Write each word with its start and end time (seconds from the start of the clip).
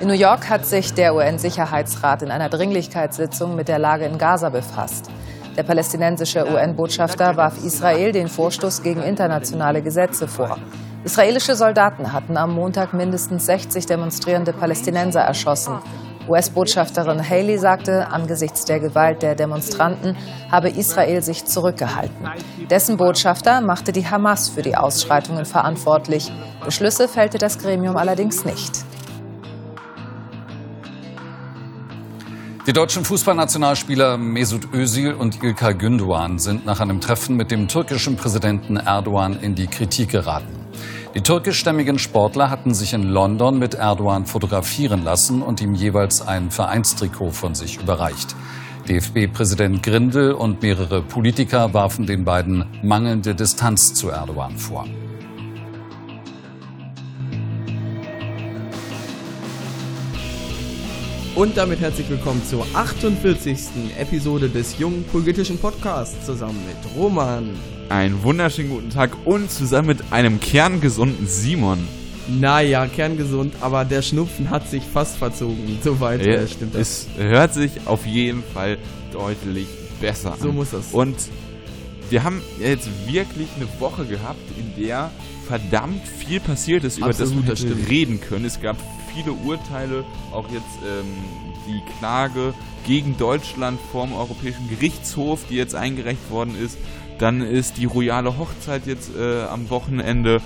In 0.00 0.06
New 0.06 0.14
York 0.14 0.48
hat 0.48 0.64
sich 0.64 0.94
der 0.94 1.12
UN-Sicherheitsrat 1.12 2.22
in 2.22 2.30
einer 2.30 2.48
Dringlichkeitssitzung 2.48 3.56
mit 3.56 3.66
der 3.66 3.80
Lage 3.80 4.04
in 4.04 4.16
Gaza 4.16 4.48
befasst. 4.48 5.10
Der 5.56 5.64
palästinensische 5.64 6.46
UN-Botschafter 6.46 7.36
warf 7.36 7.64
Israel 7.64 8.12
den 8.12 8.28
Vorstoß 8.28 8.84
gegen 8.84 9.02
internationale 9.02 9.82
Gesetze 9.82 10.28
vor. 10.28 10.56
Israelische 11.02 11.56
Soldaten 11.56 12.12
hatten 12.12 12.36
am 12.36 12.54
Montag 12.54 12.94
mindestens 12.94 13.46
60 13.46 13.86
demonstrierende 13.86 14.52
Palästinenser 14.52 15.22
erschossen. 15.22 15.78
US-Botschafterin 16.28 17.28
Haley 17.28 17.58
sagte, 17.58 18.06
angesichts 18.12 18.66
der 18.66 18.78
Gewalt 18.78 19.22
der 19.22 19.34
Demonstranten 19.34 20.16
habe 20.48 20.68
Israel 20.68 21.22
sich 21.22 21.44
zurückgehalten. 21.44 22.28
Dessen 22.70 22.98
Botschafter 22.98 23.60
machte 23.62 23.90
die 23.90 24.06
Hamas 24.06 24.48
für 24.48 24.62
die 24.62 24.76
Ausschreitungen 24.76 25.44
verantwortlich. 25.44 26.30
Beschlüsse 26.64 27.08
fällte 27.08 27.38
das 27.38 27.58
Gremium 27.58 27.96
allerdings 27.96 28.44
nicht. 28.44 28.84
Die 32.68 32.74
deutschen 32.74 33.02
Fußballnationalspieler 33.02 34.18
Mesut 34.18 34.74
Özil 34.74 35.14
und 35.14 35.42
Ilkay 35.42 35.72
Gündoğan 35.72 36.38
sind 36.38 36.66
nach 36.66 36.80
einem 36.80 37.00
Treffen 37.00 37.34
mit 37.34 37.50
dem 37.50 37.66
türkischen 37.66 38.16
Präsidenten 38.16 38.76
Erdogan 38.76 39.40
in 39.40 39.54
die 39.54 39.68
Kritik 39.68 40.10
geraten. 40.10 40.52
Die 41.14 41.22
türkischstämmigen 41.22 41.98
Sportler 41.98 42.50
hatten 42.50 42.74
sich 42.74 42.92
in 42.92 43.04
London 43.04 43.58
mit 43.58 43.72
Erdogan 43.72 44.26
fotografieren 44.26 45.02
lassen 45.02 45.40
und 45.40 45.62
ihm 45.62 45.74
jeweils 45.74 46.20
ein 46.20 46.50
Vereinstrikot 46.50 47.30
von 47.30 47.54
sich 47.54 47.80
überreicht. 47.80 48.36
DFB-Präsident 48.86 49.82
Grindel 49.82 50.32
und 50.32 50.60
mehrere 50.60 51.00
Politiker 51.00 51.72
warfen 51.72 52.04
den 52.04 52.26
beiden 52.26 52.66
mangelnde 52.82 53.34
Distanz 53.34 53.94
zu 53.94 54.10
Erdogan 54.10 54.58
vor. 54.58 54.84
Und 61.38 61.56
damit 61.56 61.78
herzlich 61.78 62.10
willkommen 62.10 62.42
zur 62.44 62.66
48. 62.74 63.94
Episode 63.96 64.48
des 64.48 64.76
jungen 64.76 65.04
politischen 65.04 65.56
Podcasts 65.56 66.26
zusammen 66.26 66.60
mit 66.66 66.96
Roman. 66.96 67.50
Einen 67.90 68.20
wunderschönen 68.24 68.70
guten 68.70 68.90
Tag 68.90 69.12
und 69.24 69.48
zusammen 69.48 69.86
mit 69.86 70.12
einem 70.12 70.40
kerngesunden 70.40 71.28
Simon. 71.28 71.86
Naja, 72.26 72.88
kerngesund, 72.88 73.54
aber 73.60 73.84
der 73.84 74.02
Schnupfen 74.02 74.50
hat 74.50 74.68
sich 74.68 74.82
fast 74.82 75.16
verzogen. 75.16 75.78
Soweit 75.80 76.26
Ja, 76.26 76.32
äh, 76.32 76.48
stimmt 76.48 76.74
das. 76.74 77.06
Es 77.16 77.22
hört 77.22 77.54
sich 77.54 77.86
auf 77.86 78.04
jeden 78.04 78.42
Fall 78.42 78.76
deutlich 79.12 79.68
besser 80.00 80.32
an. 80.32 80.40
So 80.40 80.50
muss 80.50 80.70
das. 80.72 80.88
Und 80.90 81.14
wir 82.10 82.24
haben 82.24 82.42
jetzt 82.58 82.88
wirklich 83.06 83.46
eine 83.54 83.68
Woche 83.78 84.06
gehabt, 84.06 84.40
in 84.58 84.82
der 84.84 85.12
verdammt 85.48 86.06
viel 86.06 86.40
passiert 86.40 86.84
ist, 86.84 86.98
über 86.98 87.06
Absolut, 87.08 87.48
das 87.48 87.64
wir 87.64 87.88
reden 87.88 88.20
können. 88.20 88.44
Es 88.44 88.60
gab 88.60 88.76
viele 89.14 89.32
Urteile, 89.32 90.04
auch 90.30 90.46
jetzt 90.50 90.78
ähm, 90.86 91.06
die 91.66 91.80
Klage 91.98 92.52
gegen 92.86 93.16
Deutschland 93.16 93.80
vorm 93.90 94.12
Europäischen 94.12 94.68
Gerichtshof, 94.68 95.46
die 95.48 95.56
jetzt 95.56 95.74
eingereicht 95.74 96.30
worden 96.30 96.54
ist. 96.54 96.78
Dann 97.18 97.40
ist 97.40 97.78
die 97.78 97.86
royale 97.86 98.38
Hochzeit 98.38 98.86
jetzt 98.86 99.10
äh, 99.16 99.44
am 99.44 99.70
Wochenende. 99.70 100.40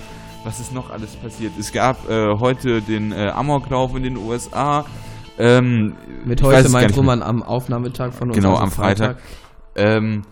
Was 0.45 0.59
ist 0.59 0.73
noch 0.73 0.89
alles 0.89 1.15
passiert? 1.17 1.51
Es 1.59 1.71
gab 1.71 2.09
äh, 2.09 2.39
heute 2.39 2.81
den 2.81 3.11
äh, 3.11 3.29
Amoklauf 3.29 3.95
in 3.95 4.03
den 4.03 4.17
USA. 4.17 4.85
Ähm, 5.37 5.95
Mit 6.25 6.41
heute 6.41 6.69
meint 6.69 6.95
Roman 6.95 7.21
am 7.21 7.43
Aufnahmetag 7.43 8.13
von 8.13 8.29
uns. 8.29 8.37
Genau, 8.37 8.51
also 8.51 8.63
am 8.63 8.71
Freitag. 8.71 9.17
Ähm, 9.75 10.23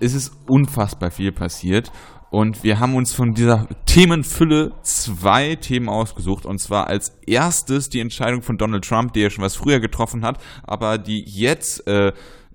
es 0.00 0.14
ist 0.14 0.32
unfassbar 0.46 1.10
viel 1.10 1.32
passiert. 1.32 1.90
Und 2.30 2.62
wir 2.62 2.78
haben 2.78 2.94
uns 2.94 3.12
von 3.12 3.34
dieser 3.34 3.66
Themenfülle 3.86 4.72
zwei 4.82 5.56
Themen 5.56 5.88
ausgesucht. 5.88 6.46
Und 6.46 6.60
zwar 6.60 6.86
als 6.86 7.18
erstes 7.26 7.88
die 7.88 8.00
Entscheidung 8.00 8.42
von 8.42 8.56
Donald 8.56 8.84
Trump, 8.84 9.12
der 9.14 9.24
ja 9.24 9.30
schon 9.30 9.44
was 9.44 9.56
früher 9.56 9.80
getroffen 9.80 10.24
hat, 10.24 10.40
aber 10.62 10.96
die 10.96 11.24
jetzt 11.26 11.86
äh, 11.88 12.12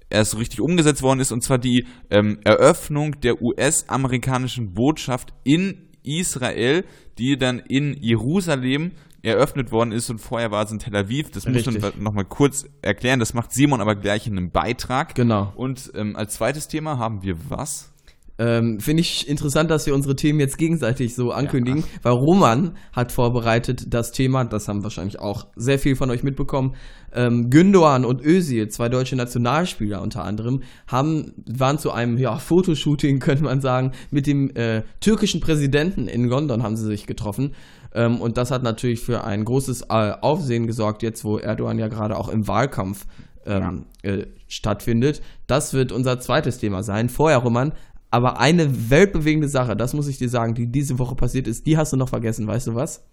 erst 0.09 0.31
so 0.31 0.37
richtig 0.37 0.61
umgesetzt 0.61 1.01
worden 1.01 1.19
ist. 1.19 1.33
Und 1.33 1.43
zwar 1.43 1.57
die 1.57 1.85
ähm, 2.09 2.39
Eröffnung 2.45 3.19
der 3.19 3.41
US-amerikanischen 3.41 4.73
Botschaft 4.73 5.33
in 5.43 5.89
Israel, 6.03 6.85
die 7.17 7.37
dann 7.37 7.59
in 7.59 7.97
Jerusalem 8.01 8.91
eröffnet 9.23 9.71
worden 9.71 9.91
ist 9.91 10.09
und 10.11 10.19
vorher 10.19 10.51
war 10.51 10.63
es 10.63 10.71
in 10.71 10.77
Tel 10.79 10.95
Aviv. 10.95 11.31
Das 11.31 11.47
muss 11.47 11.65
man 11.65 11.81
nochmal 11.97 12.25
kurz 12.25 12.65
erklären. 12.81 13.19
Das 13.19 13.33
macht 13.33 13.51
Simon 13.51 13.81
aber 13.81 13.95
gleich 13.95 14.27
in 14.27 14.37
einem 14.37 14.51
Beitrag. 14.51 15.15
Genau. 15.15 15.51
Und 15.55 15.91
ähm, 15.95 16.15
als 16.15 16.35
zweites 16.35 16.67
Thema 16.67 16.99
haben 16.99 17.23
wir 17.23 17.35
was? 17.49 17.91
Ähm, 18.37 18.79
Finde 18.79 19.01
ich 19.01 19.29
interessant, 19.29 19.71
dass 19.71 19.85
wir 19.85 19.95
unsere 19.95 20.15
Themen 20.15 20.39
jetzt 20.39 20.57
gegenseitig 20.57 21.15
so 21.15 21.31
ankündigen, 21.31 21.85
weil 22.01 22.13
Roman 22.13 22.75
hat 22.91 23.13
vorbereitet 23.13 23.93
das 23.93 24.11
Thema, 24.11 24.43
das 24.43 24.67
haben 24.67 24.83
wahrscheinlich 24.83 25.19
auch 25.19 25.47
sehr 25.55 25.79
viel 25.79 25.95
von 25.95 26.09
euch 26.09 26.21
mitbekommen. 26.21 26.75
Ähm, 27.13 27.49
Gündoğan 27.49 28.03
und 28.03 28.21
Özil, 28.21 28.67
zwei 28.67 28.89
deutsche 28.89 29.15
Nationalspieler 29.15 30.01
unter 30.01 30.25
anderem, 30.25 30.63
haben, 30.87 31.31
waren 31.45 31.77
zu 31.77 31.91
einem 31.91 32.17
ja, 32.17 32.37
Fotoshooting, 32.37 33.19
könnte 33.21 33.43
man 33.43 33.61
sagen, 33.61 33.93
mit 34.11 34.27
dem 34.27 34.49
äh, 34.55 34.83
türkischen 34.99 35.39
Präsidenten 35.39 36.09
in 36.09 36.25
London 36.25 36.61
haben 36.61 36.75
sie 36.75 36.85
sich 36.85 37.07
getroffen. 37.07 37.53
Ähm, 37.93 38.19
und 38.19 38.35
das 38.37 38.51
hat 38.51 38.63
natürlich 38.63 38.99
für 38.99 39.23
ein 39.23 39.45
großes 39.45 39.83
äh, 39.83 40.11
Aufsehen 40.19 40.67
gesorgt, 40.67 41.03
jetzt 41.03 41.23
wo 41.23 41.37
Erdogan 41.37 41.79
ja 41.79 41.87
gerade 41.87 42.17
auch 42.17 42.27
im 42.27 42.49
Wahlkampf 42.49 43.05
ähm, 43.45 43.85
äh, 44.01 44.25
stattfindet. 44.47 45.21
Das 45.47 45.73
wird 45.73 45.91
unser 45.91 46.19
zweites 46.19 46.57
Thema 46.57 46.83
sein. 46.83 47.09
Vorher, 47.09 47.37
Roman, 47.37 47.73
aber 48.15 48.39
eine 48.39 48.89
weltbewegende 48.89 49.47
Sache, 49.49 49.75
das 49.75 49.93
muss 49.93 50.07
ich 50.07 50.17
dir 50.17 50.29
sagen, 50.29 50.53
die 50.55 50.67
diese 50.67 50.97
Woche 50.99 51.15
passiert 51.15 51.47
ist, 51.47 51.65
die 51.65 51.77
hast 51.77 51.91
du 51.93 51.97
noch 51.97 52.09
vergessen, 52.09 52.47
weißt 52.47 52.67
du 52.67 52.75
was? 52.75 53.03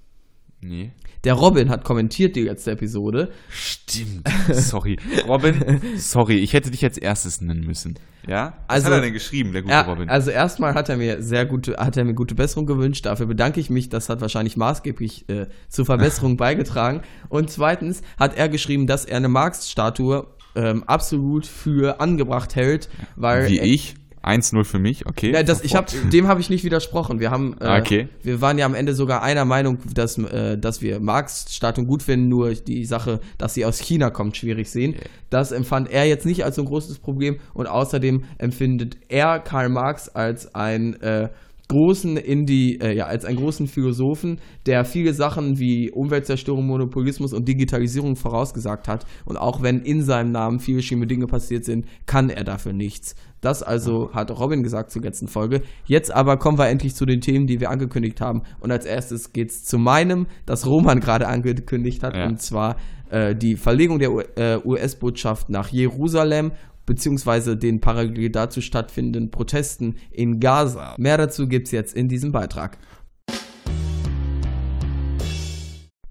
Nee. 0.61 0.93
Der 1.25 1.35
Robin 1.35 1.71
hat 1.71 1.83
kommentiert 1.85 2.35
die 2.37 2.43
letzte 2.43 2.71
Episode. 2.73 3.31
Stimmt. 3.49 4.29
Sorry. 4.53 4.97
Robin, 5.27 5.81
sorry, 5.97 6.37
ich 6.39 6.53
hätte 6.53 6.71
dich 6.71 6.85
als 6.85 6.99
erstes 6.99 7.41
nennen 7.41 7.65
müssen. 7.65 7.97
Ja? 8.29 8.55
Was 8.69 8.77
Also- 8.77 8.87
hat 8.87 8.93
er 8.95 9.01
denn 9.03 9.13
geschrieben, 9.13 9.53
der 9.53 9.63
gute 9.63 9.73
Ja, 9.75 9.81
Robin? 9.83 10.09
also 10.09 10.31
erstmal 10.31 10.75
hat 10.75 10.89
er 10.89 10.97
mir 10.97 11.21
sehr 11.23 11.47
gute, 11.47 11.77
hat 11.79 11.97
er 11.97 12.05
mir 12.05 12.15
gute 12.15 12.35
Besserung 12.37 12.67
gewünscht. 12.67 13.07
Dafür 13.07 13.27
bedanke 13.27 13.59
ich 13.61 13.71
mich. 13.71 13.89
Das 13.89 14.09
hat 14.09 14.21
wahrscheinlich 14.21 14.57
maßgeblich 14.57 15.29
äh, 15.29 15.47
zur 15.69 15.85
Verbesserung 15.85 16.37
beigetragen. 16.47 17.03
Und 17.29 17.51
zweitens 17.51 18.03
hat 18.19 18.37
er 18.37 18.49
geschrieben, 18.49 18.87
dass 18.87 19.05
er 19.05 19.17
eine 19.17 19.29
Marx-Statue 19.29 20.27
ähm, 20.55 20.83
absolut 20.85 21.47
für 21.47 22.01
angebracht 22.01 22.55
hält, 22.57 22.89
weil 23.17 23.49
Wie 23.49 23.59
er- 23.59 23.65
ich? 23.65 23.95
1-0 24.23 24.65
für 24.65 24.79
mich, 24.79 25.07
okay. 25.07 25.33
Ja, 25.33 25.43
das, 25.43 25.63
ich 25.63 25.75
hab, 25.75 25.91
dem 26.11 26.29
habe 26.29 26.41
ich 26.41 26.49
nicht 26.49 26.65
widersprochen. 26.65 27.19
Wir 27.21 27.31
haben, 27.31 27.57
äh, 27.61 27.81
Okay. 27.81 28.09
wir 28.23 28.41
waren 28.41 28.57
ja 28.59 28.67
am 28.67 28.75
Ende 28.75 28.95
sogar 28.95 29.23
einer 29.23 29.45
Meinung, 29.45 29.79
dass, 29.93 30.17
äh, 30.19 30.57
dass 30.57 30.81
wir 30.81 31.01
Marx-Statuen 31.01 31.87
gut 31.87 32.03
finden, 32.03 32.29
nur 32.29 32.53
die 32.55 32.85
Sache, 32.85 33.21
dass 33.39 33.55
sie 33.55 33.65
aus 33.65 33.79
China 33.79 34.11
kommt, 34.11 34.37
schwierig 34.37 34.71
sehen. 34.71 34.95
Das 35.31 35.51
empfand 35.53 35.91
er 35.91 36.05
jetzt 36.07 36.27
nicht 36.27 36.45
als 36.45 36.57
so 36.57 36.63
ein 36.63 36.67
großes 36.69 36.99
Problem 36.99 37.39
und 37.55 37.67
außerdem 37.67 38.25
empfindet 38.39 38.97
er 39.09 39.39
Karl 39.41 39.69
Marx 39.69 40.09
als 40.09 40.55
ein 40.55 41.01
äh, 41.03 41.29
großen 41.73 42.17
Indie, 42.17 42.79
äh, 42.81 42.95
ja, 42.97 43.07
als 43.07 43.25
einen 43.25 43.39
großen 43.39 43.67
Philosophen, 43.67 44.39
der 44.67 44.85
viele 44.85 45.13
Sachen 45.15 45.59
wie 45.59 45.91
Umweltzerstörung, 45.91 46.67
Monopolismus 46.67 47.33
und 47.33 47.49
Digitalisierung 47.49 48.15
vorausgesagt 48.17 48.89
hat. 48.89 49.05
Und 49.25 49.37
auch 49.37 49.63
wenn 49.63 49.81
in 49.81 50.03
seinem 50.03 50.31
Namen 50.33 50.61
viele 50.61 50.83
schlimme 50.83 51.07
Dinge 51.07 51.27
passiert 51.27 51.65
sind, 51.65 51.87
kann 52.07 52.31
er 52.31 52.45
dafür 52.45 52.73
nichts. 52.73 53.15
Das 53.41 53.63
also 53.63 54.11
hat 54.13 54.31
Robin 54.39 54.63
gesagt 54.63 54.91
zur 54.93 55.03
letzten 55.03 55.27
Folge. 55.27 55.63
Jetzt 55.87 56.15
aber 56.15 56.37
kommen 56.37 56.59
wir 56.59 56.69
endlich 56.69 56.95
zu 56.95 57.07
den 57.07 57.21
Themen, 57.21 57.47
die 57.47 57.59
wir 57.61 57.71
angekündigt 57.71 58.21
haben. 58.21 58.43
Und 58.61 58.71
als 58.71 58.85
erstes 58.87 59.33
geht's 59.33 59.65
zu 59.65 59.79
meinem, 59.79 60.27
das 60.47 60.67
Roman 60.67 61.01
gerade 61.01 61.27
angekündigt 61.27 62.03
hat, 62.05 62.15
Ja. 62.15 62.27
und 62.27 62.41
zwar 62.41 62.77
äh, 63.11 63.35
die 63.35 63.57
Verlegung 63.57 63.99
der 63.99 64.13
U- 64.13 64.21
äh, 64.37 64.59
US-Botschaft 64.65 65.51
nach 65.51 65.69
Jerusalem 65.69 66.53
beziehungsweise 66.87 67.57
den 67.57 67.81
parallel 67.81 68.31
dazu 68.31 68.61
stattfindenden 68.61 69.31
Protesten 69.31 69.97
in 70.11 70.41
Gaza. 70.41 70.95
Mehr 70.99 71.19
dazu 71.19 71.49
gibt's 71.49 71.71
jetzt 71.71 71.95
in 71.95 72.09
diesem 72.09 72.33
Beitrag. 72.33 72.79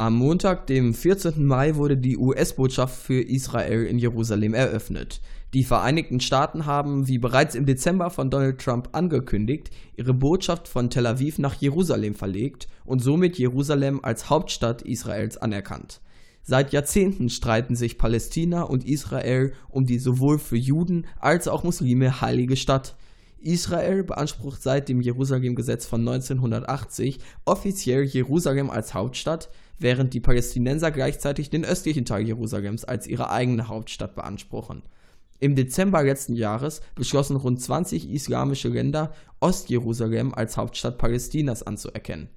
Am 0.02 0.16
Montag, 0.16 0.66
dem 0.66 0.96
14. 0.96 1.46
Mai, 1.46 1.76
wurde 1.76 1.96
die 1.96 2.18
US-Botschaft 2.18 3.00
für 3.00 3.22
Israel 3.22 3.86
in 3.86 4.00
Jerusalem 4.00 4.56
eröffnet. 4.56 5.22
Die 5.54 5.64
Vereinigten 5.64 6.20
Staaten 6.20 6.66
haben, 6.66 7.08
wie 7.08 7.20
bereits 7.20 7.54
im 7.54 7.68
Dezember 7.68 8.10
von 8.10 8.32
Donald 8.32 8.60
Trump 8.60 8.90
angekündigt, 8.94 9.70
ihre 9.96 10.16
Botschaft 10.16 10.68
von 10.68 10.90
Tel 10.90 11.06
Aviv 11.06 11.38
nach 11.38 11.54
Jerusalem 11.54 12.16
verlegt 12.16 12.68
und 12.84 13.04
somit 13.04 13.38
Jerusalem 13.38 14.00
als 14.02 14.30
Hauptstadt 14.32 14.82
Israels 14.82 15.38
anerkannt. 15.38 16.02
Seit 16.44 16.74
Jahrzehnten 16.74 17.30
streiten 17.30 17.76
sich 17.76 17.98
Palästina 17.98 18.64
und 18.64 18.86
Israel 18.88 19.54
um 19.70 19.86
die 19.86 20.00
sowohl 20.00 20.40
für 20.40 20.58
Juden 20.58 21.06
als 21.20 21.48
auch 21.48 21.64
Muslime 21.64 22.22
heilige 22.22 22.56
Stadt. 22.56 22.96
Israel 23.40 24.04
beansprucht 24.04 24.62
seit 24.62 24.90
dem 24.90 25.02
Jerusalem-Gesetz 25.02 25.86
von 25.86 26.02
1980 26.02 27.20
offiziell 27.46 28.04
Jerusalem 28.04 28.70
als 28.70 28.94
Hauptstadt, 28.94 29.50
während 29.80 30.14
die 30.14 30.20
Palästinenser 30.20 30.92
gleichzeitig 30.92 31.50
den 31.50 31.66
östlichen 31.66 32.06
Teil 32.06 32.26
Jerusalems 32.26 32.86
als 32.86 33.08
ihre 33.08 33.32
eigene 33.32 33.68
Hauptstadt 33.68 34.16
beanspruchen. 34.16 34.84
Im 35.40 35.56
Dezember 35.56 36.04
letzten 36.04 36.36
Jahres 36.36 36.82
beschlossen 36.94 37.36
rund 37.36 37.60
20 37.60 38.12
islamische 38.12 38.70
Länder, 38.70 39.12
Ostjerusalem 39.40 40.36
als 40.36 40.56
Hauptstadt 40.56 41.00
Palästinas 41.00 41.64
anzuerkennen. 41.64 42.30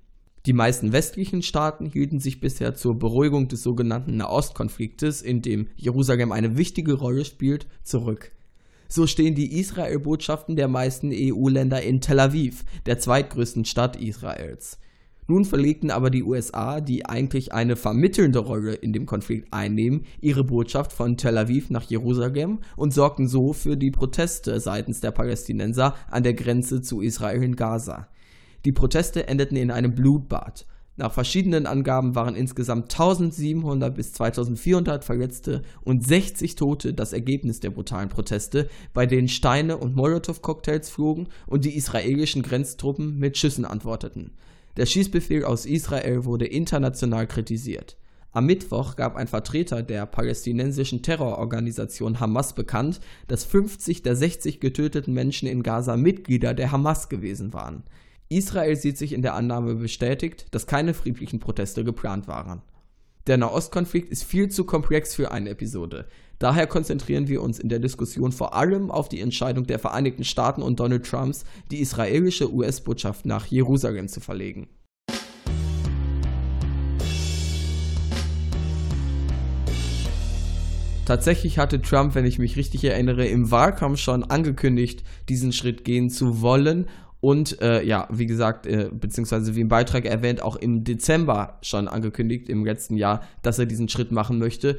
Die 0.47 0.53
meisten 0.53 0.93
westlichen 0.93 1.43
Staaten 1.43 1.87
hielten 1.87 2.21
sich 2.21 2.39
bisher 2.39 2.75
zur 2.75 2.99
Beruhigung 2.99 3.49
des 3.49 3.63
sogenannten 3.63 4.19
Nahostkonfliktes, 4.19 5.23
in 5.23 5.41
dem 5.41 5.69
Jerusalem 5.75 6.33
eine 6.33 6.59
wichtige 6.59 6.93
Rolle 6.93 7.25
spielt, 7.25 7.67
zurück. 7.83 8.31
So 8.87 9.07
stehen 9.07 9.35
die 9.35 9.59
Israel-Botschaften 9.59 10.55
der 10.55 10.69
meisten 10.69 11.11
EU-Länder 11.15 11.81
in 11.81 12.03
Tel 12.03 12.21
Aviv, 12.21 12.67
der 12.85 12.99
zweitgrößten 12.99 13.65
Stadt 13.65 13.97
Israels. 13.97 14.79
Nun 15.27 15.47
verlegten 15.47 15.91
aber 15.91 16.11
die 16.11 16.23
USA, 16.23 16.83
die 16.83 17.07
eigentlich 17.07 17.55
eine 17.55 17.77
vermittelnde 17.77 18.41
Rolle 18.41 18.75
in 18.75 18.93
dem 18.93 19.07
Konflikt 19.07 19.51
einnehmen, 19.51 20.05
ihre 20.21 20.45
Botschaft 20.45 20.93
von 20.93 21.17
Tel 21.17 21.39
Aviv 21.39 21.71
nach 21.71 21.85
Jerusalem 21.85 22.59
und 22.77 22.93
sorgten 22.93 23.29
so 23.29 23.55
für 23.55 23.79
die 23.79 23.91
Proteste 23.91 24.61
seitens 24.61 25.01
der 25.01 25.13
Palästinenser 25.13 25.95
an 26.11 26.23
der 26.23 26.35
Grenze 26.35 26.83
zu 26.83 27.01
Israel 27.01 27.43
in 27.43 27.57
Gaza. 27.57 28.09
Die 28.65 28.73
Proteste 28.73 29.29
endeten 29.29 29.57
in 29.57 29.71
einem 29.71 29.95
Blutbad. 29.95 30.67
Nach 30.97 31.13
verschiedenen 31.13 31.67
Angaben 31.67 32.15
waren 32.15 32.37
insgesamt 32.37 32.85
1700 32.93 33.95
bis 33.95 34.13
2400 34.13 35.05
Verletzte 35.05 35.63
und 35.83 36.07
60 36.07 36.55
Tote 36.55 36.95
das 36.95 37.13
Ergebnis 37.13 37.61
der 37.61 37.71
brutalen 37.71 38.09
Proteste, 38.09 38.69
bei 38.95 39.05
denen 39.05 39.29
Steine 39.29 39.77
und 39.77 39.97
Molotow-Cocktails 39.97 40.89
flogen 40.89 41.29
und 41.47 41.65
die 41.65 41.77
israelischen 41.77 42.43
Grenztruppen 42.43 43.19
mit 43.19 43.37
Schüssen 43.37 43.65
antworteten. 43.65 44.31
Der 44.77 44.87
Schießbefehl 44.87 45.45
aus 45.45 45.67
Israel 45.67 46.25
wurde 46.25 46.47
international 46.47 47.27
kritisiert. 47.27 47.97
Am 48.31 48.47
Mittwoch 48.47 48.97
gab 48.97 49.15
ein 49.15 49.29
Vertreter 49.29 49.83
der 49.83 50.07
palästinensischen 50.07 51.03
Terrororganisation 51.03 52.19
Hamas 52.19 52.55
bekannt, 52.55 53.01
dass 53.29 53.45
50 53.45 54.03
der 54.03 54.17
60 54.17 54.59
getöteten 54.59 55.13
Menschen 55.13 55.49
in 55.49 55.63
Gaza 55.63 55.97
Mitglieder 55.97 56.55
der 56.55 56.73
Hamas 56.73 57.09
gewesen 57.09 57.53
waren. 57.53 57.85
Israel 58.35 58.75
sieht 58.75 58.99
sich 58.99 59.13
in 59.13 59.23
der 59.23 59.35
Annahme 59.35 59.77
bestätigt, 59.77 60.47
dass 60.51 60.67
keine 60.67 60.93
friedlichen 60.93 61.39
Proteste 61.39 61.85
geplant 61.85 62.27
waren. 62.27 62.63
Der 63.29 63.37
Nahostkonflikt 63.37 64.11
ist 64.11 64.25
viel 64.25 64.49
zu 64.49 64.65
komplex 64.65 65.15
für 65.15 65.31
eine 65.31 65.51
Episode. 65.51 66.07
Daher 66.41 66.67
konzentrieren 66.67 67.29
wir 67.29 67.43
uns 67.43 67.61
in 67.61 67.69
der 67.69 67.79
Diskussion 67.79 68.33
vor 68.33 68.55
allem 68.55 68.91
auf 68.91 69.09
die 69.09 69.21
Entscheidung 69.21 69.69
der 69.69 69.79
Vereinigten 69.79 70.25
Staaten 70.25 70.63
und 70.63 70.81
Donald 70.81 71.07
Trumps, 71.07 71.45
die 71.71 71.79
israelische 71.79 72.53
US-Botschaft 72.53 73.25
nach 73.25 73.47
Jerusalem 73.47 74.09
zu 74.09 74.19
verlegen. 74.19 74.69
Tatsächlich 81.07 81.59
hatte 81.59 81.83
Trump, 81.83 82.15
wenn 82.15 82.25
ich 82.25 82.39
mich 82.39 82.57
richtig 82.57 82.83
erinnere, 82.83 83.27
im 83.27 83.51
Wahlkampf 83.51 83.99
schon 83.99 84.25
angekündigt, 84.25 85.05
diesen 85.29 85.53
Schritt 85.53 85.85
gehen 85.85 86.09
zu 86.09 86.41
wollen 86.41 86.89
und 87.25 87.63
äh, 87.63 87.83
ja, 87.83 88.07
wie 88.11 88.27
gesagt, 88.27 88.67
äh, 88.67 88.91
beziehungsweise 88.93 89.57
wie 89.57 89.63
im 89.63 89.69
Beitrag 89.69 90.05
erwähnt, 90.05 90.43
auch 90.43 90.57
im 90.57 90.85
Dezember 90.85 91.59
schon 91.63 91.89
angekündigt, 91.89 92.51
im 92.51 92.67
letzten 92.67 92.99
Jahr, 92.99 93.23
dass 93.41 93.59
er 93.59 93.65
diesen 93.65 93.89
Schritt 93.89 94.13
machen 94.13 94.39
möchte, 94.39 94.77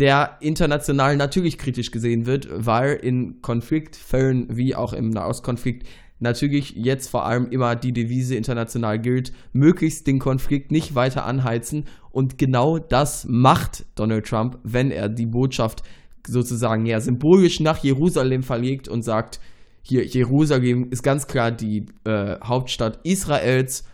der 0.00 0.38
international 0.40 1.16
natürlich 1.16 1.56
kritisch 1.56 1.92
gesehen 1.92 2.26
wird, 2.26 2.48
weil 2.50 2.94
in 2.94 3.42
Konfliktfällen 3.42 4.48
wie 4.56 4.74
auch 4.74 4.92
im 4.92 5.10
Nahostkonflikt 5.10 5.86
natürlich 6.18 6.74
jetzt 6.74 7.10
vor 7.10 7.26
allem 7.26 7.46
immer 7.52 7.76
die 7.76 7.92
Devise 7.92 8.34
international 8.34 8.98
gilt, 8.98 9.32
möglichst 9.52 10.08
den 10.08 10.18
Konflikt 10.18 10.72
nicht 10.72 10.96
weiter 10.96 11.24
anheizen. 11.24 11.84
Und 12.10 12.38
genau 12.38 12.80
das 12.80 13.24
macht 13.28 13.84
Donald 13.94 14.26
Trump, 14.26 14.58
wenn 14.64 14.90
er 14.90 15.08
die 15.08 15.26
Botschaft 15.26 15.84
sozusagen 16.26 16.86
ja 16.86 17.00
symbolisch 17.00 17.60
nach 17.60 17.84
Jerusalem 17.84 18.42
verlegt 18.42 18.88
und 18.88 19.04
sagt, 19.04 19.38
hier 19.86 20.04
Jerusalem 20.04 20.88
ist 20.90 21.02
ganz 21.02 21.26
klar 21.26 21.50
die 21.50 21.86
äh, 22.04 22.36
Hauptstadt 22.42 23.00
Israels 23.04 23.84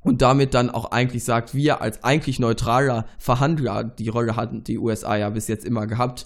und 0.00 0.22
damit 0.22 0.54
dann 0.54 0.70
auch 0.70 0.92
eigentlich 0.92 1.24
sagt, 1.24 1.54
wir 1.54 1.82
als 1.82 2.04
eigentlich 2.04 2.38
neutraler 2.38 3.04
Verhandler, 3.18 3.82
die 3.82 4.08
Rolle 4.08 4.36
hatten 4.36 4.62
die 4.62 4.78
USA 4.78 5.16
ja 5.16 5.28
bis 5.30 5.48
jetzt 5.48 5.64
immer 5.64 5.88
gehabt, 5.88 6.24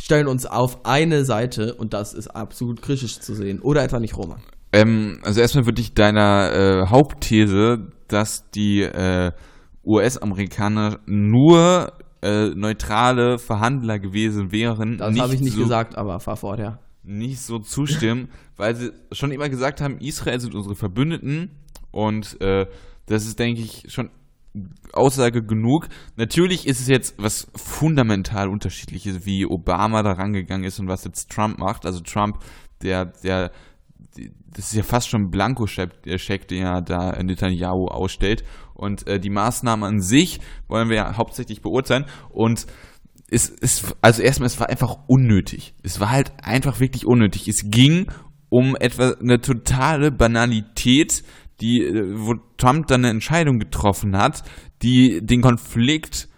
stellen 0.00 0.26
uns 0.26 0.46
auf 0.46 0.86
eine 0.86 1.26
Seite 1.26 1.74
und 1.74 1.92
das 1.92 2.14
ist 2.14 2.28
absolut 2.28 2.80
kritisch 2.80 3.20
zu 3.20 3.34
sehen. 3.34 3.60
Oder 3.60 3.84
etwa 3.84 4.00
nicht, 4.00 4.16
Roman? 4.16 4.40
Ähm, 4.72 5.20
also 5.22 5.42
erstmal 5.42 5.66
würde 5.66 5.82
ich 5.82 5.92
deiner 5.92 6.50
äh, 6.52 6.86
Hauptthese, 6.88 7.92
dass 8.08 8.50
die 8.52 8.80
äh, 8.80 9.32
US-Amerikaner 9.84 10.98
nur 11.04 11.92
äh, 12.22 12.48
neutrale 12.48 13.36
Verhandler 13.36 13.98
gewesen 13.98 14.50
wären. 14.50 14.96
Das 14.96 15.18
habe 15.18 15.34
ich 15.34 15.42
nicht 15.42 15.56
so 15.56 15.62
gesagt, 15.62 15.98
aber 15.98 16.20
fahr 16.20 16.36
fort, 16.36 16.58
ja 16.58 16.78
nicht 17.04 17.40
so 17.40 17.58
zustimmen, 17.58 18.28
weil 18.56 18.74
sie 18.74 18.92
schon 19.12 19.30
immer 19.30 19.48
gesagt 19.48 19.80
haben, 19.80 19.98
Israel 19.98 20.40
sind 20.40 20.54
unsere 20.54 20.74
Verbündeten 20.74 21.50
und 21.90 22.40
äh, 22.40 22.66
das 23.06 23.26
ist, 23.26 23.38
denke 23.38 23.60
ich, 23.60 23.84
schon 23.88 24.10
Aussage 24.92 25.42
genug. 25.42 25.88
Natürlich 26.16 26.66
ist 26.66 26.80
es 26.80 26.86
jetzt 26.86 27.16
was 27.18 27.50
fundamental 27.56 28.48
unterschiedliches, 28.48 29.26
wie 29.26 29.46
Obama 29.46 30.02
da 30.02 30.12
rangegangen 30.12 30.64
ist 30.64 30.78
und 30.78 30.88
was 30.88 31.04
jetzt 31.04 31.30
Trump 31.30 31.58
macht. 31.58 31.86
Also 31.86 32.00
Trump, 32.00 32.38
der, 32.82 33.06
der, 33.24 33.50
das 34.46 34.66
ist 34.66 34.74
ja 34.74 34.84
fast 34.84 35.08
schon 35.08 35.22
ein 35.22 35.30
Blankoscheck, 35.30 36.48
den 36.48 36.62
er 36.62 36.82
da 36.82 37.20
Netanyahu 37.20 37.86
ausstellt. 37.86 38.44
Und 38.74 39.06
äh, 39.08 39.18
die 39.18 39.30
Maßnahmen 39.30 39.84
an 39.84 40.00
sich 40.00 40.40
wollen 40.68 40.88
wir 40.88 40.96
ja 40.96 41.16
hauptsächlich 41.16 41.60
beurteilen. 41.60 42.06
Und 42.30 42.66
es, 43.30 43.50
es, 43.60 43.94
also 44.00 44.22
erstmal, 44.22 44.46
es 44.46 44.60
war 44.60 44.68
einfach 44.68 44.96
unnötig. 45.06 45.74
Es 45.82 46.00
war 46.00 46.10
halt 46.10 46.32
einfach 46.42 46.80
wirklich 46.80 47.06
unnötig. 47.06 47.48
Es 47.48 47.70
ging 47.70 48.10
um 48.48 48.76
etwa 48.76 49.14
eine 49.20 49.40
totale 49.40 50.12
Banalität, 50.12 51.24
die, 51.60 51.82
äh, 51.82 52.14
wo 52.16 52.34
Trump 52.56 52.86
dann 52.86 53.00
eine 53.00 53.10
Entscheidung 53.10 53.58
getroffen 53.58 54.16
hat, 54.16 54.42
die 54.82 55.20
den 55.22 55.40
Konflikt 55.40 56.28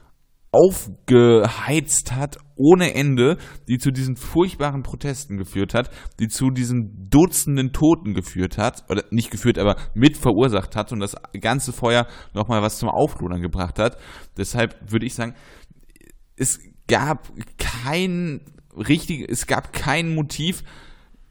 aufgeheizt 0.53 2.13
hat 2.13 2.39
ohne 2.55 2.95
Ende, 2.95 3.37
die 3.69 3.77
zu 3.77 3.91
diesen 3.91 4.17
furchtbaren 4.17 4.83
Protesten 4.83 5.37
geführt 5.37 5.75
hat, 5.75 5.91
die 6.19 6.29
zu 6.29 6.51
diesen 6.51 7.11
Dutzenden 7.11 7.73
Toten 7.73 8.15
geführt 8.15 8.57
hat, 8.57 8.85
oder 8.89 9.05
nicht 9.11 9.31
geführt, 9.31 9.59
aber 9.59 9.77
mit 9.95 10.17
verursacht 10.17 10.75
hat 10.75 10.93
und 10.93 11.01
das 11.01 11.17
ganze 11.39 11.73
Feuer 11.75 12.07
nochmal 12.33 12.63
was 12.63 12.79
zum 12.79 12.89
Auflodern 12.89 13.43
gebracht 13.43 13.79
hat. 13.79 13.99
Deshalb 14.39 14.91
würde 14.91 15.05
ich 15.05 15.15
sagen, 15.15 15.35
es 16.37 16.59
gab 16.89 17.29
kein 17.59 18.41
richtig, 18.77 19.29
es 19.31 19.47
gab 19.47 19.73
kein 19.73 20.15
Motiv 20.15 20.63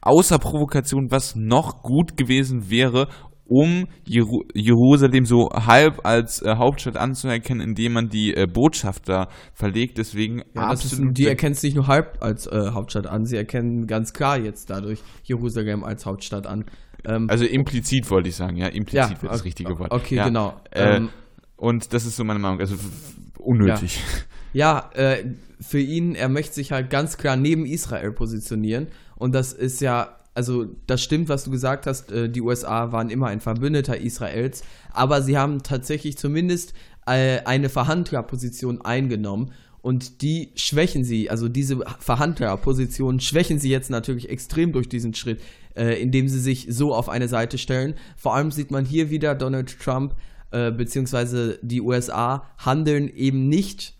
außer 0.00 0.38
Provokation, 0.38 1.10
was 1.10 1.34
noch 1.34 1.82
gut 1.82 2.16
gewesen 2.16 2.70
wäre, 2.70 3.08
um 3.48 3.86
Jeru 4.04 4.42
Jerusalem 4.54 5.24
so 5.24 5.50
halb 5.52 6.04
als 6.04 6.42
äh, 6.42 6.56
Hauptstadt 6.56 6.96
anzuerkennen, 6.96 7.60
indem 7.60 7.92
man 7.92 8.08
die 8.08 8.34
äh, 8.34 8.46
Botschafter 8.46 9.28
verlegt. 9.54 9.98
Deswegen 9.98 10.42
ja, 10.54 10.62
absolut. 10.62 11.16
Die 11.16 11.26
erkennen 11.26 11.52
es 11.52 11.62
nicht 11.62 11.76
nur 11.76 11.86
halb 11.86 12.18
als 12.20 12.46
äh, 12.46 12.70
Hauptstadt 12.72 13.06
an, 13.06 13.24
sie 13.24 13.36
erkennen 13.36 13.86
ganz 13.86 14.12
klar 14.12 14.38
jetzt 14.38 14.70
dadurch 14.70 15.00
Jerusalem 15.22 15.84
als 15.84 16.06
Hauptstadt 16.06 16.46
an. 16.46 16.64
Ähm, 17.04 17.26
also 17.30 17.44
implizit 17.44 18.10
wollte 18.10 18.28
ich 18.28 18.36
sagen, 18.36 18.56
ja, 18.56 18.66
implizit 18.66 19.16
ja, 19.16 19.22
wird 19.22 19.32
das 19.32 19.44
richtige 19.44 19.78
Wort. 19.78 19.92
Okay, 19.92 20.16
ja, 20.16 20.26
genau. 20.26 20.60
Äh, 20.72 20.96
ähm, 20.96 21.10
und 21.56 21.92
das 21.92 22.04
ist 22.04 22.16
so 22.16 22.24
meine 22.24 22.40
Meinung, 22.40 22.58
also 22.58 22.74
unnötig. 23.38 24.00
Ja, 24.52 24.90
ja 24.94 25.12
äh, 25.12 25.24
für 25.60 25.80
ihn, 25.80 26.14
er 26.14 26.28
möchte 26.28 26.54
sich 26.54 26.72
halt 26.72 26.90
ganz 26.90 27.16
klar 27.16 27.36
neben 27.36 27.66
Israel 27.66 28.12
positionieren. 28.12 28.88
Und 29.16 29.34
das 29.34 29.52
ist 29.52 29.80
ja, 29.80 30.16
also 30.34 30.66
das 30.86 31.02
stimmt, 31.02 31.28
was 31.28 31.44
du 31.44 31.50
gesagt 31.50 31.86
hast, 31.86 32.12
äh, 32.12 32.28
die 32.28 32.42
USA 32.42 32.92
waren 32.92 33.10
immer 33.10 33.28
ein 33.28 33.40
Verbündeter 33.40 33.98
Israels, 33.98 34.62
aber 34.92 35.22
sie 35.22 35.38
haben 35.38 35.62
tatsächlich 35.62 36.18
zumindest 36.18 36.74
äh, 37.06 37.40
eine 37.44 37.68
Verhandlerposition 37.68 38.82
eingenommen. 38.82 39.52
Und 39.80 40.20
die 40.22 40.50
schwächen 40.56 41.04
sie, 41.04 41.30
also 41.30 41.48
diese 41.48 41.78
Verhandlerposition 42.00 43.20
schwächen 43.20 43.60
sie 43.60 43.70
jetzt 43.70 43.88
natürlich 43.88 44.28
extrem 44.28 44.72
durch 44.72 44.88
diesen 44.88 45.14
Schritt, 45.14 45.40
äh, 45.76 46.00
indem 46.02 46.28
sie 46.28 46.40
sich 46.40 46.66
so 46.70 46.92
auf 46.92 47.08
eine 47.08 47.28
Seite 47.28 47.56
stellen. 47.56 47.94
Vor 48.16 48.34
allem 48.34 48.50
sieht 48.50 48.72
man 48.72 48.84
hier 48.84 49.10
wieder 49.10 49.34
Donald 49.34 49.78
Trump 49.80 50.14
beziehungsweise 50.48 51.58
die 51.60 51.80
USA 51.80 52.44
handeln 52.56 53.08
eben 53.08 53.48
nicht 53.48 53.95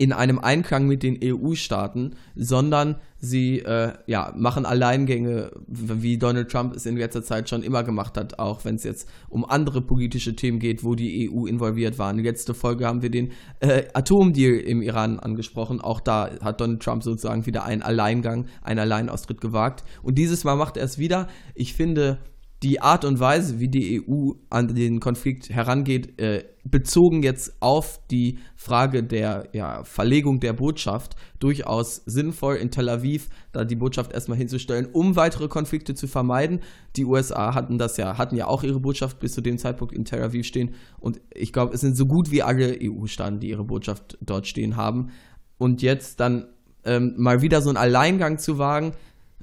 in 0.00 0.14
einem 0.14 0.38
Einklang 0.38 0.86
mit 0.86 1.02
den 1.02 1.18
EU-Staaten, 1.22 2.16
sondern 2.34 2.96
sie 3.18 3.58
äh, 3.58 3.92
ja, 4.06 4.32
machen 4.34 4.64
Alleingänge, 4.64 5.50
wie 5.66 6.16
Donald 6.16 6.50
Trump 6.50 6.74
es 6.74 6.86
in 6.86 6.96
letzter 6.96 7.22
Zeit 7.22 7.50
schon 7.50 7.62
immer 7.62 7.84
gemacht 7.84 8.16
hat, 8.16 8.38
auch 8.38 8.64
wenn 8.64 8.76
es 8.76 8.84
jetzt 8.84 9.06
um 9.28 9.44
andere 9.44 9.82
politische 9.82 10.34
Themen 10.34 10.58
geht, 10.58 10.84
wo 10.84 10.94
die 10.94 11.30
EU 11.30 11.44
involviert 11.44 11.98
war. 11.98 12.10
In 12.10 12.16
der 12.16 12.24
letzten 12.24 12.54
Folge 12.54 12.86
haben 12.86 13.02
wir 13.02 13.10
den 13.10 13.32
äh, 13.60 13.88
Atomdeal 13.92 14.54
im 14.54 14.80
Iran 14.80 15.20
angesprochen. 15.20 15.82
Auch 15.82 16.00
da 16.00 16.30
hat 16.40 16.62
Donald 16.62 16.80
Trump 16.82 17.02
sozusagen 17.02 17.44
wieder 17.44 17.64
einen 17.64 17.82
Alleingang, 17.82 18.46
einen 18.62 18.80
Alleinaustritt 18.80 19.42
gewagt. 19.42 19.84
Und 20.02 20.16
dieses 20.16 20.44
Mal 20.44 20.56
macht 20.56 20.78
er 20.78 20.84
es 20.84 20.96
wieder. 20.96 21.28
Ich 21.54 21.74
finde, 21.74 22.20
die 22.62 22.82
Art 22.82 23.06
und 23.06 23.20
Weise, 23.20 23.58
wie 23.58 23.68
die 23.68 24.02
EU 24.02 24.32
an 24.50 24.74
den 24.74 25.00
Konflikt 25.00 25.48
herangeht, 25.48 26.20
äh, 26.20 26.44
bezogen 26.62 27.22
jetzt 27.22 27.54
auf 27.60 28.00
die 28.10 28.38
Frage 28.54 29.02
der 29.02 29.48
ja, 29.54 29.82
Verlegung 29.84 30.40
der 30.40 30.52
Botschaft, 30.52 31.16
durchaus 31.38 32.02
sinnvoll 32.04 32.56
in 32.56 32.70
Tel 32.70 32.90
Aviv, 32.90 33.30
da 33.52 33.64
die 33.64 33.76
Botschaft 33.76 34.12
erstmal 34.12 34.36
hinzustellen, 34.36 34.88
um 34.92 35.16
weitere 35.16 35.48
Konflikte 35.48 35.94
zu 35.94 36.06
vermeiden. 36.06 36.60
Die 36.96 37.06
USA 37.06 37.54
hatten 37.54 37.78
das 37.78 37.96
ja, 37.96 38.18
hatten 38.18 38.36
ja 38.36 38.46
auch 38.46 38.62
ihre 38.62 38.80
Botschaft 38.80 39.20
bis 39.20 39.32
zu 39.32 39.40
dem 39.40 39.56
Zeitpunkt 39.56 39.94
in 39.94 40.04
Tel 40.04 40.22
Aviv 40.22 40.46
stehen. 40.46 40.74
Und 40.98 41.18
ich 41.34 41.54
glaube, 41.54 41.72
es 41.72 41.80
sind 41.80 41.96
so 41.96 42.04
gut 42.04 42.30
wie 42.30 42.42
alle 42.42 42.76
EU-Staaten, 42.82 43.40
die 43.40 43.48
ihre 43.48 43.64
Botschaft 43.64 44.18
dort 44.20 44.46
stehen 44.46 44.76
haben. 44.76 45.12
Und 45.56 45.80
jetzt 45.80 46.20
dann 46.20 46.46
ähm, 46.84 47.14
mal 47.16 47.40
wieder 47.40 47.62
so 47.62 47.70
einen 47.70 47.78
Alleingang 47.78 48.38
zu 48.38 48.58
wagen, 48.58 48.92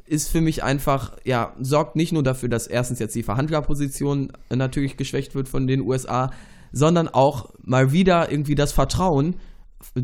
ist 0.07 0.29
für 0.29 0.41
mich 0.41 0.63
einfach, 0.63 1.17
ja, 1.23 1.53
sorgt 1.59 1.95
nicht 1.95 2.11
nur 2.11 2.23
dafür, 2.23 2.49
dass 2.49 2.67
erstens 2.67 2.99
jetzt 2.99 3.15
die 3.15 3.23
Verhandlerposition 3.23 4.31
natürlich 4.49 4.97
geschwächt 4.97 5.35
wird 5.35 5.49
von 5.49 5.67
den 5.67 5.81
USA, 5.81 6.31
sondern 6.71 7.07
auch 7.07 7.53
mal 7.61 7.91
wieder 7.91 8.31
irgendwie 8.31 8.55
das 8.55 8.71
Vertrauen 8.71 9.35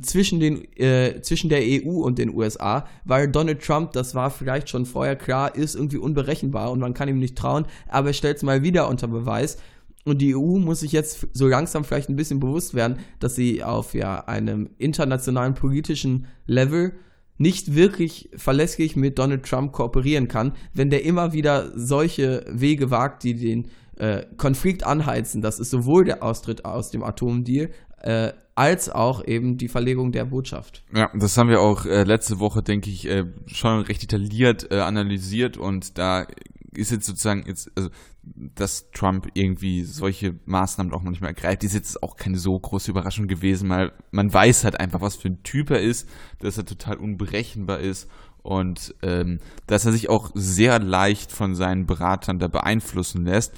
zwischen, 0.01 0.39
den, 0.39 0.63
äh, 0.77 1.21
zwischen 1.21 1.49
der 1.49 1.61
EU 1.61 2.01
und 2.03 2.19
den 2.19 2.33
USA, 2.33 2.85
weil 3.05 3.27
Donald 3.29 3.63
Trump, 3.63 3.91
das 3.93 4.13
war 4.15 4.29
vielleicht 4.29 4.69
schon 4.69 4.85
vorher 4.85 5.15
klar, 5.15 5.55
ist 5.55 5.75
irgendwie 5.75 5.97
unberechenbar 5.97 6.71
und 6.71 6.79
man 6.79 6.93
kann 6.93 7.09
ihm 7.09 7.19
nicht 7.19 7.37
trauen, 7.37 7.65
aber 7.87 8.09
er 8.09 8.13
stellt 8.13 8.37
es 8.37 8.43
mal 8.43 8.63
wieder 8.63 8.87
unter 8.89 9.07
Beweis. 9.07 9.57
Und 10.05 10.19
die 10.19 10.35
EU 10.35 10.57
muss 10.59 10.81
sich 10.81 10.91
jetzt 10.91 11.27
so 11.31 11.47
langsam 11.47 11.85
vielleicht 11.85 12.09
ein 12.09 12.17
bisschen 12.17 12.41
bewusst 12.41 12.73
werden, 12.73 12.99
dass 13.19 13.35
sie 13.35 13.63
auf 13.63 13.93
ja 13.93 14.25
einem 14.25 14.69
internationalen 14.77 15.53
politischen 15.53 16.27
Level 16.45 16.93
nicht 17.37 17.75
wirklich 17.75 18.29
verlässlich 18.35 18.95
mit 18.95 19.17
Donald 19.19 19.43
Trump 19.45 19.71
kooperieren 19.71 20.27
kann, 20.27 20.53
wenn 20.73 20.89
der 20.89 21.03
immer 21.03 21.33
wieder 21.33 21.71
solche 21.75 22.45
Wege 22.49 22.91
wagt, 22.91 23.23
die 23.23 23.35
den 23.35 23.67
äh, 23.97 24.23
Konflikt 24.37 24.85
anheizen. 24.85 25.41
Das 25.41 25.59
ist 25.59 25.69
sowohl 25.69 26.05
der 26.05 26.23
Austritt 26.23 26.65
aus 26.65 26.91
dem 26.91 27.03
Atomdeal 27.03 27.69
äh, 28.01 28.33
als 28.55 28.89
auch 28.89 29.25
eben 29.25 29.57
die 29.57 29.67
Verlegung 29.67 30.11
der 30.11 30.25
Botschaft. 30.25 30.83
Ja, 30.93 31.09
das 31.15 31.37
haben 31.37 31.49
wir 31.49 31.61
auch 31.61 31.85
äh, 31.85 32.03
letzte 32.03 32.39
Woche, 32.39 32.61
denke 32.61 32.89
ich, 32.89 33.07
äh, 33.07 33.25
schon 33.47 33.81
recht 33.81 34.03
detailliert 34.03 34.71
äh, 34.71 34.79
analysiert 34.79 35.57
und 35.57 35.97
da 35.97 36.27
ist 36.75 36.91
jetzt 36.91 37.05
sozusagen 37.05 37.43
jetzt, 37.47 37.71
also 37.75 37.89
dass 38.23 38.89
Trump 38.91 39.27
irgendwie 39.33 39.83
solche 39.83 40.39
Maßnahmen 40.45 40.93
auch 40.93 41.03
noch 41.03 41.11
nicht 41.11 41.21
mehr 41.21 41.29
ergreift, 41.29 41.63
ist 41.63 41.73
jetzt 41.73 42.01
auch 42.01 42.15
keine 42.15 42.37
so 42.37 42.57
große 42.57 42.89
Überraschung 42.89 43.27
gewesen, 43.27 43.69
weil 43.69 43.91
man 44.11 44.33
weiß 44.33 44.63
halt 44.63 44.79
einfach, 44.79 45.01
was 45.01 45.17
für 45.17 45.29
ein 45.29 45.43
Typ 45.43 45.71
er 45.71 45.81
ist, 45.81 46.07
dass 46.39 46.57
er 46.57 46.65
total 46.65 46.97
unberechenbar 46.97 47.79
ist 47.79 48.09
und 48.41 48.95
ähm, 49.01 49.39
dass 49.67 49.85
er 49.85 49.91
sich 49.91 50.09
auch 50.09 50.31
sehr 50.35 50.79
leicht 50.79 51.31
von 51.31 51.55
seinen 51.55 51.85
Beratern 51.85 52.39
da 52.39 52.47
beeinflussen 52.47 53.25
lässt. 53.25 53.53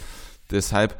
Deshalb, 0.51 0.99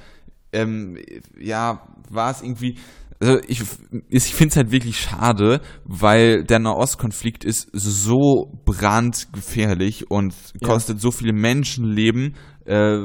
ähm, 0.52 0.98
ja, 1.40 1.88
war 2.10 2.32
es 2.32 2.42
irgendwie, 2.42 2.78
also 3.20 3.40
ich, 3.48 3.62
ich 4.10 4.36
finde 4.36 4.52
es 4.52 4.58
halt 4.58 4.72
wirklich 4.72 5.00
schade, 5.00 5.62
weil 5.86 6.44
der 6.44 6.60
Nahostkonflikt 6.60 7.46
ist 7.46 7.70
so 7.72 8.52
brandgefährlich 8.66 10.10
und 10.10 10.34
kostet 10.64 10.98
ja. 10.98 11.02
so 11.02 11.12
viele 11.12 11.34
Menschenleben. 11.34 12.36
Äh, 12.66 13.00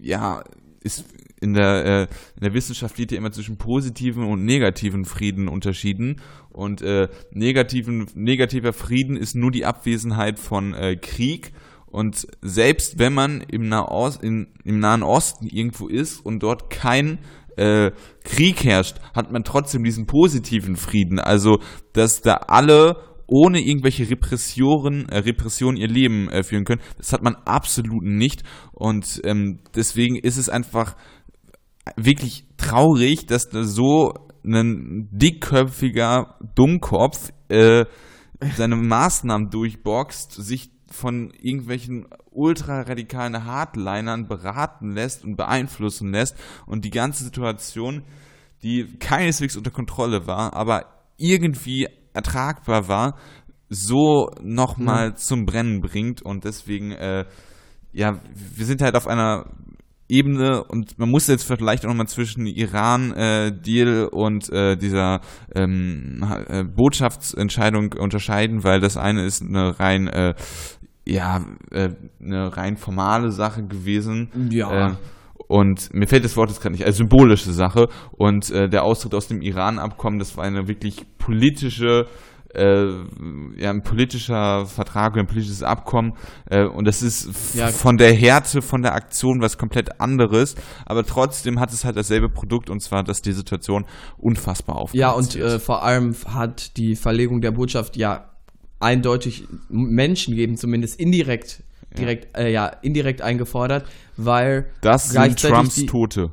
ja, 0.00 0.42
ist 0.82 1.04
in 1.40 1.54
der, 1.54 1.84
äh, 1.84 2.02
in 2.36 2.42
der 2.42 2.54
Wissenschaft 2.54 2.98
wird 2.98 3.12
ja 3.12 3.18
immer 3.18 3.32
zwischen 3.32 3.58
positiven 3.58 4.24
und 4.24 4.44
negativen 4.44 5.04
Frieden 5.04 5.48
unterschieden. 5.48 6.20
Und 6.50 6.80
äh, 6.80 7.08
negativen, 7.30 8.06
negativer 8.14 8.72
Frieden 8.72 9.16
ist 9.16 9.34
nur 9.34 9.50
die 9.50 9.66
Abwesenheit 9.66 10.38
von 10.38 10.74
äh, 10.74 10.96
Krieg. 10.96 11.52
Und 11.86 12.26
selbst 12.42 12.98
wenn 12.98 13.12
man 13.12 13.42
im, 13.42 13.68
Nahost, 13.68 14.22
in, 14.22 14.48
im 14.64 14.78
Nahen 14.80 15.02
Osten 15.02 15.46
irgendwo 15.46 15.88
ist 15.88 16.24
und 16.24 16.42
dort 16.42 16.70
kein 16.70 17.18
äh, 17.56 17.90
Krieg 18.24 18.64
herrscht, 18.64 18.96
hat 19.14 19.30
man 19.30 19.44
trotzdem 19.44 19.84
diesen 19.84 20.06
positiven 20.06 20.76
Frieden. 20.76 21.18
Also, 21.18 21.60
dass 21.92 22.22
da 22.22 22.34
alle 22.48 22.96
ohne 23.26 23.60
irgendwelche 23.60 24.08
Repressionen, 24.08 25.08
äh, 25.08 25.18
Repressionen 25.18 25.76
ihr 25.76 25.88
Leben 25.88 26.28
äh, 26.28 26.42
führen 26.42 26.64
können. 26.64 26.80
Das 26.96 27.12
hat 27.12 27.22
man 27.22 27.34
absolut 27.44 28.02
nicht. 28.02 28.42
Und 28.72 29.20
ähm, 29.24 29.60
deswegen 29.74 30.16
ist 30.16 30.36
es 30.36 30.48
einfach 30.48 30.96
wirklich 31.96 32.46
traurig, 32.56 33.26
dass 33.26 33.48
da 33.48 33.64
so 33.64 34.12
ein 34.44 35.08
dickköpfiger 35.12 36.38
Dummkopf 36.54 37.32
äh, 37.48 37.84
seine 38.56 38.76
Maßnahmen 38.76 39.50
durchboxt, 39.50 40.32
sich 40.32 40.70
von 40.90 41.32
irgendwelchen 41.40 42.06
ultraradikalen 42.30 43.44
Hardlinern 43.44 44.28
beraten 44.28 44.92
lässt 44.92 45.24
und 45.24 45.36
beeinflussen 45.36 46.12
lässt 46.12 46.36
und 46.66 46.84
die 46.84 46.90
ganze 46.90 47.24
Situation, 47.24 48.04
die 48.62 48.96
keineswegs 48.98 49.56
unter 49.56 49.70
Kontrolle 49.70 50.26
war, 50.26 50.54
aber 50.54 50.86
irgendwie 51.16 51.88
ertragbar 52.16 52.88
war, 52.88 53.14
so 53.68 54.30
nochmal 54.42 55.10
mhm. 55.10 55.16
zum 55.16 55.46
Brennen 55.46 55.80
bringt 55.80 56.22
und 56.22 56.44
deswegen, 56.44 56.92
äh, 56.92 57.24
ja, 57.92 58.20
wir 58.34 58.66
sind 58.66 58.82
halt 58.82 58.94
auf 58.94 59.06
einer 59.06 59.46
Ebene 60.08 60.62
und 60.62 60.98
man 60.98 61.10
muss 61.10 61.26
jetzt 61.26 61.44
vielleicht 61.44 61.84
auch 61.84 61.88
nochmal 61.88 62.06
zwischen 62.06 62.46
Iran-Deal 62.46 64.04
äh, 64.04 64.14
und 64.14 64.48
äh, 64.52 64.76
dieser 64.76 65.20
ähm, 65.52 66.24
äh, 66.46 66.62
Botschaftsentscheidung 66.62 67.92
unterscheiden, 67.98 68.62
weil 68.62 68.80
das 68.80 68.96
eine 68.96 69.24
ist 69.24 69.42
eine 69.42 69.80
rein 69.80 70.06
äh, 70.06 70.34
ja 71.04 71.44
äh, 71.72 71.90
eine 72.20 72.56
rein 72.56 72.76
formale 72.76 73.32
Sache 73.32 73.64
gewesen. 73.64 74.30
Ja. 74.50 74.96
Und 75.48 75.92
mir 75.94 76.06
fällt 76.06 76.24
das 76.24 76.36
Wort 76.36 76.50
jetzt 76.50 76.60
gerade 76.60 76.74
nicht, 76.74 76.84
also 76.84 76.98
symbolische 76.98 77.52
Sache. 77.52 77.88
Und 78.12 78.50
äh, 78.50 78.68
der 78.68 78.84
Austritt 78.84 79.14
aus 79.14 79.28
dem 79.28 79.42
Iran-Abkommen, 79.42 80.18
das 80.18 80.36
war 80.36 80.44
eine 80.44 80.68
wirklich 80.68 81.04
politische 81.18 82.06
äh, 82.54 82.86
ja, 83.58 83.70
ein 83.70 83.82
politischer 83.82 84.66
Vertrag, 84.66 85.16
ein 85.16 85.26
politisches 85.26 85.62
Abkommen 85.62 86.14
äh, 86.48 86.64
und 86.64 86.86
das 86.86 87.02
ist 87.02 87.54
ja. 87.54 87.68
von 87.68 87.96
der 87.96 88.14
Härte, 88.14 88.62
von 88.62 88.82
der 88.82 88.94
Aktion 88.94 89.40
was 89.40 89.58
komplett 89.58 90.00
anderes, 90.00 90.54
aber 90.86 91.04
trotzdem 91.04 91.60
hat 91.60 91.72
es 91.72 91.84
halt 91.84 91.96
dasselbe 91.96 92.28
Produkt 92.28 92.70
und 92.70 92.80
zwar, 92.80 93.02
dass 93.02 93.20
die 93.20 93.32
Situation 93.32 93.84
unfassbar 94.16 94.76
aufgeheizt 94.76 95.00
Ja, 95.00 95.10
und 95.10 95.36
äh, 95.36 95.58
vor 95.58 95.82
allem 95.82 96.14
hat 96.28 96.76
die 96.76 96.96
Verlegung 96.96 97.40
der 97.40 97.50
Botschaft 97.50 97.96
ja 97.96 98.30
eindeutig 98.80 99.46
Menschen 99.68 100.34
geben, 100.34 100.56
zumindest 100.56 100.98
indirekt 101.00 101.62
direkt, 101.98 102.36
ja, 102.36 102.44
äh, 102.44 102.52
ja 102.52 102.66
indirekt 102.82 103.22
eingefordert, 103.22 103.86
weil 104.16 104.66
das 104.80 105.10
sind 105.10 105.38
Trumps 105.40 105.74
die, 105.74 105.86
Tote. 105.86 106.30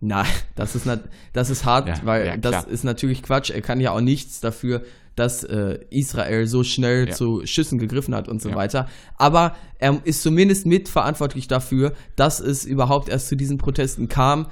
Nein, 0.00 0.26
das 0.54 0.76
ist, 0.76 0.86
das 1.32 1.50
ist 1.50 1.64
hart, 1.64 1.88
ja, 1.88 1.94
weil 2.04 2.26
ja, 2.26 2.36
das 2.36 2.64
ist 2.64 2.84
natürlich 2.84 3.22
Quatsch. 3.22 3.50
Er 3.50 3.62
kann 3.62 3.80
ja 3.80 3.92
auch 3.92 4.00
nichts 4.00 4.40
dafür, 4.40 4.82
dass 5.16 5.42
äh, 5.42 5.80
Israel 5.90 6.46
so 6.46 6.62
schnell 6.62 7.08
ja. 7.08 7.14
zu 7.14 7.44
Schüssen 7.44 7.78
gegriffen 7.78 8.14
hat 8.14 8.28
und 8.28 8.40
so 8.40 8.50
ja. 8.50 8.54
weiter. 8.54 8.88
Aber 9.16 9.56
er 9.78 10.00
ist 10.04 10.22
zumindest 10.22 10.66
mitverantwortlich 10.66 11.48
dafür, 11.48 11.94
dass 12.14 12.38
es 12.38 12.64
überhaupt 12.64 13.08
erst 13.08 13.28
zu 13.28 13.36
diesen 13.36 13.58
Protesten 13.58 14.08
kam, 14.08 14.46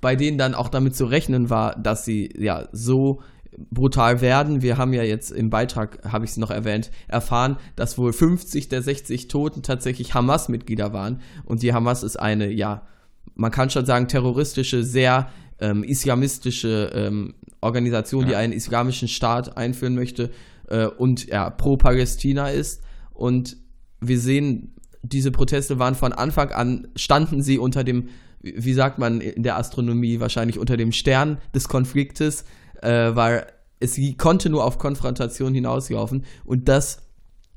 bei 0.00 0.16
denen 0.16 0.38
dann 0.38 0.54
auch 0.54 0.68
damit 0.68 0.96
zu 0.96 1.06
rechnen 1.06 1.50
war, 1.50 1.76
dass 1.76 2.04
sie 2.04 2.32
ja 2.36 2.68
so 2.72 3.22
brutal 3.70 4.20
werden. 4.20 4.62
Wir 4.62 4.78
haben 4.78 4.92
ja 4.92 5.02
jetzt 5.02 5.30
im 5.30 5.50
Beitrag, 5.50 5.98
habe 6.10 6.24
ich 6.24 6.32
es 6.32 6.36
noch 6.36 6.50
erwähnt, 6.50 6.90
erfahren, 7.08 7.56
dass 7.76 7.98
wohl 7.98 8.12
50 8.12 8.68
der 8.68 8.82
60 8.82 9.28
Toten 9.28 9.62
tatsächlich 9.62 10.14
Hamas-Mitglieder 10.14 10.92
waren. 10.92 11.20
Und 11.44 11.62
die 11.62 11.72
Hamas 11.72 12.02
ist 12.02 12.16
eine, 12.16 12.50
ja, 12.50 12.86
man 13.34 13.50
kann 13.50 13.70
schon 13.70 13.86
sagen, 13.86 14.08
terroristische, 14.08 14.84
sehr 14.84 15.28
ähm, 15.60 15.84
islamistische 15.84 16.90
ähm, 16.94 17.34
Organisation, 17.60 18.22
ja. 18.22 18.28
die 18.28 18.36
einen 18.36 18.52
islamischen 18.52 19.08
Staat 19.08 19.56
einführen 19.56 19.94
möchte 19.94 20.30
äh, 20.68 20.86
und 20.86 21.26
ja, 21.26 21.50
pro-Palästina 21.50 22.50
ist. 22.50 22.82
Und 23.12 23.56
wir 24.00 24.18
sehen, 24.18 24.74
diese 25.02 25.30
Proteste 25.30 25.78
waren 25.78 25.94
von 25.94 26.12
Anfang 26.12 26.50
an, 26.50 26.88
standen 26.96 27.42
sie 27.42 27.58
unter 27.58 27.84
dem, 27.84 28.08
wie 28.40 28.72
sagt 28.72 28.98
man 28.98 29.20
in 29.20 29.42
der 29.42 29.56
Astronomie, 29.56 30.20
wahrscheinlich 30.20 30.58
unter 30.58 30.76
dem 30.76 30.92
Stern 30.92 31.38
des 31.54 31.68
Konfliktes, 31.68 32.44
äh, 32.82 33.14
weil 33.14 33.46
es 33.80 33.98
konnte 34.16 34.48
nur 34.48 34.64
auf 34.64 34.78
Konfrontation 34.78 35.54
hinauslaufen 35.54 36.24
und 36.44 36.68
das 36.68 36.98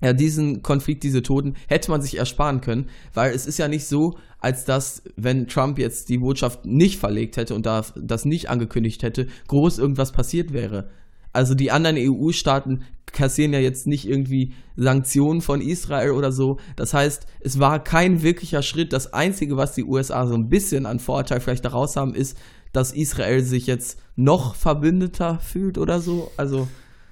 ja, 0.02 0.14
diesen 0.14 0.62
Konflikt, 0.62 1.04
diese 1.04 1.24
Toten, 1.24 1.56
hätte 1.68 1.90
man 1.90 2.02
sich 2.02 2.18
ersparen 2.18 2.62
können, 2.62 2.90
weil 3.14 3.34
es 3.34 3.48
ist 3.48 3.58
ja 3.58 3.68
nicht 3.68 3.88
so, 3.88 4.18
als 4.40 4.66
dass, 4.66 5.04
wenn 5.16 5.48
Trump 5.48 5.80
jetzt 5.80 6.10
die 6.10 6.18
Botschaft 6.18 6.66
nicht 6.66 7.00
verlegt 7.00 7.38
hätte 7.38 7.56
und 7.56 7.66
das 7.66 8.26
nicht 8.26 8.50
angekündigt 8.50 9.04
hätte, 9.04 9.28
groß 9.48 9.80
irgendwas 9.80 10.12
passiert 10.12 10.54
wäre. 10.54 10.90
Also 11.32 11.56
die 11.56 11.72
anderen 11.72 11.98
EU-Staaten 11.98 12.84
kassieren 13.08 13.54
ja 13.54 13.60
jetzt 13.60 13.88
nicht 13.88 14.08
irgendwie 14.08 14.54
Sanktionen 14.76 15.42
von 15.42 15.62
Israel 15.62 16.12
oder 16.12 16.32
so. 16.32 16.60
Das 16.76 16.94
heißt, 16.94 17.26
es 17.40 17.60
war 17.60 17.84
kein 17.84 18.22
wirklicher 18.22 18.62
Schritt. 18.62 18.94
Das 18.94 19.14
Einzige, 19.14 19.58
was 19.58 19.74
die 19.74 19.84
USA 19.84 20.28
so 20.28 20.36
ein 20.36 20.50
bisschen 20.50 20.86
an 20.86 21.00
Vorteil 21.00 21.40
vielleicht 21.40 21.66
daraus 21.66 21.96
haben, 21.96 22.14
ist, 22.14 22.38
dass 22.76 22.92
Israel 22.92 23.44
sich 23.44 23.68
jetzt 23.68 24.00
noch 24.16 24.56
verbündeter 24.56 25.40
fühlt 25.40 25.78
oder 25.78 26.00
so. 26.00 26.32
Also 26.38 26.68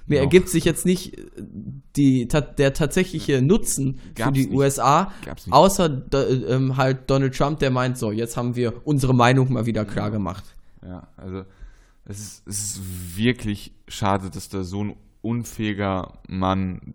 Mir 0.05 0.15
Noch. 0.19 0.23
ergibt 0.25 0.49
sich 0.49 0.65
jetzt 0.65 0.85
nicht 0.85 1.17
äh, 1.17 1.21
die, 1.95 2.27
der 2.27 2.73
tatsächliche 2.73 3.41
Nutzen 3.41 3.95
für 3.95 4.13
Gab's 4.15 4.33
die 4.33 4.45
nicht. 4.47 4.53
USA, 4.53 5.11
außer 5.49 5.87
da, 5.89 6.27
ähm, 6.27 6.75
halt 6.77 7.09
Donald 7.09 7.35
Trump, 7.35 7.59
der 7.59 7.71
meint, 7.71 7.97
so, 7.97 8.11
jetzt 8.11 8.35
haben 8.35 8.55
wir 8.55 8.73
unsere 8.85 9.13
Meinung 9.13 9.51
mal 9.53 9.65
wieder 9.65 9.85
klar 9.85 10.11
gemacht. 10.11 10.43
Ja, 10.85 11.07
also 11.15 11.43
es 12.05 12.19
ist, 12.19 12.47
es 12.47 12.63
ist 12.63 13.17
wirklich 13.17 13.71
schade, 13.87 14.29
dass 14.29 14.49
da 14.49 14.63
so 14.63 14.83
ein 14.83 14.95
unfähiger 15.21 16.19
Mann 16.27 16.93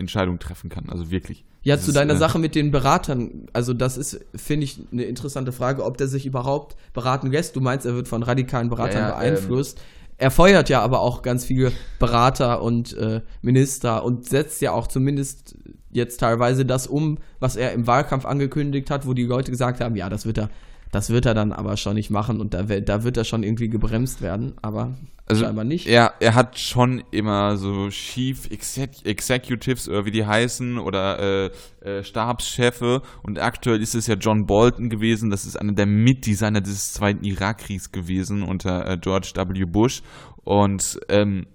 Entscheidungen 0.00 0.38
treffen 0.38 0.70
kann. 0.70 0.88
Also 0.88 1.10
wirklich. 1.10 1.44
Ja, 1.62 1.76
Das 1.76 1.84
zu 1.84 1.90
ist, 1.90 1.96
deiner 1.96 2.14
äh, 2.14 2.18
Sache 2.18 2.38
mit 2.38 2.54
den 2.54 2.70
Beratern, 2.70 3.46
also 3.52 3.74
das 3.74 3.96
ist, 3.96 4.20
finde 4.34 4.64
ich, 4.64 4.80
eine 4.90 5.04
interessante 5.04 5.52
Frage, 5.52 5.84
ob 5.84 5.98
der 5.98 6.08
sich 6.08 6.26
überhaupt 6.26 6.76
beraten 6.92 7.30
lässt. 7.30 7.54
Du 7.54 7.60
meinst, 7.60 7.86
er 7.86 7.94
wird 7.94 8.08
von 8.08 8.22
radikalen 8.22 8.68
Beratern 8.70 9.02
Ja, 9.02 9.08
ja, 9.10 9.14
beeinflusst. 9.14 9.80
Er 10.16 10.30
feuert 10.30 10.68
ja 10.68 10.82
aber 10.82 11.00
auch 11.00 11.22
ganz 11.22 11.44
viele 11.44 11.72
Berater 11.98 12.62
und 12.62 12.96
äh, 12.96 13.22
Minister 13.40 14.04
und 14.04 14.26
setzt 14.28 14.60
ja 14.60 14.72
auch 14.72 14.86
zumindest 14.86 15.56
jetzt 15.90 16.20
teilweise 16.20 16.64
das 16.64 16.86
um, 16.86 17.18
was 17.38 17.56
er 17.56 17.72
im 17.72 17.86
Wahlkampf 17.86 18.26
angekündigt 18.26 18.90
hat, 18.90 19.06
wo 19.06 19.14
die 19.14 19.24
Leute 19.24 19.50
gesagt 19.50 19.80
haben, 19.80 19.96
ja, 19.96 20.08
das 20.08 20.26
wird 20.26 20.38
er, 20.38 20.50
das 20.92 21.10
wird 21.10 21.26
er 21.26 21.34
dann 21.34 21.52
aber 21.52 21.76
schon 21.76 21.94
nicht 21.94 22.10
machen 22.10 22.40
und 22.40 22.54
da, 22.54 22.62
da 22.62 23.02
wird 23.02 23.16
er 23.16 23.24
schon 23.24 23.42
irgendwie 23.42 23.68
gebremst 23.68 24.22
werden, 24.22 24.54
aber 24.62 24.94
Also 25.30 25.44
scheinbar 25.44 25.64
nicht. 25.64 25.86
Er, 25.86 26.14
er 26.18 26.34
hat 26.34 26.58
schon 26.58 27.04
immer 27.12 27.56
so 27.56 27.88
Chief 27.90 28.50
Exec 28.50 29.04
Executives 29.04 29.88
oder 29.88 30.04
wie 30.04 30.10
die 30.10 30.26
heißen 30.26 30.78
oder 30.78 31.18
äh, 31.20 31.50
äh, 31.80 32.02
Stabschefe 32.02 33.02
und 33.22 33.38
aktuell 33.38 33.80
ist 33.80 33.94
es 33.94 34.08
ja 34.08 34.16
John 34.16 34.46
Bolton 34.46 34.88
gewesen. 34.88 35.30
Das 35.30 35.44
ist 35.44 35.56
einer 35.56 35.72
der 35.72 35.86
Mitdesigner 35.86 36.60
des 36.60 36.92
zweiten 36.92 37.24
Irakkriegs 37.24 37.92
gewesen 37.92 38.42
unter 38.42 38.86
äh, 38.86 38.98
George 38.98 39.32
W. 39.36 39.64
Bush 39.66 40.02
und 40.42 40.98
ähm, 41.08 41.46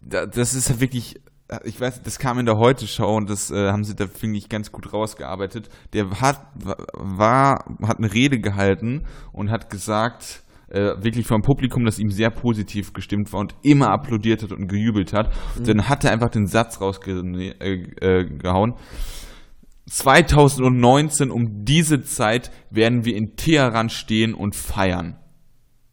da, 0.00 0.26
das 0.26 0.54
ist 0.54 0.68
ja 0.68 0.80
wirklich 0.80 1.20
ich 1.64 1.80
weiß, 1.80 2.02
das 2.02 2.18
kam 2.18 2.38
in 2.38 2.44
der 2.44 2.58
Heute-Show 2.58 3.16
und 3.16 3.30
das 3.30 3.50
äh, 3.50 3.70
haben 3.70 3.82
sie 3.82 3.96
da, 3.96 4.06
finde 4.06 4.36
ich, 4.36 4.50
ganz 4.50 4.70
gut 4.70 4.92
rausgearbeitet. 4.92 5.70
Der 5.94 6.20
hat, 6.20 6.42
war, 6.92 7.64
hat 7.82 7.96
eine 7.96 8.12
Rede 8.12 8.38
gehalten 8.38 9.06
und 9.32 9.50
hat 9.50 9.70
gesagt, 9.70 10.42
äh, 10.68 11.02
wirklich 11.02 11.26
vom 11.26 11.42
Publikum, 11.42 11.84
das 11.84 11.98
ihm 11.98 12.10
sehr 12.10 12.30
positiv 12.30 12.92
gestimmt 12.92 13.32
war 13.32 13.40
und 13.40 13.54
immer 13.62 13.90
applaudiert 13.90 14.42
hat 14.42 14.52
und 14.52 14.68
gejubelt 14.68 15.12
hat. 15.12 15.32
Dann 15.62 15.88
hat 15.88 16.04
er 16.04 16.12
einfach 16.12 16.30
den 16.30 16.46
Satz 16.46 16.80
rausgehauen. 16.80 17.34
Äh, 17.34 17.74
äh, 18.00 18.24
gehauen. 18.24 18.74
2019 19.86 21.30
um 21.30 21.64
diese 21.64 22.02
Zeit 22.02 22.50
werden 22.70 23.04
wir 23.04 23.16
in 23.16 23.36
Teheran 23.36 23.88
stehen 23.88 24.34
und 24.34 24.54
feiern. 24.54 25.16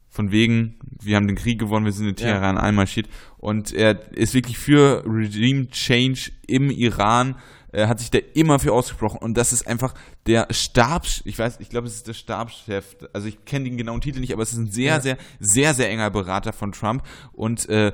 Von 0.10 0.32
wegen, 0.32 0.80
wir 1.02 1.16
haben 1.16 1.28
den 1.28 1.36
Krieg 1.36 1.60
gewonnen, 1.60 1.86
wir 1.86 1.92
sind 1.92 2.08
in 2.08 2.16
Teheran 2.16 2.58
einmarschiert. 2.58 3.08
Und 3.38 3.74
er 3.74 4.14
ist 4.14 4.34
wirklich 4.34 4.58
für 4.58 5.04
Regime 5.06 5.68
Change 5.68 6.32
im 6.48 6.70
Iran, 6.70 7.36
er 7.76 7.90
hat 7.90 8.00
sich 8.00 8.10
da 8.12 8.20
immer 8.34 8.60
für 8.60 8.74
ausgesprochen. 8.74 9.18
Und 9.22 9.36
das 9.38 9.52
ist 9.54 9.68
einfach 9.68 9.94
der 10.28 10.48
Stabs, 10.52 11.22
ich 11.26 11.38
weiß, 11.38 11.60
ich 11.60 11.70
glaube, 11.70 11.88
es 11.88 11.96
ist 11.96 12.08
der 12.08 12.14
Stabschef, 12.14 12.96
also 13.14 13.28
ich 13.28 13.44
kenne 13.46 13.66
den 13.66 13.78
genauen 13.78 14.02
Titel 14.02 14.20
nicht, 14.20 14.34
aber 14.34 14.44
es 14.44 14.54
ist 14.54 14.58
ein 14.60 14.72
sehr, 14.72 15.02
sehr, 15.02 15.18
sehr, 15.40 15.74
sehr 15.74 15.90
enger 15.90 16.10
Berater 16.12 16.54
von 16.54 16.72
Trump. 16.72 17.04
Und 17.34 17.68
äh, 17.70 17.92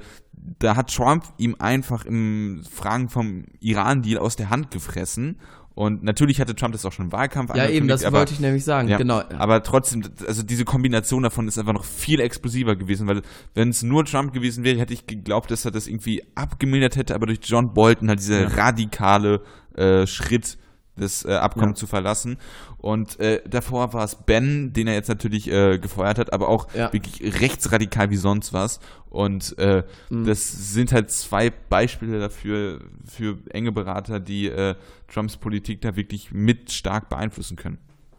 da 0.59 0.75
hat 0.75 0.93
Trump 0.93 1.23
ihm 1.37 1.55
einfach 1.59 2.05
im 2.05 2.63
Fragen 2.71 3.09
vom 3.09 3.45
Iran-Deal 3.59 4.19
aus 4.19 4.35
der 4.35 4.49
Hand 4.49 4.71
gefressen. 4.71 5.37
Und 5.73 6.03
natürlich 6.03 6.41
hatte 6.41 6.53
Trump 6.53 6.73
das 6.73 6.85
auch 6.85 6.91
schon 6.91 7.05
im 7.05 7.11
Wahlkampf 7.13 7.55
Ja, 7.55 7.67
eben, 7.69 7.87
das 7.87 8.03
aber- 8.03 8.19
wollte 8.19 8.33
ich 8.33 8.41
nämlich 8.41 8.65
sagen, 8.65 8.89
ja, 8.89 8.97
genau. 8.97 9.21
Aber 9.37 9.63
trotzdem, 9.63 10.03
also 10.27 10.43
diese 10.43 10.65
Kombination 10.65 11.23
davon 11.23 11.47
ist 11.47 11.57
einfach 11.57 11.73
noch 11.73 11.85
viel 11.85 12.19
explosiver 12.19 12.75
gewesen, 12.75 13.07
weil 13.07 13.21
wenn 13.53 13.69
es 13.69 13.81
nur 13.81 14.03
Trump 14.03 14.33
gewesen 14.33 14.65
wäre, 14.65 14.79
hätte 14.79 14.93
ich 14.93 15.07
geglaubt, 15.07 15.49
dass 15.49 15.63
er 15.63 15.71
das 15.71 15.87
irgendwie 15.87 16.23
abgemildert 16.35 16.97
hätte, 16.97 17.15
aber 17.15 17.25
durch 17.27 17.39
John 17.43 17.73
Bolton 17.73 18.09
halt 18.09 18.19
dieser 18.19 18.57
radikale 18.57 19.41
äh, 19.75 20.05
Schritt, 20.07 20.57
das 20.97 21.23
äh, 21.25 21.31
Abkommen 21.33 21.69
Ja. 21.69 21.75
zu 21.75 21.87
verlassen. 21.87 22.37
Und 22.77 23.19
äh, 23.19 23.41
davor 23.49 23.93
war 23.93 24.03
es 24.03 24.15
Ben, 24.15 24.73
den 24.73 24.87
er 24.87 24.93
jetzt 24.93 25.07
natürlich 25.07 25.49
äh, 25.49 25.79
gefeuert 25.79 26.17
hat, 26.19 26.33
aber 26.33 26.49
auch 26.49 26.67
Ja. 26.73 26.91
wirklich 26.91 27.39
rechtsradikal 27.41 28.09
wie 28.09 28.17
sonst 28.17 28.51
was. 28.53 28.79
Und 29.09 29.57
äh, 29.57 29.83
Mhm. 30.09 30.25
das 30.25 30.73
sind 30.73 30.91
halt 30.91 31.09
zwei 31.11 31.49
Beispiele 31.49 32.19
dafür, 32.19 32.79
für 33.05 33.37
enge 33.49 33.71
Berater, 33.71 34.19
die 34.19 34.47
äh, 34.47 34.75
Trumps 35.07 35.37
Politik 35.37 35.81
da 35.81 35.95
wirklich 35.95 36.31
mit 36.31 36.71
stark 36.71 37.09
beeinflussen 37.09 37.55
können. 37.55 37.77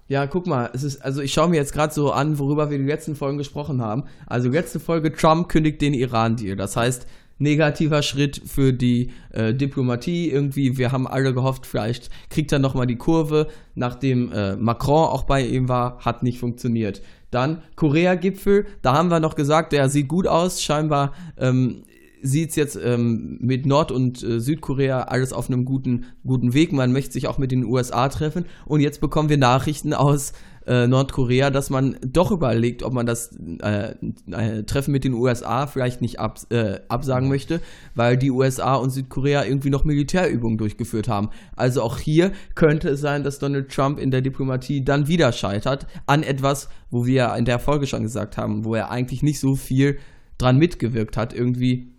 Ja, 0.08 0.26
guck 0.26 0.46
mal, 0.46 0.68
es 0.74 0.82
ist, 0.82 1.02
also 1.02 1.22
ich 1.22 1.32
schaue 1.32 1.48
mir 1.48 1.56
jetzt 1.56 1.72
gerade 1.72 1.94
so 1.94 2.12
an, 2.12 2.38
worüber 2.38 2.70
wir 2.70 2.76
die 2.76 2.84
letzten 2.84 3.16
Folgen 3.16 3.38
gesprochen 3.38 3.80
haben. 3.80 4.04
Also 4.26 4.50
letzte 4.50 4.78
Folge, 4.80 5.12
Trump 5.12 5.48
kündigt 5.48 5.80
den 5.80 5.94
Iran-Deal. 5.94 6.56
Das 6.56 6.76
heißt, 6.76 7.06
negativer 7.42 8.02
Schritt 8.02 8.40
für 8.44 8.72
die 8.72 9.10
äh, 9.30 9.52
Diplomatie. 9.52 10.30
Irgendwie, 10.30 10.78
wir 10.78 10.92
haben 10.92 11.06
alle 11.06 11.34
gehofft, 11.34 11.66
vielleicht 11.66 12.10
kriegt 12.30 12.52
er 12.52 12.58
nochmal 12.58 12.86
die 12.86 12.96
Kurve, 12.96 13.48
nachdem 13.74 14.32
äh, 14.32 14.56
Macron 14.56 15.08
auch 15.08 15.24
bei 15.24 15.44
ihm 15.44 15.68
war, 15.68 15.98
hat 16.00 16.22
nicht 16.22 16.38
funktioniert. 16.38 17.02
Dann 17.30 17.62
Korea-Gipfel, 17.76 18.66
da 18.82 18.94
haben 18.94 19.10
wir 19.10 19.20
noch 19.20 19.34
gesagt, 19.34 19.72
der 19.72 19.88
sieht 19.88 20.08
gut 20.08 20.26
aus, 20.26 20.62
scheinbar 20.62 21.12
ähm, 21.38 21.84
sieht 22.22 22.50
es 22.50 22.56
jetzt 22.56 22.78
ähm, 22.82 23.38
mit 23.40 23.66
Nord- 23.66 23.90
und 23.90 24.22
äh, 24.22 24.40
Südkorea 24.40 25.02
alles 25.02 25.32
auf 25.32 25.48
einem 25.48 25.64
guten, 25.64 26.04
guten 26.24 26.54
Weg. 26.54 26.72
Man 26.72 26.92
möchte 26.92 27.12
sich 27.12 27.26
auch 27.26 27.38
mit 27.38 27.50
den 27.50 27.64
USA 27.64 28.08
treffen. 28.08 28.44
Und 28.64 28.80
jetzt 28.80 29.00
bekommen 29.00 29.28
wir 29.28 29.38
Nachrichten 29.38 29.92
aus 29.92 30.32
äh, 30.66 30.86
Nordkorea, 30.86 31.50
dass 31.50 31.70
man 31.70 31.96
doch 32.04 32.30
überlegt, 32.30 32.82
ob 32.82 32.92
man 32.92 33.06
das 33.06 33.36
äh, 33.62 33.94
äh, 34.30 34.62
Treffen 34.64 34.92
mit 34.92 35.04
den 35.04 35.14
USA 35.14 35.66
vielleicht 35.66 36.00
nicht 36.00 36.20
ab, 36.20 36.38
äh, 36.50 36.80
absagen 36.88 37.28
möchte, 37.28 37.60
weil 37.94 38.16
die 38.16 38.30
USA 38.30 38.74
und 38.74 38.90
Südkorea 38.90 39.44
irgendwie 39.44 39.70
noch 39.70 39.84
Militärübungen 39.84 40.58
durchgeführt 40.58 41.08
haben. 41.08 41.30
Also 41.56 41.82
auch 41.82 41.98
hier 41.98 42.32
könnte 42.54 42.90
es 42.90 43.00
sein, 43.00 43.24
dass 43.24 43.38
Donald 43.38 43.70
Trump 43.70 43.98
in 43.98 44.10
der 44.10 44.20
Diplomatie 44.20 44.84
dann 44.84 45.08
wieder 45.08 45.32
scheitert 45.32 45.86
an 46.06 46.22
etwas, 46.22 46.68
wo 46.90 47.06
wir 47.06 47.34
in 47.36 47.44
der 47.44 47.58
Folge 47.58 47.86
schon 47.86 48.02
gesagt 48.02 48.36
haben, 48.36 48.64
wo 48.64 48.74
er 48.74 48.90
eigentlich 48.90 49.22
nicht 49.22 49.40
so 49.40 49.54
viel 49.54 49.98
dran 50.38 50.58
mitgewirkt 50.58 51.16
hat. 51.16 51.32
Irgendwie 51.32 51.92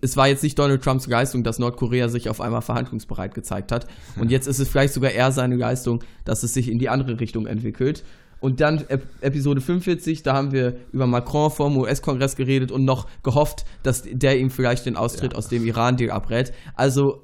es 0.00 0.16
war 0.16 0.28
jetzt 0.28 0.42
nicht 0.42 0.58
Donald 0.58 0.82
Trumps 0.82 1.06
Leistung, 1.06 1.42
dass 1.42 1.58
Nordkorea 1.58 2.08
sich 2.08 2.28
auf 2.28 2.40
einmal 2.40 2.62
verhandlungsbereit 2.62 3.34
gezeigt 3.34 3.72
hat. 3.72 3.86
Und 4.18 4.30
jetzt 4.30 4.46
ist 4.46 4.58
es 4.58 4.68
vielleicht 4.68 4.94
sogar 4.94 5.10
eher 5.10 5.32
seine 5.32 5.56
Leistung, 5.56 6.02
dass 6.24 6.42
es 6.42 6.52
sich 6.54 6.70
in 6.70 6.78
die 6.78 6.88
andere 6.88 7.18
Richtung 7.20 7.46
entwickelt. 7.46 8.04
Und 8.40 8.60
dann 8.60 8.84
Ep 8.88 9.06
Episode 9.22 9.60
45, 9.60 10.22
da 10.22 10.34
haben 10.34 10.52
wir 10.52 10.76
über 10.92 11.06
Macron 11.06 11.50
vor 11.50 11.70
dem 11.70 11.78
US-Kongress 11.78 12.36
geredet 12.36 12.70
und 12.70 12.84
noch 12.84 13.06
gehofft, 13.22 13.64
dass 13.82 14.02
der 14.04 14.38
ihm 14.38 14.50
vielleicht 14.50 14.84
den 14.86 14.96
Austritt 14.96 15.34
aus 15.34 15.48
dem 15.48 15.64
Iran-Deal 15.64 16.10
abrät. 16.10 16.52
Also 16.74 17.22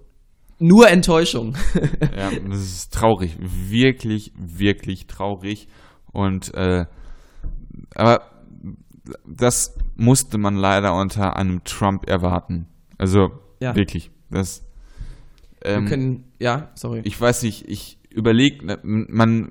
nur 0.59 0.89
Enttäuschung. 0.89 1.57
Ja, 2.17 2.31
das 2.49 2.61
ist 2.61 2.93
traurig. 2.93 3.37
Wirklich, 3.41 4.33
wirklich 4.37 5.07
traurig. 5.07 5.67
Und 6.13 6.55
äh, 6.55 6.87
aber 7.95 8.32
das 9.27 9.75
musste 9.97 10.39
man 10.39 10.57
leider 10.57 10.95
unter 10.95 11.37
einem 11.37 11.65
Trump 11.65 12.09
erwarten. 12.09 12.67
Also 12.99 13.33
Ja. 13.61 13.75
wirklich. 13.75 14.11
Das 14.31 14.63
Wir 15.63 15.73
ähm, 15.73 15.87
können, 15.87 16.25
ja, 16.39 16.71
sorry. 16.75 17.01
ich 17.05 17.21
weiß 17.21 17.43
nicht, 17.43 17.69
ich 17.69 17.99
überlege, 18.11 18.79
man 18.83 19.49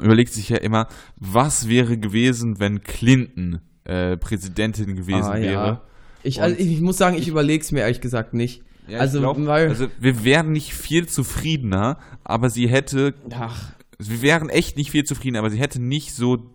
überlegt 0.00 0.32
sich 0.32 0.48
ja 0.48 0.56
immer, 0.58 0.88
was 1.16 1.68
wäre 1.68 1.98
gewesen, 1.98 2.58
wenn 2.58 2.82
Clinton 2.82 3.60
äh, 3.84 4.16
Präsidentin 4.16 4.96
gewesen 4.96 5.22
Ah, 5.24 5.36
ja. 5.36 5.44
wäre. 5.44 5.80
Ich, 6.22 6.42
also 6.42 6.56
ich, 6.58 6.80
muss 6.80 6.98
sagen, 6.98 7.16
ich 7.16 7.28
überlege 7.28 7.62
es 7.62 7.70
mir 7.72 7.80
ehrlich 7.80 8.00
gesagt 8.00 8.34
nicht. 8.34 8.62
Ja, 8.88 8.98
also, 9.00 9.20
glaub, 9.20 9.36
also 9.38 9.88
wir 10.00 10.24
wären 10.24 10.52
nicht 10.52 10.72
viel 10.74 11.06
zufriedener, 11.06 11.98
aber 12.24 12.48
sie 12.50 12.68
hätte 12.68 13.14
ach, 13.32 13.72
wir 13.98 14.22
wären 14.22 14.48
echt 14.48 14.76
nicht 14.78 14.90
viel 14.90 15.04
zufriedener, 15.04 15.40
aber 15.40 15.50
sie 15.50 15.58
hätte 15.58 15.80
nicht 15.80 16.14
so 16.14 16.50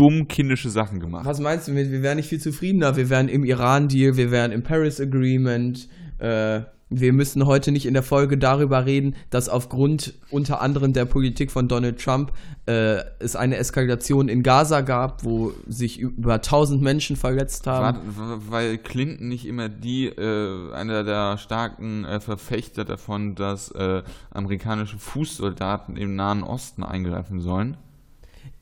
dumm 0.00 0.28
kindische 0.28 0.70
Sachen 0.70 0.98
gemacht. 0.98 1.26
Was 1.26 1.40
meinst 1.40 1.68
du 1.68 1.72
mit, 1.72 1.90
wir 1.90 2.02
wären 2.02 2.16
nicht 2.16 2.28
viel 2.28 2.40
zufriedener? 2.40 2.96
Wir 2.96 3.10
wären 3.10 3.28
im 3.28 3.44
Iran-Deal, 3.44 4.16
wir 4.16 4.30
wären 4.30 4.50
im 4.50 4.62
Paris 4.62 5.00
Agreement. 5.00 5.88
Äh, 6.18 6.62
wir 6.92 7.12
müssen 7.12 7.46
heute 7.46 7.70
nicht 7.70 7.86
in 7.86 7.94
der 7.94 8.02
Folge 8.02 8.36
darüber 8.36 8.84
reden, 8.84 9.14
dass 9.30 9.48
aufgrund 9.48 10.14
unter 10.30 10.60
anderem 10.60 10.92
der 10.92 11.04
Politik 11.04 11.52
von 11.52 11.68
Donald 11.68 12.02
Trump 12.02 12.32
äh, 12.66 12.96
es 13.20 13.36
eine 13.36 13.58
Eskalation 13.58 14.28
in 14.28 14.42
Gaza 14.42 14.80
gab, 14.80 15.22
wo 15.22 15.52
sich 15.68 16.00
über 16.00 16.34
1000 16.34 16.82
Menschen 16.82 17.14
verletzt 17.14 17.68
haben. 17.68 17.98
War, 18.16 18.50
weil 18.50 18.78
Clinton 18.78 19.28
nicht 19.28 19.46
immer 19.46 19.68
die, 19.68 20.06
äh, 20.06 20.72
einer 20.72 21.04
der 21.04 21.38
starken 21.38 22.04
äh, 22.04 22.18
Verfechter 22.20 22.84
davon, 22.84 23.36
dass 23.36 23.70
äh, 23.70 24.02
amerikanische 24.30 24.98
Fußsoldaten 24.98 25.96
im 25.96 26.16
Nahen 26.16 26.42
Osten 26.42 26.82
eingreifen 26.82 27.40
sollen. 27.40 27.76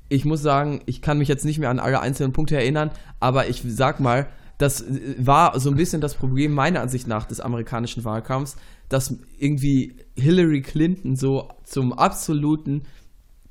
Ich 0.09 0.25
muss 0.25 0.43
sagen, 0.43 0.81
ich 0.87 1.03
kann 1.03 1.19
mich 1.19 1.29
jetzt 1.29 1.45
nicht 1.45 1.59
mehr 1.59 1.71
an 1.71 1.79
alle 1.81 2.01
einzelnen 2.01 2.33
Punkte 2.33 2.57
erinnern, 2.57 2.91
aber 3.21 3.49
ich 3.49 3.63
sag 3.67 4.01
mal, 4.01 4.27
das 4.59 4.81
äh, 4.81 5.15
war 5.19 5.59
so 5.61 5.71
ein 5.71 5.77
bisschen 5.77 6.01
das 6.01 6.15
Problem 6.15 6.53
meiner 6.53 6.81
Ansicht 6.81 7.07
nach 7.07 7.27
des 7.27 7.41
amerikanischen 7.41 8.05
Wahlkampfs, 8.05 8.57
dass 8.89 9.15
irgendwie 9.39 9.97
Hillary 10.17 10.63
Clinton 10.63 11.15
so 11.17 11.49
zum 11.65 11.93
absoluten 11.93 12.83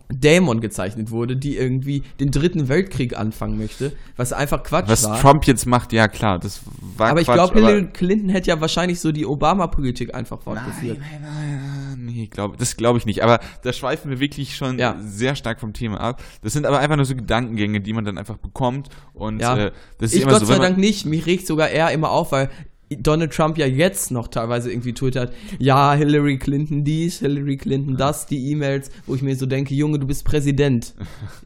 Dämon 0.10 0.62
gezeichnet 0.62 1.12
wurde, 1.12 1.36
die 1.36 1.58
irgendwie 1.58 2.02
den 2.20 2.32
dritten 2.32 2.70
Weltkrieg 2.70 3.18
anfangen 3.18 3.58
möchte, 3.58 3.92
was 4.16 4.32
einfach 4.32 4.64
Quatsch 4.64 4.88
Was 4.88 5.04
war. 5.04 5.20
Trump 5.20 5.46
jetzt 5.46 5.66
macht, 5.66 5.92
ja 5.92 6.08
klar, 6.08 6.40
das 6.40 6.62
war 6.96 7.10
aber 7.10 7.20
ich 7.20 7.28
Quatsch, 7.28 7.36
glaube, 7.36 7.58
aber- 7.60 7.68
Hillary 7.68 7.88
Clinton 7.92 8.30
hätte 8.30 8.48
ja 8.50 8.62
wahrscheinlich 8.62 9.02
so 9.02 9.12
die 9.12 9.26
Obama-Politik 9.26 10.16
einfach 10.16 10.40
fortgeführt. 10.42 10.98
Nein, 11.00 11.22
nein, 11.22 11.60
nein, 11.62 11.67
nee, 12.08 12.28
glaub, 12.28 12.58
das 12.58 12.78
glaube 12.78 12.98
ich 12.98 13.06
nicht. 13.06 13.24
Aber 13.24 13.40
da 13.64 13.74
schweifen 13.74 14.10
wir 14.10 14.20
wirklich 14.20 14.56
schon 14.56 14.80
Ja. 14.80 14.96
sehr 15.00 15.36
stark 15.36 15.60
vom 15.60 15.74
Thema 15.74 16.00
ab. 16.00 16.24
Das 16.42 16.54
sind 16.54 16.66
aber 16.66 16.80
einfach 16.80 16.96
nur 16.96 17.06
so 17.06 17.16
Gedankengänge, 17.16 17.82
die 17.82 17.94
man 17.94 18.06
dann 18.06 18.18
einfach 18.18 18.38
bekommt. 18.38 18.90
Und 19.14 19.40
Ja, 19.40 19.58
äh, 19.58 19.72
das 20.00 20.12
ist 20.12 20.18
ich 20.18 20.24
immer 20.24 20.32
Gott 20.32 20.40
so, 20.42 20.46
sei 20.46 20.54
wenn 20.54 20.62
man, 20.62 20.72
Dank 20.72 20.78
nicht. 20.80 21.06
Mich 21.06 21.26
regt 21.26 21.46
sogar 21.46 21.70
eher 21.70 21.92
immer 21.92 22.10
auf, 22.12 22.32
weil 22.32 22.50
Donald 22.90 23.34
Trump 23.34 23.58
ja 23.58 23.66
jetzt 23.66 24.12
noch 24.12 24.30
teilweise 24.30 24.72
irgendwie 24.72 24.94
twittert, 24.94 25.34
ja, 25.60 25.94
Hillary 25.94 26.38
Clinton 26.38 26.86
dies, 26.86 27.20
Hillary 27.20 27.58
Clinton 27.58 27.98
das, 27.98 28.28
die 28.28 28.50
E-Mails, 28.52 28.92
wo 29.06 29.14
ich 29.16 29.22
mir 29.22 29.36
so 29.36 29.46
denke, 29.46 29.76
Junge, 29.76 30.00
du 30.00 30.08
bist 30.08 30.24
Präsident. 30.24 30.96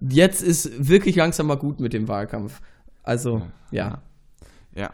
Jetzt 0.08 0.44
ist 0.44 0.88
wirklich 0.88 1.16
langsam 1.16 1.48
mal 1.48 1.56
gut 1.56 1.80
mit 1.80 1.94
dem 1.94 2.08
Wahlkampf. 2.08 2.62
Also, 3.02 3.42
ja. 3.72 4.02
ja. 4.76 4.92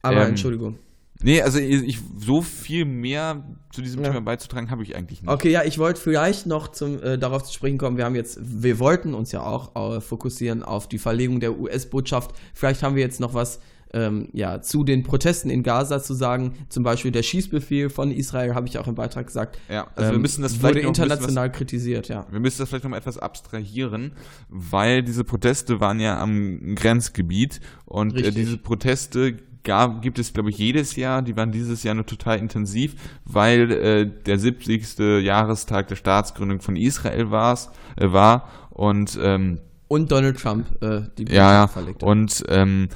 Aber 0.00 0.22
Ähm, 0.22 0.28
Entschuldigung. 0.30 0.78
Nee, 1.22 1.42
also 1.42 1.58
ich, 1.58 1.98
so 2.18 2.42
viel 2.42 2.84
mehr 2.84 3.44
zu 3.72 3.82
diesem 3.82 4.02
Ja. 4.02 4.10
Thema 4.10 4.22
beizutragen 4.22 4.70
habe 4.70 4.82
ich 4.82 4.96
eigentlich 4.96 5.22
nicht. 5.22 5.30
Okay, 5.30 5.50
ja, 5.50 5.64
ich 5.64 5.78
wollte 5.78 6.00
vielleicht 6.00 6.46
noch 6.46 6.68
zum, 6.68 7.02
äh, 7.02 7.18
darauf 7.18 7.44
zu 7.44 7.52
sprechen 7.52 7.78
kommen. 7.78 7.96
Wir 7.96 8.04
haben 8.04 8.14
jetzt, 8.14 8.38
wir 8.42 8.78
wollten 8.78 9.14
uns 9.14 9.32
ja 9.32 9.42
auch 9.42 9.96
äh, 9.96 10.00
fokussieren 10.00 10.62
auf 10.62 10.88
die 10.88 10.98
Verlegung 10.98 11.40
der 11.40 11.58
US-Botschaft. 11.58 12.32
Vielleicht 12.54 12.82
haben 12.82 12.96
wir 12.96 13.02
jetzt 13.02 13.20
noch 13.20 13.34
was 13.34 13.60
ähm, 13.94 14.28
ja, 14.32 14.60
zu 14.60 14.84
den 14.84 15.02
Protesten 15.02 15.50
in 15.50 15.62
Gaza 15.62 16.02
zu 16.02 16.14
sagen. 16.14 16.54
Zum 16.68 16.82
Beispiel 16.82 17.10
der 17.10 17.22
Schießbefehl 17.22 17.90
von 17.90 18.10
Israel, 18.10 18.54
habe 18.54 18.66
ich 18.66 18.78
auch 18.78 18.88
im 18.88 18.94
Beitrag 18.94 19.26
gesagt. 19.26 19.58
Ja, 19.68 19.86
also 19.94 20.10
wir 20.10 20.16
ähm, 20.16 20.22
müssen 20.22 20.42
das 20.42 20.54
wurde 20.54 20.74
vielleicht 20.74 20.88
bisschen 20.88 21.04
international 21.04 21.52
kritisiert, 21.52 22.08
ja. 22.08 22.26
Wir 22.30 22.40
müssen 22.40 22.58
das 22.58 22.68
vielleicht 22.68 22.84
noch 22.84 22.90
mal 22.90 22.96
etwas 22.96 23.18
abstrahieren, 23.18 24.12
weil 24.48 25.02
diese 25.02 25.24
Proteste 25.24 25.80
waren 25.80 26.00
ja 26.00 26.18
am 26.18 26.74
Grenzgebiet 26.74 27.60
und 27.84 28.16
äh, 28.16 28.30
diese 28.30 28.58
Proteste 28.58 29.36
gab, 29.64 30.02
gibt 30.02 30.18
es, 30.18 30.32
glaube 30.32 30.50
ich, 30.50 30.58
jedes 30.58 30.96
Jahr. 30.96 31.22
Die 31.22 31.36
waren 31.36 31.52
dieses 31.52 31.82
Jahr 31.82 31.94
nur 31.94 32.06
total 32.06 32.38
intensiv, 32.38 32.94
weil 33.24 33.70
äh, 33.70 34.10
der 34.26 34.38
70. 34.38 34.98
Jahrestag 35.22 35.88
der 35.88 35.96
Staatsgründung 35.96 36.60
von 36.60 36.76
Israel 36.76 37.30
war's, 37.30 37.70
äh, 37.96 38.12
war 38.12 38.48
und 38.70 39.18
ähm, 39.22 39.60
Und 39.88 40.10
Donald 40.10 40.40
Trump, 40.40 40.66
äh, 40.82 41.02
die 41.18 41.24
ja, 41.32 41.52
ja. 41.52 41.66
verlegt 41.66 42.02
hat. 42.02 42.08
Und 42.08 42.44
ähm, 42.48 42.88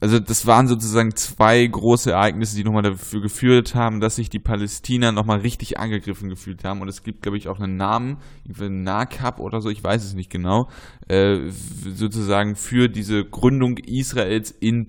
also 0.00 0.18
das 0.18 0.46
waren 0.46 0.68
sozusagen 0.68 1.14
zwei 1.14 1.64
große 1.64 2.12
Ereignisse, 2.12 2.56
die 2.56 2.64
nochmal 2.64 2.82
dafür 2.82 3.20
geführt 3.20 3.74
haben, 3.74 4.00
dass 4.00 4.16
sich 4.16 4.30
die 4.30 4.38
Palästina 4.38 5.12
nochmal 5.12 5.40
richtig 5.40 5.78
angegriffen 5.78 6.28
gefühlt 6.28 6.64
haben. 6.64 6.80
Und 6.80 6.88
es 6.88 7.02
gibt, 7.02 7.22
glaube 7.22 7.38
ich, 7.38 7.48
auch 7.48 7.60
einen 7.60 7.76
Namen, 7.76 8.18
irgendwie 8.44 8.68
NACAP 8.68 9.38
oder 9.38 9.60
so, 9.60 9.70
ich 9.70 9.82
weiß 9.82 10.04
es 10.04 10.14
nicht 10.14 10.30
genau, 10.30 10.68
äh, 11.08 11.48
sozusagen 11.48 12.56
für 12.56 12.88
diese 12.88 13.24
Gründung 13.24 13.78
Israels 13.78 14.50
in 14.50 14.88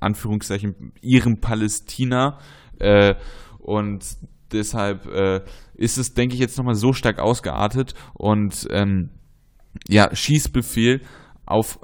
Anführungszeichen 0.00 0.92
ihrem 1.00 1.40
Palästina. 1.40 2.38
Äh, 2.78 3.14
und 3.58 4.04
deshalb 4.52 5.06
äh, 5.06 5.42
ist 5.74 5.98
es, 5.98 6.14
denke 6.14 6.34
ich, 6.34 6.40
jetzt 6.40 6.58
nochmal 6.58 6.74
so 6.74 6.92
stark 6.92 7.18
ausgeartet 7.18 7.94
und 8.14 8.66
ähm, 8.70 9.10
ja, 9.88 10.14
Schießbefehl 10.14 11.00
auf 11.46 11.78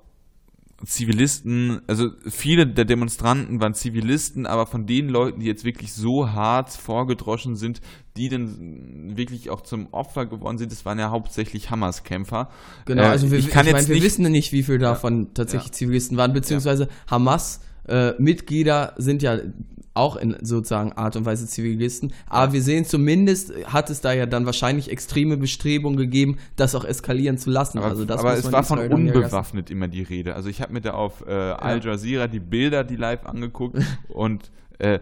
Zivilisten, 0.84 1.82
also 1.88 2.08
viele 2.26 2.66
der 2.66 2.86
Demonstranten 2.86 3.60
waren 3.60 3.74
Zivilisten, 3.74 4.46
aber 4.46 4.64
von 4.66 4.86
den 4.86 5.10
Leuten, 5.10 5.40
die 5.40 5.46
jetzt 5.46 5.64
wirklich 5.64 5.92
so 5.92 6.30
hart 6.30 6.70
vorgedroschen 6.70 7.54
sind, 7.54 7.82
die 8.16 8.30
dann 8.30 9.14
wirklich 9.14 9.50
auch 9.50 9.60
zum 9.60 9.92
Opfer 9.92 10.24
geworden 10.24 10.56
sind, 10.56 10.72
das 10.72 10.86
waren 10.86 10.98
ja 10.98 11.10
hauptsächlich 11.10 11.70
Hamas-Kämpfer. 11.70 12.48
Genau, 12.86 13.02
Äh, 13.02 13.06
also 13.06 13.30
wir, 13.30 13.38
ich 13.38 13.48
ich 13.48 13.50
kann 13.52 13.66
meine, 13.66 13.86
wir 13.88 13.94
nicht, 13.94 14.04
wissen 14.04 14.30
nicht, 14.30 14.52
wie 14.52 14.62
viel 14.62 14.78
davon 14.78 15.34
tatsächlich 15.34 15.68
Ja. 15.72 15.72
Zivilisten 15.72 16.16
waren, 16.16 16.32
beziehungsweise 16.32 16.88
Hamas 17.10 17.60
äh, 17.88 18.12
Mitglieder 18.18 18.94
sind 18.96 19.22
ja 19.22 19.38
auch 19.94 20.16
in 20.16 20.36
sozusagen 20.40 20.92
Art 20.92 21.16
und 21.16 21.24
Weise 21.24 21.46
Zivilisten, 21.46 22.12
aber 22.26 22.52
wir 22.52 22.62
sehen 22.62 22.84
zumindest, 22.84 23.52
hat 23.66 23.90
es 23.90 24.00
da 24.00 24.12
ja 24.12 24.26
dann 24.26 24.46
wahrscheinlich 24.46 24.90
extreme 24.90 25.36
Bestrebungen 25.36 25.96
gegeben, 25.96 26.38
das 26.56 26.74
auch 26.74 26.84
eskalieren 26.84 27.38
zu 27.38 27.50
lassen. 27.50 27.78
aber, 27.78 27.88
also 27.88 28.04
das 28.04 28.20
aber 28.20 28.34
es 28.34 28.50
war 28.52 28.62
von 28.62 28.78
ja 28.78 28.84
lassen. 28.84 28.94
unbewaffnet 28.94 29.70
immer 29.70 29.88
die 29.88 30.02
Rede. 30.02 30.34
Also 30.36 30.48
ich 30.48 30.62
habe 30.62 30.72
mir 30.72 30.80
da 30.80 30.92
auf 30.92 31.26
äh, 31.26 31.32
Al 31.32 31.84
Jazeera 31.84 32.28
die 32.28 32.40
Bilder, 32.40 32.84
die 32.84 32.96
live 32.96 33.26
angeguckt 33.26 33.78
und 34.08 34.50
äh, 34.78 35.00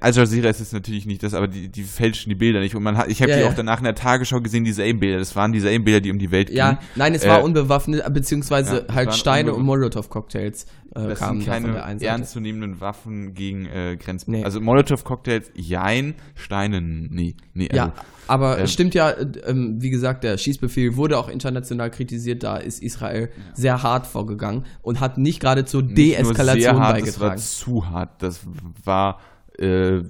Al 0.00 0.12
Jazeera 0.12 0.48
ist 0.48 0.58
jetzt 0.58 0.72
natürlich 0.72 1.06
nicht 1.06 1.22
das, 1.22 1.32
aber 1.34 1.46
die, 1.46 1.68
die 1.68 1.84
fälschen 1.84 2.28
die 2.30 2.34
Bilder 2.34 2.58
nicht. 2.60 2.74
Und 2.74 2.82
man 2.82 2.96
hat, 2.96 3.08
ich 3.08 3.22
habe 3.22 3.30
Ja, 3.30 3.36
die 3.36 3.42
ja. 3.44 3.48
auch 3.48 3.54
danach 3.54 3.78
in 3.78 3.84
der 3.84 3.94
Tagesschau 3.94 4.40
gesehen, 4.40 4.64
dieselben 4.64 4.98
Bilder. 4.98 5.18
Das 5.18 5.36
waren 5.36 5.52
dieselben 5.52 5.84
Bilder, 5.84 6.00
die 6.00 6.10
um 6.10 6.18
die 6.18 6.30
Welt 6.32 6.50
Ja, 6.50 6.70
gingen. 6.70 6.80
nein, 6.96 7.14
es 7.14 7.24
war 7.26 7.40
Äh, 7.40 7.42
unbewaffnet, 7.44 8.02
beziehungsweise 8.12 8.78
ja, 8.78 8.84
es 8.88 8.94
halt 8.94 9.14
Steine 9.14 9.54
und 9.54 9.64
Molotow-Cocktails 9.64 10.64
äh, 10.94 11.08
Das 11.08 11.18
kamen 11.20 11.40
sind 11.40 11.48
da 11.48 11.52
keine 11.52 11.72
Seite. 11.74 12.06
ernstzunehmenden 12.06 12.80
Waffen 12.80 13.34
gegen 13.34 13.66
äh, 13.66 13.96
Grenzen. 13.96 14.32
Nee. 14.32 14.44
Also 14.44 14.60
Molotow-Cocktails, 14.60 15.50
jein, 15.54 16.14
Steine, 16.34 16.80
nee. 16.80 17.36
nee 17.54 17.68
also, 17.70 17.76
Ja, 17.76 17.92
aber 18.26 18.58
ähm, 18.58 18.64
es 18.64 18.72
stimmt 18.72 18.94
ja, 18.94 19.10
äh, 19.10 19.24
ähm, 19.46 19.76
wie 19.80 19.90
gesagt, 19.90 20.24
der 20.24 20.36
Schießbefehl 20.36 20.96
wurde 20.96 21.16
auch 21.18 21.28
international 21.28 21.90
kritisiert, 21.90 22.42
da 22.42 22.56
ist 22.56 22.82
Israel 22.82 23.30
sehr 23.54 23.82
hart 23.84 24.06
vorgegangen 24.06 24.64
und 24.82 24.98
hat 25.00 25.16
nicht 25.18 25.38
gerade 25.40 25.64
zur 25.64 25.82
Deeskalation 25.84 26.80
hart, 26.80 27.00
Das 27.06 27.20
war 27.20 27.28
beigetragen. 27.30 27.38
zu 27.40 27.88
hart. 27.90 28.22
Das 28.22 28.40
war 28.84 29.20
äh, 29.58 30.02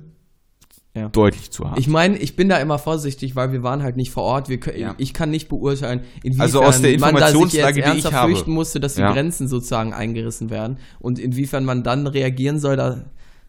Ja. 0.94 1.08
deutlich 1.10 1.50
zu 1.50 1.64
hart. 1.68 1.78
Ich 1.78 1.88
meine, 1.88 2.16
ich 2.16 2.36
bin 2.36 2.48
da 2.48 2.56
immer 2.56 2.78
vorsichtig, 2.78 3.36
weil 3.36 3.52
wir 3.52 3.62
waren 3.62 3.82
halt 3.82 3.96
nicht 3.96 4.10
vor 4.10 4.22
Ort. 4.22 4.48
Wir 4.48 4.58
können, 4.58 4.78
Ja. 4.80 4.94
Ich 4.96 5.12
kann 5.12 5.28
nicht 5.28 5.48
beurteilen, 5.48 6.00
inwiefern 6.22 6.40
Also 6.40 6.62
aus 6.62 6.80
der 6.80 6.98
man 6.98 7.14
da 7.14 7.28
sich 7.28 7.38
jetzt 7.52 7.52
die 7.52 7.80
ich 7.80 7.84
ernsthaft 7.84 8.14
habe. 8.14 8.32
fürchten 8.32 8.52
musste, 8.52 8.80
dass 8.80 8.94
die 8.94 9.02
Ja. 9.02 9.12
Grenzen 9.12 9.46
sozusagen 9.46 9.92
eingerissen 9.92 10.48
werden 10.48 10.78
und 10.98 11.18
inwiefern 11.18 11.66
man 11.66 11.82
dann 11.82 12.06
reagieren 12.06 12.58
soll, 12.58 12.76
da 12.76 13.04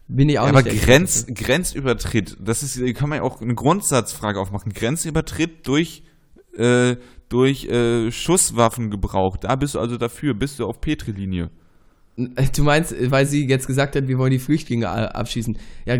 bin 0.08 0.28
ich 0.28 0.38
auch 0.38 0.44
Ja, 0.44 0.50
aber 0.50 0.62
nicht 0.62 0.76
der 0.76 0.84
Grenz, 0.86 1.22
Experte. 1.22 1.42
Grenzübertritt, 1.44 2.36
das 2.38 2.62
ist, 2.62 2.94
kann 2.94 3.08
man 3.08 3.18
ja 3.18 3.24
auch 3.24 3.40
eine 3.40 3.54
Grundsatzfrage 3.54 4.38
aufmachen. 4.40 4.72
Grenzübertritt 4.74 5.66
durch, 5.66 6.02
äh, 6.56 6.96
durch 7.30 7.64
äh, 7.64 8.10
Schusswaffengebrauch. 8.10 9.36
Da 9.38 9.56
bist 9.56 9.74
du 9.74 9.78
also 9.78 9.96
dafür, 9.96 10.34
bist 10.34 10.58
du 10.58 10.64
auf 10.64 10.80
Petri-Linie. 10.80 11.50
Du 12.56 12.64
meinst, 12.64 12.94
weil 13.10 13.26
sie 13.26 13.46
jetzt 13.46 13.66
gesagt 13.66 13.94
hat, 13.96 14.08
wir 14.08 14.18
wollen 14.18 14.32
die 14.32 14.38
Flüchtlinge 14.40 14.88
abschießen. 15.14 15.56
Ja, 15.86 15.96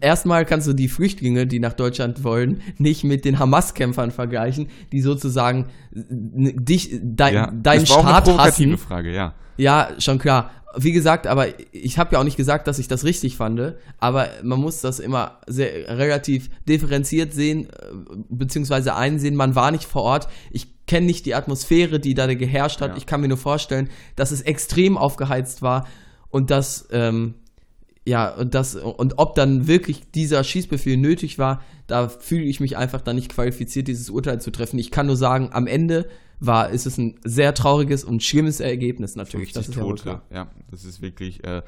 erstmal 0.00 0.44
kannst 0.44 0.66
du 0.68 0.72
die 0.72 0.88
Flüchtlinge, 0.88 1.46
die 1.46 1.58
nach 1.58 1.72
Deutschland 1.72 2.22
wollen, 2.24 2.60
nicht 2.78 3.02
mit 3.04 3.24
den 3.24 3.38
Hamas-Kämpfern 3.38 4.10
vergleichen, 4.12 4.68
die 4.92 5.00
sozusagen 5.00 5.66
n- 5.94 6.54
dich, 6.64 6.98
dein, 7.02 7.34
Ja, 7.34 7.46
deinen 7.50 7.80
das 7.80 7.90
war 7.90 7.96
auch 7.98 8.04
eine 8.04 8.10
Staat 8.14 8.24
provokative 8.24 8.72
hassen. 8.74 8.78
Frage, 8.78 9.12
ja. 9.14 9.34
Ja, 9.56 9.88
schon 9.98 10.18
klar. 10.18 10.50
Wie 10.78 10.92
gesagt, 10.92 11.26
aber 11.26 11.46
ich 11.72 11.98
habe 11.98 12.12
ja 12.12 12.20
auch 12.20 12.24
nicht 12.24 12.36
gesagt, 12.36 12.68
dass 12.68 12.78
ich 12.78 12.86
das 12.86 13.02
richtig 13.04 13.36
fand, 13.38 13.74
aber 13.98 14.28
man 14.42 14.60
muss 14.60 14.82
das 14.82 15.00
immer 15.00 15.40
sehr 15.46 15.88
relativ 15.98 16.50
differenziert 16.68 17.32
sehen, 17.32 17.64
äh, 17.70 18.16
beziehungsweise 18.28 18.94
einsehen, 18.94 19.34
man 19.36 19.54
war 19.54 19.70
nicht 19.70 19.84
vor 19.84 20.02
Ort. 20.02 20.28
Ich 20.50 20.75
kenne 20.86 21.06
nicht 21.06 21.26
die 21.26 21.34
Atmosphäre, 21.34 22.00
die 22.00 22.14
da 22.14 22.32
geherrscht 22.32 22.80
hat. 22.80 22.92
Ja. 22.92 22.96
Ich 22.96 23.06
kann 23.06 23.20
mir 23.20 23.28
nur 23.28 23.38
vorstellen, 23.38 23.88
dass 24.14 24.30
es 24.30 24.42
extrem 24.42 24.96
aufgeheizt 24.96 25.62
war 25.62 25.86
und 26.30 26.50
dass, 26.50 26.88
ähm, 26.92 27.34
ja, 28.06 28.32
und 28.34 28.54
das, 28.54 28.76
und 28.76 29.14
ob 29.18 29.34
dann 29.34 29.66
wirklich 29.66 30.10
dieser 30.12 30.44
Schießbefehl 30.44 30.96
nötig 30.96 31.38
war, 31.38 31.62
da 31.86 32.08
fühle 32.08 32.44
ich 32.44 32.60
mich 32.60 32.76
einfach 32.76 33.00
dann 33.00 33.16
nicht 33.16 33.32
qualifiziert, 33.32 33.88
dieses 33.88 34.10
Urteil 34.10 34.40
zu 34.40 34.50
treffen. 34.50 34.78
Ich 34.78 34.90
kann 34.90 35.06
nur 35.06 35.16
sagen, 35.16 35.50
am 35.52 35.66
Ende 35.66 36.08
war, 36.38 36.70
ist 36.70 36.86
es 36.86 36.98
ein 36.98 37.18
sehr 37.24 37.54
trauriges 37.54 38.04
und 38.04 38.22
schlimmes 38.22 38.60
Ergebnis 38.60 39.16
natürlich. 39.16 39.52
50 39.52 39.54
Das 39.54 39.68
ist 39.68 39.74
ja 39.76 39.82
Tote. 39.82 40.02
klar. 40.02 40.22
Ja, 40.30 40.50
das 40.70 40.84
ist 40.84 41.02
wirklich, 41.02 41.42
äh, 41.44 41.62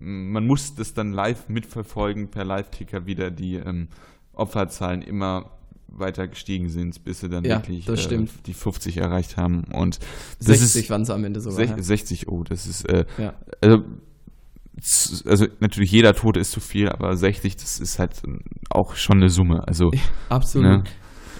man 0.00 0.46
muss 0.46 0.74
das 0.74 0.94
dann 0.94 1.12
live 1.12 1.48
mitverfolgen, 1.48 2.30
per 2.30 2.44
Live-Ticker 2.44 3.06
wieder 3.06 3.30
die 3.30 3.56
ähm, 3.56 3.88
Opferzahlen 4.32 5.02
immer 5.02 5.50
weiter 5.98 6.28
gestiegen 6.28 6.68
sind, 6.68 7.04
bis 7.04 7.20
sie 7.20 7.28
dann 7.28 7.44
Ja, 7.44 7.56
wirklich 7.58 7.88
äh, 7.88 8.26
die 8.46 8.54
50 8.54 8.96
erreicht 8.98 9.36
haben. 9.36 9.64
Und 9.72 9.98
das 10.38 10.58
60 10.58 10.84
ist 10.84 10.90
waren 10.90 11.02
es 11.02 11.10
am 11.10 11.24
Ende 11.24 11.40
sogar. 11.40 11.58
sech- 11.60 11.76
ja. 11.76 11.82
60, 11.82 12.28
oh, 12.28 12.42
das 12.44 12.66
ist 12.66 12.88
äh, 12.88 13.04
Ja. 13.18 13.34
also, 13.60 13.84
also 15.26 15.46
natürlich 15.60 15.92
jeder 15.92 16.14
Tote 16.14 16.40
ist 16.40 16.50
zu 16.50 16.60
viel, 16.60 16.88
aber 16.88 17.16
60, 17.16 17.56
das 17.56 17.78
ist 17.80 17.98
halt 17.98 18.22
auch 18.70 18.94
schon 18.96 19.18
eine 19.18 19.28
Summe. 19.30 19.66
Also 19.66 19.90
Absolut. 20.28 20.66
Ne? 20.68 20.84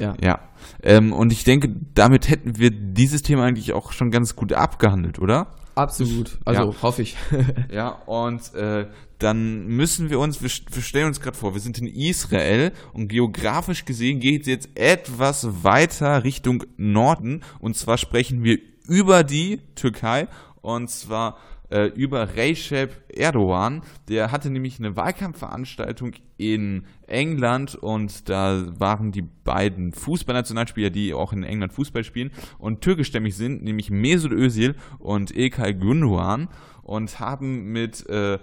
Ja. 0.00 0.14
ja. 0.22 0.40
Ähm, 0.82 1.12
und 1.12 1.32
ich 1.32 1.44
denke, 1.44 1.68
damit 1.94 2.28
hätten 2.28 2.58
wir 2.58 2.70
dieses 2.70 3.22
Thema 3.22 3.44
eigentlich 3.44 3.72
auch 3.72 3.92
schon 3.92 4.10
ganz 4.10 4.34
gut 4.36 4.52
abgehandelt, 4.52 5.18
oder? 5.18 5.54
Absolut. 5.74 6.38
Also 6.44 6.72
Ja. 6.72 6.82
hoffe 6.82 7.02
ich. 7.02 7.16
Ja, 7.72 7.88
und 8.06 8.54
äh, 8.54 8.86
dann 9.18 9.66
müssen 9.66 10.10
wir 10.10 10.18
uns, 10.20 10.42
wir, 10.42 10.48
st- 10.50 10.66
wir 10.74 10.82
stellen 10.82 11.06
uns 11.06 11.20
gerade 11.20 11.36
vor, 11.36 11.54
wir 11.54 11.60
sind 11.60 11.78
in 11.78 11.86
Israel 11.86 12.72
und 12.92 13.08
geografisch 13.08 13.84
gesehen 13.84 14.20
geht 14.20 14.42
es 14.42 14.46
jetzt 14.48 14.68
etwas 14.74 15.64
weiter 15.64 16.24
Richtung 16.24 16.64
Norden 16.76 17.42
und 17.60 17.76
zwar 17.76 17.98
sprechen 17.98 18.42
wir 18.44 18.58
über 18.86 19.24
die 19.24 19.60
Türkei 19.74 20.28
und 20.62 20.90
zwar 20.90 21.38
äh, 21.70 21.86
über 21.86 22.36
Recep 22.36 22.92
Erdogan. 23.08 23.82
Der 24.08 24.32
hatte 24.32 24.50
nämlich 24.50 24.78
eine 24.78 24.96
Wahlkampfveranstaltung 24.96 26.12
in 26.36 26.86
England 27.06 27.74
und 27.74 28.28
da 28.28 28.64
waren 28.78 29.12
die 29.12 29.22
beiden 29.22 29.92
Fußballnationalspieler, 29.92 30.90
die 30.90 31.14
auch 31.14 31.32
in 31.32 31.42
England 31.42 31.72
Fußball 31.72 32.04
spielen 32.04 32.30
und 32.58 32.80
türkischstämmig 32.80 33.36
sind, 33.36 33.62
nämlich 33.62 33.90
Mesut 33.90 34.32
Özil 34.32 34.74
und 34.98 35.30
Ilkay 35.30 35.72
Gündoğan 35.72 36.48
und 36.82 37.20
haben 37.20 37.72
mit 37.72 38.08
äh, 38.08 38.38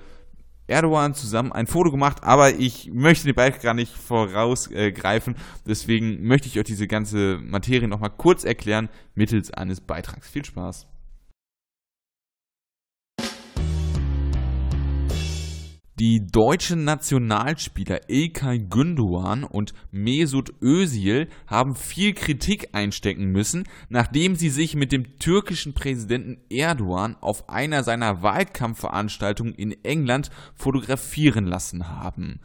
Erdogan 0.68 1.14
zusammen 1.14 1.52
ein 1.52 1.68
Foto 1.68 1.92
gemacht, 1.92 2.24
aber 2.24 2.56
ich 2.56 2.90
möchte 2.94 3.26
den 3.26 3.36
Beitrag 3.36 3.62
gar 3.62 3.74
nicht 3.74 3.94
vorausgreifen. 3.94 5.36
Deswegen 5.68 6.26
möchte 6.26 6.48
ich 6.48 6.58
euch 6.58 6.66
diese 6.66 6.88
ganze 6.88 7.40
Materie 7.44 7.88
nochmal 7.88 8.12
kurz 8.12 8.46
erklären 8.46 8.90
mittels 9.14 9.52
eines 9.52 9.82
Beitrags. 9.82 10.30
Viel 10.30 10.46
Spaß! 10.46 10.91
Die 16.02 16.26
deutschen 16.26 16.84
Nationalspieler 16.84 18.10
Ilkay 18.10 18.58
Gündoğan 18.58 19.44
und 19.44 19.76
Mesut 19.92 20.50
Özil 20.60 21.28
haben 21.46 21.76
viel 21.76 22.16
Kritik 22.16 22.70
einstecken 22.74 23.26
müssen, 23.26 23.66
nachdem 23.90 24.34
sie 24.34 24.50
sich 24.50 24.74
mit 24.74 24.92
dem 24.92 25.20
türkischen 25.20 25.76
Präsidenten 25.76 26.42
Erdogan 26.50 27.18
auf 27.22 27.48
einer 27.50 27.84
seiner 27.84 28.24
Wahlkampfveranstaltungen 28.24 29.54
in 29.54 29.76
England 29.84 30.32
fotografieren 30.56 31.46
lassen 31.46 31.88
haben. 31.88 32.40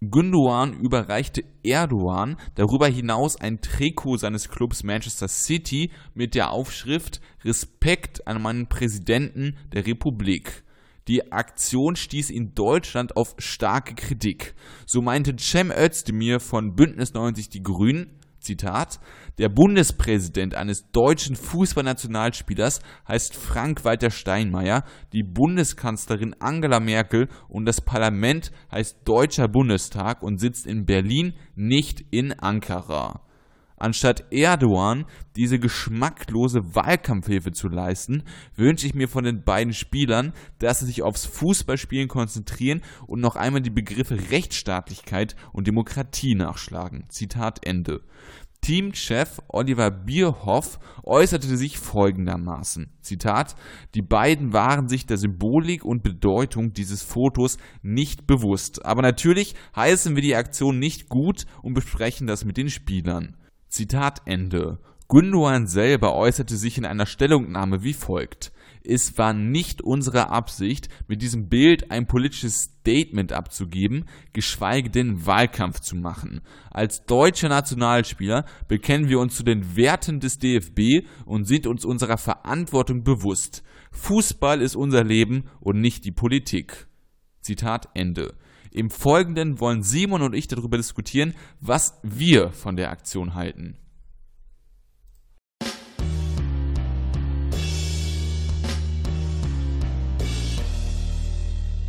Gündoğan 0.00 0.72
überreichte 0.72 1.44
Erdogan 1.62 2.36
darüber 2.56 2.88
hinaus 2.88 3.36
ein 3.36 3.60
Trikot 3.60 4.16
seines 4.16 4.48
Clubs 4.48 4.82
Manchester 4.82 5.28
City 5.28 5.92
mit 6.14 6.34
der 6.34 6.50
Aufschrift 6.50 7.20
Respekt 7.44 8.26
an 8.26 8.42
meinen 8.42 8.66
Präsidenten 8.66 9.56
der 9.72 9.86
Republik. 9.86 10.64
Die 11.08 11.30
Aktion 11.30 11.94
stieß 11.94 12.30
in 12.30 12.54
Deutschland 12.54 13.16
auf 13.16 13.36
starke 13.38 13.94
Kritik. 13.94 14.54
So 14.86 15.02
meinte 15.02 15.36
Cem 15.38 15.70
Özdemir 15.70 16.40
von 16.40 16.74
Bündnis 16.74 17.14
90 17.14 17.48
Die 17.48 17.62
Grünen, 17.62 18.18
Zitat, 18.40 18.98
der 19.38 19.48
Bundespräsident 19.48 20.54
eines 20.54 20.90
deutschen 20.90 21.36
Fußballnationalspielers 21.36 22.80
heißt 23.06 23.34
Frank-Walter 23.36 24.10
Steinmeier, 24.10 24.84
die 25.12 25.22
Bundeskanzlerin 25.22 26.34
Angela 26.40 26.80
Merkel 26.80 27.28
und 27.48 27.66
das 27.66 27.80
Parlament 27.80 28.50
heißt 28.72 28.98
Deutscher 29.04 29.46
Bundestag 29.46 30.22
und 30.22 30.38
sitzt 30.38 30.66
in 30.66 30.86
Berlin, 30.86 31.34
nicht 31.54 32.04
in 32.10 32.32
Ankara. 32.32 33.25
Anstatt 33.76 34.32
Erdogan 34.32 35.04
diese 35.36 35.58
geschmacklose 35.58 36.74
Wahlkampfhilfe 36.74 37.52
zu 37.52 37.68
leisten, 37.68 38.22
wünsche 38.54 38.86
ich 38.86 38.94
mir 38.94 39.08
von 39.08 39.24
den 39.24 39.44
beiden 39.44 39.74
Spielern, 39.74 40.32
dass 40.58 40.80
sie 40.80 40.86
sich 40.86 41.02
aufs 41.02 41.26
Fußballspielen 41.26 42.08
konzentrieren 42.08 42.82
und 43.06 43.20
noch 43.20 43.36
einmal 43.36 43.60
die 43.60 43.70
Begriffe 43.70 44.30
Rechtsstaatlichkeit 44.30 45.36
und 45.52 45.66
Demokratie 45.66 46.34
nachschlagen. 46.34 47.04
Zitat 47.08 47.66
Ende. 47.66 48.00
Teamchef 48.62 49.40
Oliver 49.48 49.90
Bierhoff 49.90 50.80
äußerte 51.04 51.56
sich 51.56 51.78
folgendermaßen: 51.78 52.90
Zitat: 53.00 53.54
Die 53.94 54.02
beiden 54.02 54.52
waren 54.52 54.88
sich 54.88 55.06
der 55.06 55.18
Symbolik 55.18 55.84
und 55.84 56.02
Bedeutung 56.02 56.72
dieses 56.72 57.02
Fotos 57.02 57.58
nicht 57.82 58.26
bewusst. 58.26 58.84
Aber 58.84 59.02
natürlich 59.02 59.54
heißen 59.76 60.16
wir 60.16 60.22
die 60.22 60.34
Aktion 60.34 60.78
nicht 60.78 61.08
gut 61.08 61.44
und 61.62 61.74
besprechen 61.74 62.26
das 62.26 62.44
mit 62.44 62.56
den 62.56 62.70
Spielern. 62.70 63.36
Zitat 63.76 64.22
Ende. 64.24 64.78
Gündoğan 65.06 65.66
selber 65.66 66.14
äußerte 66.14 66.56
sich 66.56 66.78
in 66.78 66.86
einer 66.86 67.04
Stellungnahme 67.04 67.82
wie 67.82 67.92
folgt: 67.92 68.50
Es 68.82 69.18
war 69.18 69.34
nicht 69.34 69.82
unsere 69.82 70.30
Absicht, 70.30 70.88
mit 71.08 71.20
diesem 71.20 71.50
Bild 71.50 71.90
ein 71.90 72.06
politisches 72.06 72.70
Statement 72.80 73.34
abzugeben, 73.34 74.06
geschweige 74.32 74.88
denn 74.88 75.26
Wahlkampf 75.26 75.80
zu 75.80 75.94
machen. 75.94 76.40
Als 76.70 77.04
deutscher 77.04 77.50
Nationalspieler 77.50 78.46
bekennen 78.66 79.10
wir 79.10 79.20
uns 79.20 79.36
zu 79.36 79.42
den 79.42 79.76
Werten 79.76 80.20
des 80.20 80.38
DFB 80.38 81.06
und 81.26 81.44
sind 81.44 81.66
uns 81.66 81.84
unserer 81.84 82.16
Verantwortung 82.16 83.04
bewusst. 83.04 83.62
Fußball 83.92 84.62
ist 84.62 84.74
unser 84.74 85.04
Leben 85.04 85.50
und 85.60 85.82
nicht 85.82 86.06
die 86.06 86.12
Politik. 86.12 86.86
Zitat 87.42 87.90
Ende. 87.92 88.36
Im 88.70 88.90
Folgenden 88.90 89.60
wollen 89.60 89.82
Simon 89.82 90.22
und 90.22 90.34
ich 90.34 90.48
darüber 90.48 90.76
diskutieren, 90.76 91.34
was 91.60 91.98
wir 92.02 92.50
von 92.50 92.76
der 92.76 92.90
Aktion 92.90 93.34
halten. 93.34 93.76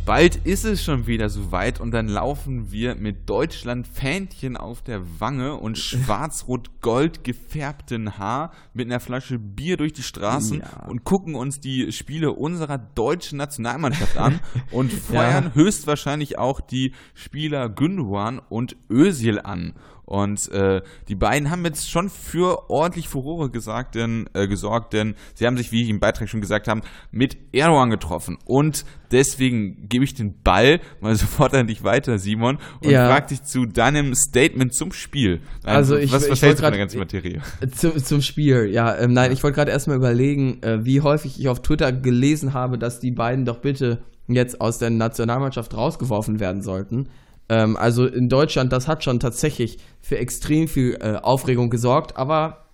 Bald 0.08 0.36
ist 0.46 0.64
es 0.64 0.82
schon 0.82 1.06
wieder 1.06 1.28
soweit 1.28 1.80
und 1.80 1.90
dann 1.90 2.08
laufen 2.08 2.72
wir 2.72 2.94
mit 2.94 3.28
Deutschland 3.28 3.86
Fähnchen 3.86 4.56
auf 4.56 4.80
der 4.80 5.02
Wange 5.20 5.56
und 5.56 5.76
schwarz-rot-gold 5.78 7.24
gefärbten 7.24 8.16
Haar 8.16 8.52
mit 8.72 8.86
einer 8.86 9.00
Flasche 9.00 9.38
Bier 9.38 9.76
durch 9.76 9.92
die 9.92 10.02
Straßen 10.02 10.60
ja. 10.60 10.86
und 10.86 11.04
gucken 11.04 11.34
uns 11.34 11.60
die 11.60 11.92
Spiele 11.92 12.32
unserer 12.32 12.78
deutschen 12.78 13.36
Nationalmannschaft 13.36 14.16
an 14.16 14.40
und 14.70 14.90
feuern 14.90 15.44
ja. 15.44 15.54
höchstwahrscheinlich 15.54 16.38
auch 16.38 16.62
die 16.62 16.94
Spieler 17.12 17.68
Gündogan 17.68 18.38
und 18.38 18.76
Özil 18.90 19.38
an. 19.38 19.74
Und 20.08 20.50
äh, 20.52 20.80
die 21.08 21.14
beiden 21.14 21.50
haben 21.50 21.66
jetzt 21.66 21.90
schon 21.90 22.08
für 22.08 22.70
ordentlich 22.70 23.08
Furore 23.08 23.50
gesagt, 23.50 23.94
denn, 23.94 24.26
äh, 24.32 24.48
gesorgt, 24.48 24.94
denn 24.94 25.14
sie 25.34 25.46
haben 25.46 25.58
sich, 25.58 25.70
wie 25.70 25.82
ich 25.82 25.90
im 25.90 26.00
Beitrag 26.00 26.30
schon 26.30 26.40
gesagt 26.40 26.66
habe, 26.66 26.80
mit 27.10 27.36
Erdogan 27.52 27.90
getroffen. 27.90 28.38
Und 28.46 28.86
deswegen 29.12 29.86
gebe 29.86 30.04
ich 30.04 30.14
den 30.14 30.40
Ball 30.42 30.80
mal 31.02 31.14
sofort 31.14 31.52
an 31.52 31.66
dich 31.66 31.84
weiter, 31.84 32.18
Simon, 32.18 32.56
und 32.82 32.90
ja. 32.90 33.06
frag 33.06 33.28
dich 33.28 33.42
zu 33.42 33.66
deinem 33.66 34.14
Statement 34.14 34.72
zum 34.72 34.92
Spiel. 34.92 35.42
Nein, 35.62 35.76
also 35.76 35.98
ich, 35.98 36.10
was, 36.10 36.30
was 36.30 36.40
hältst 36.40 36.60
du 36.60 36.64
von 36.64 36.72
der 36.72 36.80
ganzen 36.80 37.00
Materie? 37.00 37.42
Zu, 37.72 38.02
zum 38.02 38.22
Spiel, 38.22 38.70
ja. 38.72 38.96
Ähm, 38.96 39.12
nein, 39.12 39.30
ich 39.30 39.42
wollte 39.42 39.56
gerade 39.56 39.72
erstmal 39.72 39.98
überlegen, 39.98 40.62
äh, 40.62 40.86
wie 40.86 41.02
häufig 41.02 41.38
ich 41.38 41.48
auf 41.48 41.60
Twitter 41.60 41.92
gelesen 41.92 42.54
habe, 42.54 42.78
dass 42.78 42.98
die 42.98 43.12
beiden 43.12 43.44
doch 43.44 43.60
bitte 43.60 44.02
jetzt 44.26 44.62
aus 44.62 44.78
der 44.78 44.88
Nationalmannschaft 44.88 45.76
rausgeworfen 45.76 46.40
werden 46.40 46.62
sollten. 46.62 47.08
Ähm, 47.48 47.76
also 47.76 48.06
in 48.06 48.28
Deutschland, 48.28 48.72
das 48.72 48.88
hat 48.88 49.04
schon 49.04 49.20
tatsächlich 49.20 49.78
für 50.00 50.18
extrem 50.18 50.68
viel 50.68 50.98
äh, 51.00 51.16
Aufregung 51.16 51.70
gesorgt, 51.70 52.16
aber 52.16 52.66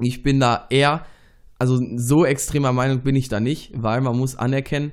ich 0.00 0.22
bin 0.22 0.40
da 0.40 0.66
eher, 0.70 1.04
also 1.58 1.78
so 1.96 2.24
extremer 2.24 2.72
Meinung 2.72 3.02
bin 3.02 3.16
ich 3.16 3.28
da 3.28 3.40
nicht, 3.40 3.72
weil 3.74 4.00
man 4.00 4.16
muss 4.16 4.36
anerkennen, 4.36 4.92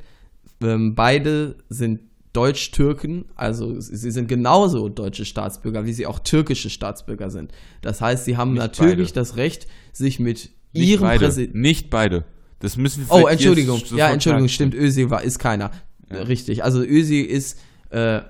ähm, 0.63 0.93
beide 0.95 1.55
sind 1.69 1.99
Deutsch-Türken, 2.33 3.25
also 3.35 3.79
sie 3.79 4.09
sind 4.09 4.27
genauso 4.27 4.89
deutsche 4.89 5.23
Staatsbürger, 5.23 5.85
wie 5.85 5.93
sie 5.93 6.07
auch 6.07 6.17
türkische 6.17 6.71
Staatsbürger 6.71 7.29
sind. 7.29 7.51
Das 7.81 8.01
heißt, 8.01 8.25
sie 8.25 8.37
haben 8.37 8.53
nicht 8.53 8.61
natürlich 8.63 9.09
beide. 9.09 9.19
das 9.19 9.37
Recht, 9.37 9.67
sich 9.91 10.19
mit 10.19 10.49
nicht 10.73 10.89
ihrem 10.89 11.15
Präsidenten. 11.19 11.61
Nicht 11.61 11.91
beide. 11.91 12.25
Das 12.59 12.75
müssen 12.75 13.07
wir 13.07 13.11
Oh, 13.13 13.27
Entschuldigung. 13.27 13.83
Ja, 13.95 14.09
Entschuldigung, 14.09 14.47
stimmt. 14.47 14.73
Ösi 14.73 15.11
war, 15.11 15.21
ist 15.21 15.37
keiner. 15.37 15.69
Ja. 16.09 16.23
Richtig. 16.23 16.63
Also 16.63 16.81
Ösi 16.81 17.19
ist 17.19 17.59
äh, 17.91 18.21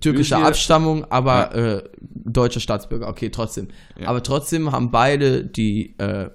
türkischer 0.00 0.36
Özil, 0.36 0.46
Abstammung, 0.46 1.04
aber 1.10 1.56
ja. 1.56 1.76
äh, 1.76 1.82
deutscher 2.00 2.60
Staatsbürger. 2.60 3.08
Okay, 3.08 3.30
trotzdem. 3.30 3.68
Ja. 3.98 4.08
Aber 4.08 4.22
trotzdem 4.22 4.72
haben 4.72 4.90
beide 4.90 5.44
die 5.44 5.98
äh, 5.98 6.30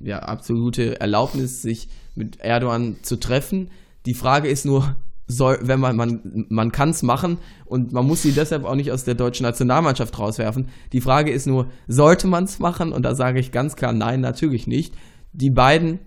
ja, 0.00 0.18
absolute 0.18 1.00
Erlaubnis, 1.00 1.62
sich 1.62 1.88
mit 2.14 2.40
Erdogan 2.40 2.96
zu 3.02 3.16
treffen. 3.16 3.70
Die 4.06 4.14
Frage 4.14 4.48
ist 4.48 4.64
nur, 4.64 4.96
soll, 5.28 5.58
wenn 5.62 5.80
man, 5.80 5.96
man, 5.96 6.46
man 6.48 6.72
kann 6.72 6.90
es 6.90 7.02
machen 7.02 7.38
und 7.64 7.92
man 7.92 8.06
muss 8.06 8.22
sie 8.22 8.32
deshalb 8.32 8.64
auch 8.64 8.74
nicht 8.74 8.92
aus 8.92 9.04
der 9.04 9.14
deutschen 9.14 9.44
Nationalmannschaft 9.44 10.18
rauswerfen. 10.18 10.68
Die 10.92 11.00
Frage 11.00 11.30
ist 11.30 11.46
nur, 11.46 11.68
sollte 11.86 12.26
man 12.26 12.44
es 12.44 12.58
machen? 12.58 12.92
Und 12.92 13.02
da 13.02 13.14
sage 13.14 13.38
ich 13.38 13.52
ganz 13.52 13.76
klar, 13.76 13.92
nein, 13.92 14.20
natürlich 14.20 14.66
nicht. 14.66 14.94
Die 15.32 15.50
beiden, 15.50 16.00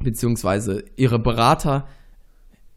beziehungsweise 0.00 0.84
ihre 0.96 1.18
Berater, 1.18 1.86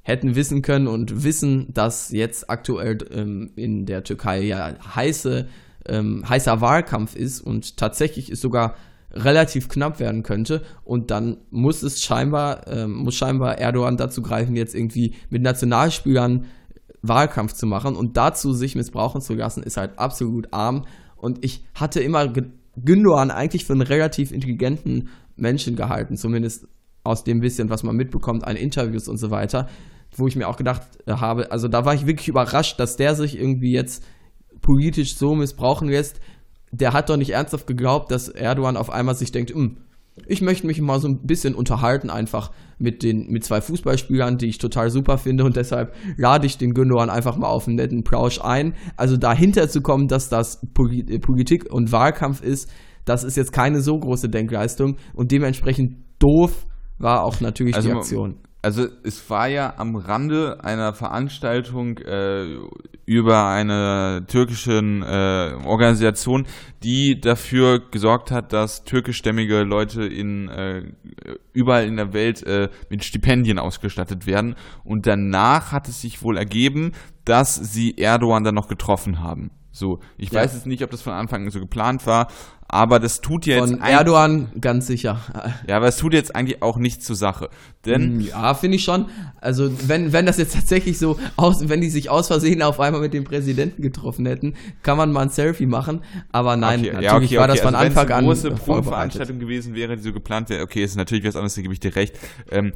hätten 0.03 0.35
wissen 0.35 0.61
können 0.61 0.87
und 0.87 1.23
wissen, 1.23 1.67
dass 1.73 2.11
jetzt 2.11 2.49
aktuell 2.49 2.97
ähm, 3.11 3.51
in 3.55 3.85
der 3.85 4.03
Türkei 4.03 4.41
ja 4.41 4.73
heiße, 4.95 5.47
ähm, 5.87 6.23
heißer 6.27 6.61
Wahlkampf 6.61 7.15
ist 7.15 7.41
und 7.41 7.77
tatsächlich 7.77 8.29
es 8.29 8.41
sogar 8.41 8.75
relativ 9.13 9.69
knapp 9.69 9.99
werden 9.99 10.23
könnte. 10.23 10.63
Und 10.83 11.11
dann 11.11 11.37
muss 11.49 11.83
es 11.83 12.01
scheinbar, 12.01 12.67
ähm, 12.67 13.03
muss 13.03 13.15
scheinbar 13.15 13.59
Erdogan 13.59 13.97
dazu 13.97 14.21
greifen, 14.21 14.55
jetzt 14.55 14.73
irgendwie 14.73 15.15
mit 15.29 15.41
Nationalspielern 15.41 16.45
Wahlkampf 17.01 17.53
zu 17.53 17.65
machen 17.65 17.95
und 17.95 18.15
dazu 18.17 18.53
sich 18.53 18.75
missbrauchen 18.75 19.21
zu 19.21 19.33
lassen, 19.33 19.63
ist 19.63 19.77
halt 19.77 19.97
absolut 19.97 20.53
arm. 20.53 20.85
Und 21.15 21.43
ich 21.43 21.65
hatte 21.73 21.99
immer 21.99 22.31
Gündogan 22.75 23.31
eigentlich 23.31 23.65
für 23.65 23.73
einen 23.73 23.81
relativ 23.81 24.31
intelligenten 24.31 25.09
Menschen 25.35 25.75
gehalten, 25.75 26.15
zumindest 26.15 26.67
aus 27.03 27.23
dem 27.23 27.39
bisschen, 27.39 27.69
was 27.69 27.83
man 27.83 27.95
mitbekommt 27.95 28.45
an 28.45 28.55
Interviews 28.55 29.07
und 29.07 29.17
so 29.17 29.31
weiter, 29.31 29.67
wo 30.15 30.27
ich 30.27 30.35
mir 30.35 30.47
auch 30.47 30.57
gedacht 30.57 30.81
äh, 31.05 31.13
habe, 31.13 31.51
also 31.51 31.67
da 31.67 31.85
war 31.85 31.93
ich 31.93 32.05
wirklich 32.05 32.27
überrascht, 32.27 32.79
dass 32.79 32.97
der 32.97 33.15
sich 33.15 33.39
irgendwie 33.39 33.73
jetzt 33.73 34.03
politisch 34.61 35.15
so 35.15 35.35
missbrauchen 35.35 35.89
lässt. 35.89 36.19
Der 36.71 36.93
hat 36.93 37.09
doch 37.09 37.17
nicht 37.17 37.31
ernsthaft 37.31 37.67
geglaubt, 37.67 38.11
dass 38.11 38.29
Erdogan 38.29 38.77
auf 38.77 38.89
einmal 38.89 39.15
sich 39.15 39.31
denkt, 39.31 39.53
hm, 39.53 39.77
ich 40.27 40.41
möchte 40.41 40.67
mich 40.67 40.79
mal 40.81 40.99
so 40.99 41.07
ein 41.07 41.25
bisschen 41.25 41.55
unterhalten, 41.55 42.09
einfach 42.09 42.51
mit 42.77 43.01
den 43.01 43.27
mit 43.29 43.43
zwei 43.43 43.61
Fußballspielern, 43.61 44.37
die 44.37 44.47
ich 44.47 44.57
total 44.57 44.89
super 44.89 45.17
finde 45.17 45.45
und 45.45 45.55
deshalb 45.55 45.95
lade 46.17 46.45
ich 46.45 46.57
den 46.57 46.73
Gündogan 46.73 47.09
einfach 47.09 47.37
mal 47.37 47.47
auf 47.47 47.67
einen 47.67 47.77
netten 47.77 48.03
Plausch 48.03 48.41
ein. 48.41 48.73
Also 48.97 49.17
dahinter 49.17 49.69
zu 49.69 49.81
kommen, 49.81 50.07
dass 50.07 50.29
das 50.29 50.61
äh, 50.63 51.19
Politik 51.19 51.71
und 51.71 51.91
Wahlkampf 51.91 52.41
ist, 52.41 52.69
das 53.05 53.23
ist 53.23 53.37
jetzt 53.37 53.53
keine 53.53 53.81
so 53.81 53.97
große 53.97 54.29
Denkleistung 54.29 54.97
und 55.13 55.31
dementsprechend 55.31 55.97
doof 56.19 56.67
war 56.97 57.23
auch 57.23 57.39
natürlich 57.41 57.75
also, 57.75 57.89
die 57.89 57.95
Aktion 57.95 58.35
also 58.61 58.87
es 59.03 59.29
war 59.29 59.47
ja 59.47 59.73
am 59.77 59.95
Rande 59.95 60.63
einer 60.63 60.93
Veranstaltung 60.93 61.97
äh, 61.97 62.57
über 63.05 63.47
eine 63.47 64.25
türkische 64.27 64.73
äh, 64.79 65.65
Organisation, 65.65 66.45
die 66.83 67.19
dafür 67.19 67.79
gesorgt 67.89 68.29
hat, 68.29 68.53
dass 68.53 68.83
türkischstämmige 68.83 69.63
Leute 69.63 70.05
in 70.05 70.47
äh, 70.49 70.83
überall 71.53 71.85
in 71.85 71.97
der 71.97 72.13
Welt 72.13 72.43
äh, 72.43 72.69
mit 72.89 73.03
Stipendien 73.03 73.57
ausgestattet 73.57 74.27
werden. 74.27 74.55
Und 74.83 75.07
danach 75.07 75.71
hat 75.71 75.87
es 75.87 76.01
sich 76.01 76.21
wohl 76.21 76.37
ergeben, 76.37 76.91
dass 77.25 77.55
sie 77.55 77.97
Erdogan 77.97 78.43
dann 78.43 78.55
noch 78.55 78.67
getroffen 78.67 79.21
haben. 79.21 79.51
So, 79.71 79.99
ich 80.17 80.31
ja. 80.31 80.41
weiß 80.41 80.53
jetzt 80.53 80.65
nicht, 80.65 80.83
ob 80.83 80.91
das 80.91 81.01
von 81.01 81.13
Anfang 81.13 81.45
an 81.45 81.51
so 81.51 81.59
geplant 81.59 82.05
war, 82.05 82.27
aber 82.67 82.99
das 82.99 83.19
tut 83.19 83.45
jetzt 83.45 83.69
von 83.69 83.81
Erdogan 83.81 84.49
ganz 84.59 84.87
sicher. 84.87 85.19
Ja, 85.67 85.77
aber 85.77 85.87
es 85.87 85.97
tut 85.97 86.13
jetzt 86.13 86.35
eigentlich 86.35 86.61
auch 86.61 86.77
nichts 86.77 87.05
zur 87.05 87.15
Sache, 87.15 87.49
denn 87.85 88.01
hm, 88.01 88.21
ja, 88.21 88.53
finde 88.53 88.77
ich 88.77 88.83
schon. 88.83 89.07
Also 89.39 89.71
wenn 89.87 90.13
wenn 90.13 90.25
das 90.25 90.37
jetzt 90.37 90.55
tatsächlich 90.55 90.97
so 90.97 91.19
aus, 91.35 91.67
wenn 91.67 91.81
die 91.81 91.89
sich 91.89 92.09
aus 92.09 92.27
Versehen 92.27 92.61
auf 92.61 92.79
einmal 92.79 93.01
mit 93.01 93.13
dem 93.13 93.23
Präsidenten 93.23 93.81
getroffen 93.81 94.25
hätten, 94.25 94.55
kann 94.83 94.97
man 94.97 95.11
mal 95.11 95.23
ein 95.23 95.29
Selfie 95.29 95.65
machen. 95.65 96.01
Aber 96.31 96.55
nein, 96.55 96.79
okay, 96.79 96.93
natürlich 96.93 97.31
ja, 97.31 97.39
okay, 97.39 97.41
war 97.41 97.47
das 97.47 97.59
von 97.59 97.75
also 97.75 97.87
Anfang 97.87 98.09
an 98.11 98.25
große 98.25 98.51
Proveranstaltung 98.51 99.39
gewesen 99.39 99.75
wäre, 99.75 99.97
die 99.97 100.03
so 100.03 100.13
geplant 100.13 100.49
wäre. 100.49 100.63
Okay, 100.63 100.83
ist 100.83 100.95
natürlich 100.95 101.25
was 101.25 101.35
anderes, 101.35 101.55
da 101.55 101.61
gebe 101.61 101.73
ich 101.73 101.79
dir 101.79 101.95
recht. 101.95 102.17
Ähm, 102.49 102.73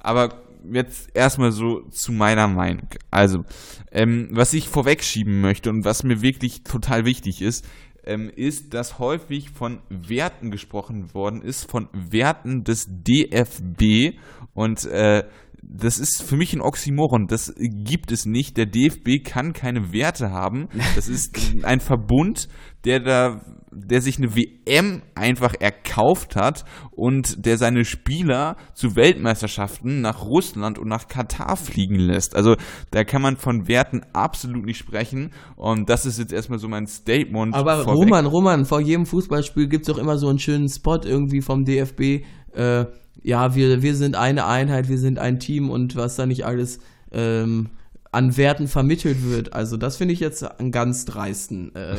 aber 0.00 0.47
jetzt 0.72 1.14
erstmal 1.14 1.52
so 1.52 1.82
zu 1.90 2.12
meiner 2.12 2.48
Meinung. 2.48 2.88
Also, 3.10 3.44
ähm, 3.92 4.28
was 4.32 4.52
ich 4.54 4.68
vorwegschieben 4.68 5.40
möchte 5.40 5.70
und 5.70 5.84
was 5.84 6.04
mir 6.04 6.22
wirklich 6.22 6.62
total 6.62 7.04
wichtig 7.04 7.42
ist, 7.42 7.66
ähm, 8.04 8.30
ist, 8.34 8.74
dass 8.74 8.98
häufig 8.98 9.50
von 9.50 9.80
Werten 9.88 10.50
gesprochen 10.50 11.12
worden 11.14 11.42
ist, 11.42 11.70
von 11.70 11.88
Werten 11.92 12.64
des 12.64 12.86
DFB 12.88 14.18
und 14.54 14.86
äh, 14.86 15.24
das 15.62 15.98
ist 15.98 16.22
für 16.22 16.36
mich 16.36 16.54
ein 16.54 16.60
Oxymoron. 16.60 17.26
Das 17.26 17.52
gibt 17.58 18.12
es 18.12 18.26
nicht. 18.26 18.56
Der 18.56 18.66
DFB 18.66 19.24
kann 19.24 19.52
keine 19.52 19.92
Werte 19.92 20.30
haben. 20.30 20.68
Das 20.94 21.08
ist 21.08 21.36
ein 21.64 21.80
Verbund, 21.80 22.48
der 22.84 23.00
da, 23.00 23.40
der 23.86 24.00
sich 24.00 24.18
eine 24.18 24.34
WM 24.34 25.02
einfach 25.14 25.54
erkauft 25.58 26.36
hat 26.36 26.64
und 26.90 27.46
der 27.46 27.58
seine 27.58 27.84
Spieler 27.84 28.56
zu 28.74 28.96
Weltmeisterschaften 28.96 30.00
nach 30.00 30.24
Russland 30.24 30.78
und 30.78 30.88
nach 30.88 31.08
Katar 31.08 31.56
fliegen 31.56 31.96
lässt. 31.96 32.34
Also 32.34 32.56
da 32.90 33.04
kann 33.04 33.22
man 33.22 33.36
von 33.36 33.68
Werten 33.68 34.02
absolut 34.12 34.64
nicht 34.64 34.78
sprechen. 34.78 35.30
Und 35.56 35.88
das 35.88 36.06
ist 36.06 36.18
jetzt 36.18 36.32
erstmal 36.32 36.58
so 36.58 36.68
mein 36.68 36.86
Statement. 36.86 37.54
Aber 37.54 37.84
vorweg. 37.84 38.04
Roman, 38.04 38.26
Roman, 38.26 38.64
vor 38.64 38.80
jedem 38.80 39.06
Fußballspiel 39.06 39.68
gibt 39.68 39.88
es 39.88 39.94
doch 39.94 40.00
immer 40.00 40.18
so 40.18 40.28
einen 40.28 40.38
schönen 40.38 40.68
Spot 40.68 41.00
irgendwie 41.02 41.40
vom 41.40 41.64
DFB. 41.64 42.24
Äh, 42.52 42.86
ja, 43.22 43.54
wir, 43.54 43.82
wir 43.82 43.94
sind 43.94 44.16
eine 44.16 44.46
Einheit, 44.46 44.88
wir 44.88 44.98
sind 44.98 45.18
ein 45.18 45.38
Team 45.38 45.70
und 45.70 45.96
was 45.96 46.16
da 46.16 46.26
nicht 46.26 46.44
alles 46.44 46.80
ähm, 47.12 47.70
an 48.12 48.36
Werten 48.36 48.68
vermittelt 48.68 49.24
wird. 49.24 49.52
Also 49.52 49.76
das 49.76 49.96
finde 49.96 50.14
ich 50.14 50.20
jetzt 50.20 50.42
einen 50.42 50.70
ganz 50.70 51.04
dreisten 51.04 51.74
äh, 51.74 51.96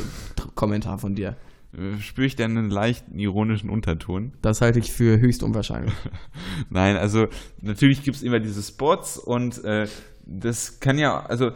Kommentar 0.56 0.98
von 0.98 1.13
dir. 1.15 1.36
Äh, 1.73 1.99
spüre 1.99 2.27
ich 2.27 2.36
denn 2.36 2.58
einen 2.58 2.69
leichten 2.69 3.17
ironischen 3.19 3.69
Unterton? 3.69 4.34
Das 4.41 4.62
halte 4.62 4.79
ich 4.79 4.91
für 4.91 5.19
höchst 5.19 5.43
unwahrscheinlich. 5.43 5.93
Nein, 6.69 6.97
also 6.97 7.27
natürlich 7.62 8.03
gibt 8.03 8.17
es 8.17 8.23
immer 8.23 8.39
diese 8.39 8.62
Spots 8.62 9.17
und 9.17 9.63
äh, 9.63 9.88
das 10.25 10.79
kann 10.79 10.97
ja, 10.97 11.19
also 11.25 11.51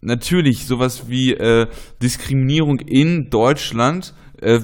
natürlich 0.00 0.66
sowas 0.66 1.08
wie 1.08 1.32
äh, 1.32 1.66
Diskriminierung 2.02 2.78
in 2.80 3.30
Deutschland 3.30 4.14
äh, 4.40 4.60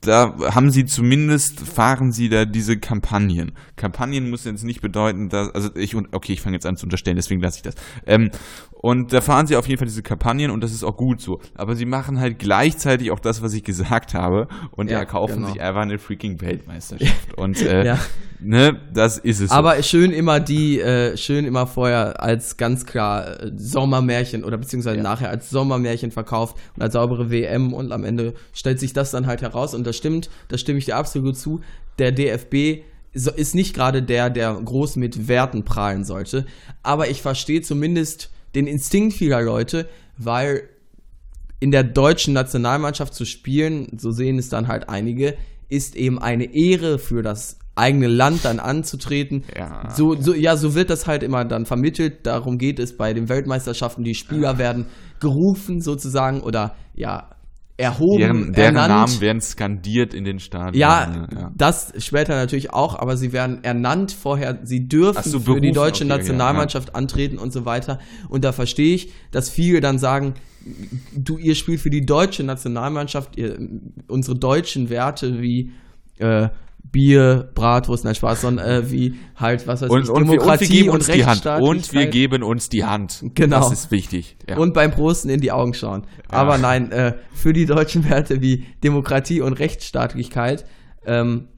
da 0.00 0.34
haben 0.54 0.70
sie 0.70 0.86
zumindest, 0.86 1.60
fahren 1.60 2.10
sie 2.10 2.30
da 2.30 2.46
diese 2.46 2.78
Kampagnen. 2.78 3.52
Kampagnen 3.76 4.30
muss 4.30 4.44
jetzt 4.44 4.64
nicht 4.64 4.80
bedeuten, 4.80 5.28
dass, 5.28 5.50
also 5.50 5.74
ich, 5.76 5.94
okay, 5.94 6.32
ich 6.32 6.40
fange 6.40 6.56
jetzt 6.56 6.64
an 6.64 6.76
zu 6.76 6.86
unterstellen, 6.86 7.16
deswegen 7.16 7.42
lasse 7.42 7.58
ich 7.58 7.62
das. 7.62 7.74
Ähm, 8.06 8.30
und 8.82 9.12
da 9.12 9.20
fahren 9.20 9.46
sie 9.46 9.56
auf 9.56 9.68
jeden 9.68 9.78
Fall 9.78 9.86
diese 9.86 10.02
Kampagnen 10.02 10.50
und 10.50 10.62
das 10.62 10.72
ist 10.72 10.84
auch 10.84 10.96
gut 10.96 11.20
so. 11.20 11.40
Aber 11.54 11.76
sie 11.76 11.84
machen 11.84 12.18
halt 12.18 12.38
gleichzeitig 12.38 13.10
auch 13.10 13.20
das, 13.20 13.42
was 13.42 13.52
ich 13.52 13.62
gesagt 13.62 14.14
habe 14.14 14.48
und 14.70 14.90
ja, 14.90 14.98
erkaufen 14.98 15.36
genau. 15.36 15.48
sich 15.48 15.60
einfach 15.60 15.82
eine 15.82 15.98
freaking 15.98 16.40
Weltmeisterschaft. 16.40 17.36
und 17.36 17.60
äh, 17.60 17.84
ja. 17.84 17.98
ne, 18.40 18.80
das 18.94 19.18
ist 19.18 19.40
es. 19.40 19.50
Aber 19.50 19.76
so. 19.76 19.82
schön 19.82 20.12
immer 20.12 20.40
die, 20.40 20.80
äh, 20.80 21.18
schön 21.18 21.44
immer 21.44 21.66
vorher 21.66 22.22
als 22.22 22.56
ganz 22.56 22.86
klar 22.86 23.42
äh, 23.42 23.52
Sommermärchen 23.54 24.44
oder 24.44 24.56
beziehungsweise 24.56 24.96
ja. 24.96 25.02
nachher 25.02 25.28
als 25.28 25.50
Sommermärchen 25.50 26.10
verkauft 26.10 26.56
und 26.74 26.82
als 26.82 26.94
saubere 26.94 27.30
WM 27.30 27.74
und 27.74 27.92
am 27.92 28.04
Ende 28.04 28.32
stellt 28.54 28.80
sich 28.80 28.94
das 28.94 29.10
dann 29.10 29.26
halt 29.26 29.42
heraus 29.42 29.74
und 29.74 29.86
das 29.86 29.94
stimmt, 29.94 30.30
das 30.48 30.62
stimme 30.62 30.78
ich 30.78 30.86
dir 30.86 30.96
absolut 30.96 31.36
zu. 31.36 31.60
Der 31.98 32.12
DFB 32.12 32.82
ist 33.12 33.54
nicht 33.54 33.74
gerade 33.74 34.02
der, 34.02 34.30
der 34.30 34.54
groß 34.54 34.96
mit 34.96 35.28
Werten 35.28 35.64
prahlen 35.64 36.04
sollte, 36.04 36.46
aber 36.82 37.10
ich 37.10 37.20
verstehe 37.20 37.60
zumindest 37.60 38.30
den 38.54 38.66
Instinkt 38.66 39.14
vieler 39.14 39.42
Leute, 39.42 39.88
weil 40.16 40.68
in 41.60 41.70
der 41.70 41.84
deutschen 41.84 42.34
Nationalmannschaft 42.34 43.14
zu 43.14 43.24
spielen, 43.24 43.98
so 43.98 44.10
sehen 44.10 44.38
es 44.38 44.48
dann 44.48 44.68
halt 44.68 44.88
einige, 44.88 45.36
ist 45.68 45.94
eben 45.94 46.18
eine 46.18 46.54
Ehre 46.54 46.98
für 46.98 47.22
das 47.22 47.58
eigene 47.74 48.08
Land 48.08 48.44
dann 48.44 48.58
anzutreten. 48.58 49.44
Ja. 49.56 49.90
So, 49.90 50.14
so, 50.20 50.34
ja, 50.34 50.56
so 50.56 50.74
wird 50.74 50.90
das 50.90 51.06
halt 51.06 51.22
immer 51.22 51.44
dann 51.44 51.66
vermittelt. 51.66 52.26
Darum 52.26 52.58
geht 52.58 52.78
es 52.78 52.96
bei 52.96 53.14
den 53.14 53.28
Weltmeisterschaften. 53.28 54.04
Die 54.04 54.14
Spieler 54.14 54.52
ja. 54.52 54.58
werden 54.58 54.86
gerufen 55.20 55.80
sozusagen 55.80 56.40
oder 56.40 56.76
ja 56.94 57.30
erhoben, 57.80 58.18
deren, 58.18 58.52
deren 58.52 58.76
ernannt. 58.76 59.10
Namen 59.10 59.20
werden 59.20 59.40
skandiert 59.40 60.14
in 60.14 60.24
den 60.24 60.38
Stadien. 60.38 60.80
Ja, 60.80 61.26
ja, 61.32 61.50
das 61.54 61.92
später 61.98 62.36
natürlich 62.36 62.72
auch, 62.72 62.98
aber 62.98 63.16
sie 63.16 63.32
werden 63.32 63.64
ernannt 63.64 64.12
vorher, 64.12 64.58
sie 64.62 64.86
dürfen 64.86 65.28
so, 65.28 65.40
für 65.40 65.60
die 65.60 65.72
deutsche 65.72 66.04
okay, 66.04 66.16
Nationalmannschaft 66.16 66.88
ja, 66.88 66.94
ja. 66.94 66.98
antreten 66.98 67.38
und 67.38 67.52
so 67.52 67.64
weiter. 67.64 67.98
Und 68.28 68.44
da 68.44 68.52
verstehe 68.52 68.94
ich, 68.94 69.12
dass 69.30 69.50
viele 69.50 69.80
dann 69.80 69.98
sagen, 69.98 70.34
du, 71.16 71.38
ihr 71.38 71.54
spielt 71.54 71.80
für 71.80 71.90
die 71.90 72.04
deutsche 72.04 72.44
Nationalmannschaft, 72.44 73.36
ihr, 73.36 73.58
unsere 74.08 74.38
deutschen 74.38 74.90
Werte 74.90 75.40
wie 75.40 75.72
äh, 76.18 76.48
Bier, 76.82 77.50
Bratwurst, 77.54 78.04
nein, 78.04 78.14
Spaß, 78.14 78.40
sondern 78.40 78.66
äh, 78.66 78.90
wie 78.90 79.14
halt, 79.36 79.66
was 79.66 79.82
weiß 79.82 79.90
und, 79.90 80.02
ich, 80.02 80.10
und 80.10 80.22
Demokratie 80.22 80.84
wir, 80.84 80.92
und 80.92 81.06
wir 81.06 81.16
geben 81.16 81.22
und 81.22 81.28
uns 81.28 81.42
die 81.42 81.54
Hand. 81.54 81.62
Und 81.62 81.92
wir 81.92 82.06
geben 82.06 82.42
uns 82.42 82.68
die 82.68 82.84
Hand. 82.84 83.24
Genau. 83.34 83.60
Das 83.60 83.72
ist 83.72 83.90
wichtig. 83.90 84.36
Ja. 84.48 84.56
Und 84.56 84.74
beim 84.74 84.90
Prosten 84.90 85.28
in 85.28 85.40
die 85.40 85.52
Augen 85.52 85.74
schauen. 85.74 86.06
Ja. 86.30 86.38
Aber 86.38 86.58
nein, 86.58 86.90
äh, 86.90 87.14
für 87.32 87.52
die 87.52 87.66
deutschen 87.66 88.08
Werte 88.08 88.40
wie 88.40 88.66
Demokratie 88.82 89.40
und 89.40 89.54
Rechtsstaatlichkeit. 89.54 90.64
Ähm, 91.06 91.48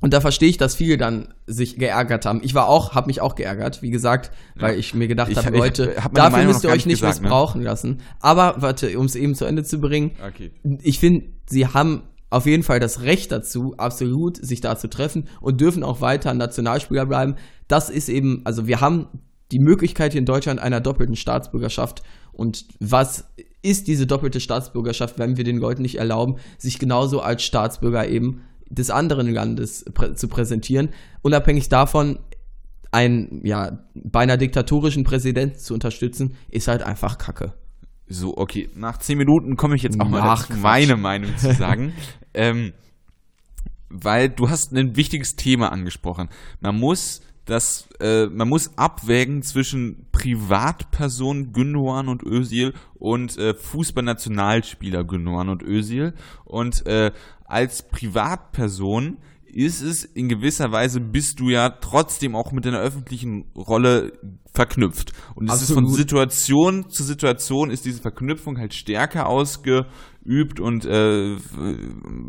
und 0.00 0.12
da 0.12 0.20
verstehe 0.20 0.48
ich, 0.48 0.58
dass 0.58 0.74
viele 0.74 0.98
dann 0.98 1.34
sich 1.46 1.78
geärgert 1.78 2.26
haben. 2.26 2.40
Ich 2.44 2.54
war 2.54 2.68
auch, 2.68 2.94
habe 2.94 3.06
mich 3.06 3.22
auch 3.22 3.34
geärgert, 3.34 3.82
wie 3.82 3.90
gesagt, 3.90 4.30
weil 4.54 4.74
ja. 4.74 4.78
ich 4.78 4.94
mir 4.94 5.08
gedacht 5.08 5.34
habe, 5.34 5.56
Leute, 5.56 5.96
hab 6.02 6.14
dafür 6.14 6.44
müsst 6.44 6.64
ihr 6.64 6.70
euch 6.70 6.84
nicht 6.84 7.00
gesagt, 7.00 7.16
ne? 7.16 7.22
missbrauchen 7.22 7.62
ne? 7.62 7.64
lassen. 7.64 8.02
Aber 8.20 8.56
warte, 8.58 8.96
um 8.98 9.06
es 9.06 9.16
eben 9.16 9.34
zu 9.34 9.46
Ende 9.46 9.64
zu 9.64 9.80
bringen, 9.80 10.12
okay. 10.24 10.52
ich 10.82 11.00
finde, 11.00 11.26
sie 11.46 11.66
haben 11.66 12.02
auf 12.36 12.46
jeden 12.46 12.62
Fall 12.62 12.80
das 12.80 13.02
Recht 13.02 13.32
dazu, 13.32 13.74
absolut 13.78 14.36
sich 14.36 14.60
da 14.60 14.76
zu 14.76 14.88
treffen 14.88 15.28
und 15.40 15.60
dürfen 15.60 15.82
auch 15.82 16.00
weiter 16.00 16.34
Nationalspieler 16.34 17.06
bleiben. 17.06 17.36
Das 17.68 17.90
ist 17.90 18.08
eben, 18.08 18.42
also 18.44 18.66
wir 18.66 18.80
haben 18.80 19.08
die 19.52 19.58
Möglichkeit 19.58 20.12
hier 20.12 20.20
in 20.20 20.26
Deutschland 20.26 20.60
einer 20.60 20.80
doppelten 20.80 21.16
Staatsbürgerschaft. 21.16 22.02
Und 22.32 22.66
was 22.80 23.32
ist 23.62 23.88
diese 23.88 24.06
doppelte 24.06 24.40
Staatsbürgerschaft, 24.40 25.18
wenn 25.18 25.36
wir 25.36 25.44
den 25.44 25.58
Leuten 25.58 25.82
nicht 25.82 25.96
erlauben, 25.96 26.36
sich 26.58 26.78
genauso 26.78 27.20
als 27.20 27.42
Staatsbürger 27.42 28.08
eben 28.08 28.42
des 28.68 28.90
anderen 28.90 29.32
Landes 29.32 29.84
prä 29.94 30.14
zu 30.14 30.28
präsentieren, 30.28 30.90
unabhängig 31.22 31.68
davon, 31.68 32.18
einen, 32.90 33.44
ja, 33.44 33.78
beinahe 33.94 34.38
diktatorischen 34.38 35.04
Präsidenten 35.04 35.58
zu 35.58 35.74
unterstützen, 35.74 36.34
ist 36.50 36.68
halt 36.68 36.82
einfach 36.82 37.18
Kacke. 37.18 37.54
So, 38.08 38.36
okay, 38.36 38.68
nach 38.76 38.98
zehn 38.98 39.18
Minuten 39.18 39.56
komme 39.56 39.74
ich 39.74 39.82
jetzt 39.82 40.00
auch 40.00 40.08
mal 40.08 40.22
dazu, 40.22 40.52
meine 40.54 40.96
Meinung 40.96 41.36
zu 41.36 41.52
sagen. 41.52 41.92
ähm, 42.36 42.72
weil 43.88 44.28
du 44.28 44.48
hast 44.48 44.72
ein 44.72 44.96
wichtiges 44.96 45.36
Thema 45.36 45.72
angesprochen. 45.72 46.28
Man 46.60 46.78
muss 46.78 47.22
das, 47.46 47.88
äh, 48.00 48.26
man 48.26 48.48
muss 48.48 48.76
abwägen 48.76 49.42
zwischen 49.42 50.06
Privatperson 50.10 51.52
Gündogan 51.52 52.08
und 52.08 52.24
Özil 52.24 52.74
und 52.94 53.38
äh, 53.38 53.54
Fußballnationalspieler 53.54 55.04
Gündogan 55.04 55.48
und 55.48 55.62
Özil. 55.62 56.14
Und 56.44 56.84
äh, 56.86 57.12
als 57.44 57.88
Privatperson 57.88 59.18
ist 59.44 59.80
es 59.80 60.04
in 60.04 60.28
gewisser 60.28 60.72
Weise, 60.72 61.00
bist 61.00 61.38
du 61.38 61.48
ja 61.48 61.70
trotzdem 61.70 62.34
auch 62.34 62.50
mit 62.50 62.64
deiner 62.64 62.80
öffentlichen 62.80 63.46
Rolle 63.54 64.12
verknüpft. 64.56 65.12
Und 65.34 65.50
es 65.50 65.62
ist 65.62 65.72
von 65.72 65.86
Situation 65.88 66.88
zu 66.88 67.04
Situation 67.04 67.70
ist 67.70 67.84
diese 67.84 68.00
Verknüpfung 68.00 68.58
halt 68.58 68.74
stärker 68.74 69.28
ausgeübt 69.28 70.58
und 70.58 70.86
äh, 70.86 71.36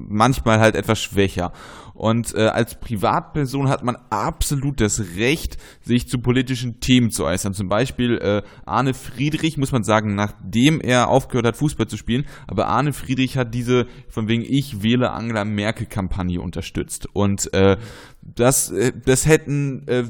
manchmal 0.09 0.59
halt 0.59 0.75
etwas 0.75 1.01
schwächer. 1.01 1.53
Und 1.93 2.35
äh, 2.35 2.47
als 2.47 2.79
Privatperson 2.79 3.69
hat 3.69 3.83
man 3.83 3.95
absolut 4.11 4.81
das 4.81 5.15
Recht, 5.15 5.57
sich 5.81 6.07
zu 6.07 6.19
politischen 6.19 6.79
Themen 6.79 7.09
zu 7.09 7.25
äußern. 7.25 7.53
Zum 7.53 7.69
Beispiel 7.69 8.17
äh, 8.17 8.43
Arne 8.65 8.93
Friedrich, 8.93 9.57
muss 9.57 9.71
man 9.71 9.83
sagen, 9.83 10.13
nachdem 10.13 10.79
er 10.79 11.07
aufgehört 11.07 11.47
hat, 11.47 11.57
Fußball 11.57 11.87
zu 11.87 11.97
spielen, 11.97 12.25
aber 12.45 12.67
Arne 12.67 12.93
Friedrich 12.93 13.37
hat 13.37 13.53
diese 13.53 13.87
von 14.09 14.27
wegen 14.27 14.43
Ich 14.43 14.83
wähle 14.83 15.11
Angela 15.11 15.43
Merkel 15.45 15.87
Kampagne 15.87 16.39
unterstützt. 16.39 17.07
Und 17.13 17.51
äh, 17.53 17.77
das, 18.21 18.69
äh, 18.69 18.91
das 19.03 19.25
hätten 19.25 19.87
äh, 19.87 20.03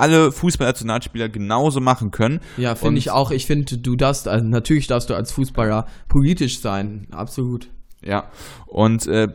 alle 0.00 0.32
Fußballnationalspieler 0.32 1.28
genauso 1.28 1.80
machen 1.80 2.10
können. 2.10 2.40
Ja, 2.56 2.74
finde 2.74 2.98
ich 2.98 3.10
auch. 3.10 3.30
Ich 3.30 3.46
finde, 3.46 3.78
du 3.78 3.96
darfst, 3.96 4.26
also 4.28 4.44
natürlich 4.44 4.86
darfst 4.86 5.10
du 5.10 5.14
als 5.14 5.32
Fußballer 5.32 5.86
politisch 6.08 6.60
sein, 6.60 7.06
absolut. 7.10 7.68
Ja, 8.02 8.30
und 8.66 9.06
äh, 9.06 9.28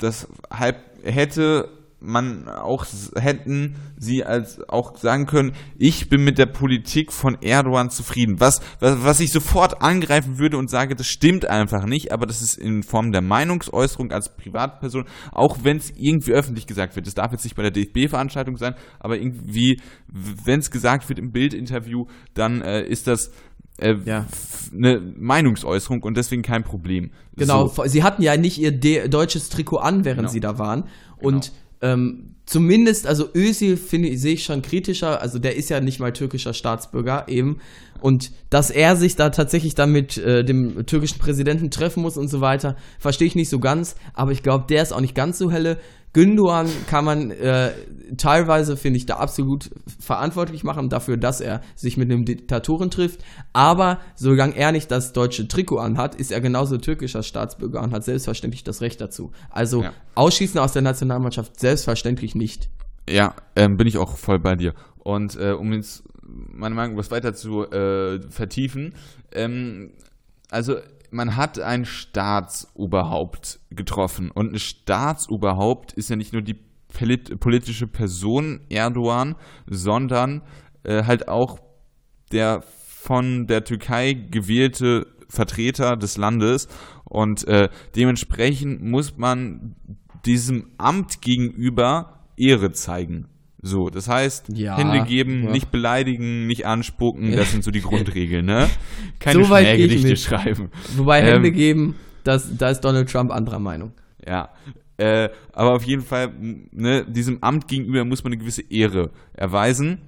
deshalb 0.00 0.82
hätte 1.02 1.68
man 2.00 2.48
auch 2.48 2.86
hätten 3.16 3.74
sie 3.96 4.24
als 4.24 4.60
auch 4.68 4.96
sagen 4.96 5.26
können, 5.26 5.52
ich 5.76 6.08
bin 6.08 6.22
mit 6.22 6.38
der 6.38 6.46
Politik 6.46 7.12
von 7.12 7.36
Erdogan 7.42 7.90
zufrieden. 7.90 8.38
Was, 8.38 8.60
was, 8.78 9.02
was 9.02 9.20
ich 9.20 9.32
sofort 9.32 9.82
angreifen 9.82 10.38
würde 10.38 10.58
und 10.58 10.70
sage, 10.70 10.94
das 10.94 11.08
stimmt 11.08 11.46
einfach 11.46 11.86
nicht, 11.86 12.12
aber 12.12 12.26
das 12.26 12.40
ist 12.40 12.56
in 12.56 12.82
Form 12.82 13.10
der 13.10 13.22
Meinungsäußerung 13.22 14.12
als 14.12 14.34
Privatperson, 14.36 15.06
auch 15.32 15.58
wenn 15.62 15.78
es 15.78 15.92
irgendwie 15.96 16.32
öffentlich 16.32 16.66
gesagt 16.66 16.94
wird. 16.94 17.06
Das 17.06 17.14
darf 17.14 17.32
jetzt 17.32 17.44
nicht 17.44 17.56
bei 17.56 17.62
der 17.62 17.72
DFB-Veranstaltung 17.72 18.56
sein, 18.56 18.74
aber 19.00 19.16
irgendwie, 19.16 19.80
wenn 20.06 20.60
es 20.60 20.70
gesagt 20.70 21.08
wird 21.08 21.18
im 21.18 21.32
Bildinterview, 21.32 22.06
dann 22.34 22.62
äh, 22.62 22.82
ist 22.82 23.08
das 23.08 23.32
äh, 23.78 23.94
ja. 24.04 24.26
eine 24.72 25.00
Meinungsäußerung 25.00 26.02
und 26.02 26.16
deswegen 26.16 26.42
kein 26.42 26.62
Problem. 26.62 27.10
Genau, 27.36 27.66
so. 27.66 27.84
sie 27.86 28.02
hatten 28.02 28.22
ja 28.22 28.36
nicht 28.36 28.58
ihr 28.58 28.72
deutsches 29.08 29.48
Trikot 29.48 29.78
an, 29.78 30.04
während 30.04 30.20
genau. 30.20 30.30
sie 30.30 30.40
da 30.40 30.58
waren. 30.58 30.84
Und 31.20 31.46
genau. 31.46 31.58
Ähm, 31.82 32.34
zumindest, 32.46 33.06
also 33.06 33.28
Özil 33.34 33.76
finde 33.76 34.08
ich, 34.08 34.20
sehe 34.20 34.34
ich 34.34 34.44
schon 34.44 34.62
kritischer, 34.62 35.20
also 35.20 35.38
der 35.38 35.56
ist 35.56 35.68
ja 35.68 35.80
nicht 35.80 36.00
mal 36.00 36.12
türkischer 36.12 36.54
Staatsbürger 36.54 37.26
eben. 37.28 37.58
Und 38.00 38.30
dass 38.50 38.70
er 38.70 38.96
sich 38.96 39.16
da 39.16 39.30
tatsächlich 39.30 39.74
dann 39.74 39.92
mit 39.92 40.18
äh, 40.18 40.44
dem 40.44 40.86
türkischen 40.86 41.18
Präsidenten 41.18 41.70
treffen 41.70 42.02
muss 42.02 42.16
und 42.16 42.28
so 42.28 42.40
weiter, 42.40 42.76
verstehe 42.98 43.26
ich 43.26 43.34
nicht 43.34 43.48
so 43.48 43.58
ganz, 43.58 43.96
aber 44.14 44.32
ich 44.32 44.42
glaube, 44.42 44.66
der 44.68 44.82
ist 44.82 44.92
auch 44.92 45.00
nicht 45.00 45.14
ganz 45.14 45.38
so 45.38 45.50
helle. 45.50 45.78
Gündogan 46.18 46.68
kann 46.88 47.04
man 47.04 47.30
äh, 47.30 47.70
teilweise, 48.16 48.76
finde 48.76 48.96
ich, 48.96 49.06
da 49.06 49.18
absolut 49.18 49.70
verantwortlich 50.00 50.64
machen 50.64 50.88
dafür, 50.88 51.16
dass 51.16 51.40
er 51.40 51.60
sich 51.76 51.96
mit 51.96 52.10
einem 52.10 52.24
Diktatoren 52.24 52.90
trifft. 52.90 53.20
Aber 53.52 54.00
solange 54.16 54.56
er 54.56 54.72
nicht 54.72 54.90
das 54.90 55.12
deutsche 55.12 55.46
Trikot 55.46 55.78
anhat, 55.78 56.16
ist 56.16 56.32
er 56.32 56.40
genauso 56.40 56.76
türkischer 56.78 57.22
Staatsbürger 57.22 57.80
und 57.84 57.92
hat 57.92 58.02
selbstverständlich 58.02 58.64
das 58.64 58.80
Recht 58.80 59.00
dazu. 59.00 59.30
Also 59.48 59.84
ja. 59.84 59.92
ausschließen 60.16 60.58
aus 60.58 60.72
der 60.72 60.82
Nationalmannschaft 60.82 61.60
selbstverständlich 61.60 62.34
nicht. 62.34 62.68
Ja, 63.08 63.36
ähm, 63.54 63.76
bin 63.76 63.86
ich 63.86 63.96
auch 63.96 64.16
voll 64.16 64.40
bei 64.40 64.56
dir. 64.56 64.74
Und 64.98 65.36
äh, 65.36 65.52
um 65.52 65.72
jetzt 65.72 66.02
meine 66.24 66.74
Meinung 66.74 66.96
was 66.96 67.12
weiter 67.12 67.32
zu 67.32 67.62
äh, 67.70 68.20
vertiefen, 68.28 68.94
ähm, 69.30 69.92
also 70.50 70.78
man 71.10 71.36
hat 71.36 71.58
ein 71.58 71.84
Staatsoberhaupt 71.84 73.60
getroffen. 73.70 74.30
Und 74.30 74.52
ein 74.52 74.58
Staatsoberhaupt 74.58 75.92
ist 75.92 76.10
ja 76.10 76.16
nicht 76.16 76.32
nur 76.32 76.42
die 76.42 76.56
politische 77.38 77.86
Person 77.86 78.60
Erdogan, 78.68 79.36
sondern 79.66 80.42
äh, 80.84 81.04
halt 81.04 81.28
auch 81.28 81.58
der 82.32 82.62
von 82.62 83.46
der 83.46 83.64
Türkei 83.64 84.12
gewählte 84.12 85.06
Vertreter 85.28 85.96
des 85.96 86.16
Landes. 86.16 86.68
Und 87.04 87.46
äh, 87.46 87.68
dementsprechend 87.94 88.82
muss 88.82 89.16
man 89.16 89.76
diesem 90.26 90.70
Amt 90.78 91.22
gegenüber 91.22 92.24
Ehre 92.36 92.72
zeigen. 92.72 93.28
So, 93.60 93.90
das 93.90 94.08
heißt, 94.08 94.50
ja, 94.54 94.76
Hände 94.76 95.04
geben, 95.04 95.44
ja. 95.44 95.50
nicht 95.50 95.70
beleidigen, 95.70 96.46
nicht 96.46 96.64
anspucken, 96.64 97.34
das 97.34 97.50
sind 97.50 97.64
so 97.64 97.70
die 97.72 97.80
Grundregeln, 97.82 98.46
ne? 98.46 98.68
Keine 99.18 99.44
so 99.44 99.46
Schmähgedichte 99.46 100.16
schreiben. 100.16 100.70
Wobei 100.96 101.20
ähm, 101.20 101.26
Hände 101.26 101.50
geben, 101.50 101.96
das, 102.22 102.56
da 102.56 102.70
ist 102.70 102.82
Donald 102.82 103.10
Trump 103.10 103.32
anderer 103.32 103.58
Meinung. 103.58 103.92
Ja, 104.24 104.50
äh, 104.96 105.28
aber 105.52 105.74
auf 105.74 105.84
jeden 105.84 106.02
Fall, 106.02 106.32
ne, 106.38 107.04
diesem 107.08 107.42
Amt 107.42 107.68
gegenüber 107.68 108.04
muss 108.04 108.22
man 108.22 108.32
eine 108.32 108.40
gewisse 108.40 108.62
Ehre 108.62 109.10
erweisen. 109.32 109.98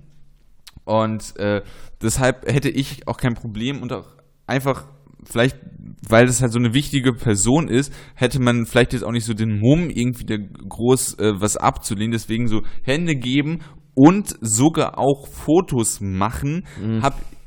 Und 0.84 1.36
äh, 1.36 1.62
deshalb 2.02 2.46
hätte 2.50 2.68
ich 2.68 3.06
auch 3.06 3.16
kein 3.16 3.34
Problem 3.34 3.82
und 3.82 3.92
auch 3.92 4.06
einfach 4.46 4.84
vielleicht, 5.24 5.56
weil 6.08 6.26
das 6.26 6.42
halt 6.42 6.52
so 6.52 6.58
eine 6.58 6.74
wichtige 6.74 7.12
Person 7.12 7.68
ist, 7.68 7.92
hätte 8.14 8.40
man 8.40 8.66
vielleicht 8.66 8.92
jetzt 8.92 9.02
auch 9.02 9.12
nicht 9.12 9.24
so 9.24 9.34
den 9.34 9.58
Mumm, 9.58 9.90
irgendwie 9.90 10.24
da 10.24 10.36
groß 10.36 11.18
äh, 11.18 11.40
was 11.40 11.56
abzulehnen. 11.56 12.12
Deswegen 12.12 12.48
so 12.48 12.62
Hände 12.82 13.14
geben 13.16 13.60
und 13.94 14.34
sogar 14.40 14.98
auch 14.98 15.28
Fotos 15.28 16.00
machen, 16.00 16.66
mhm. 16.80 17.02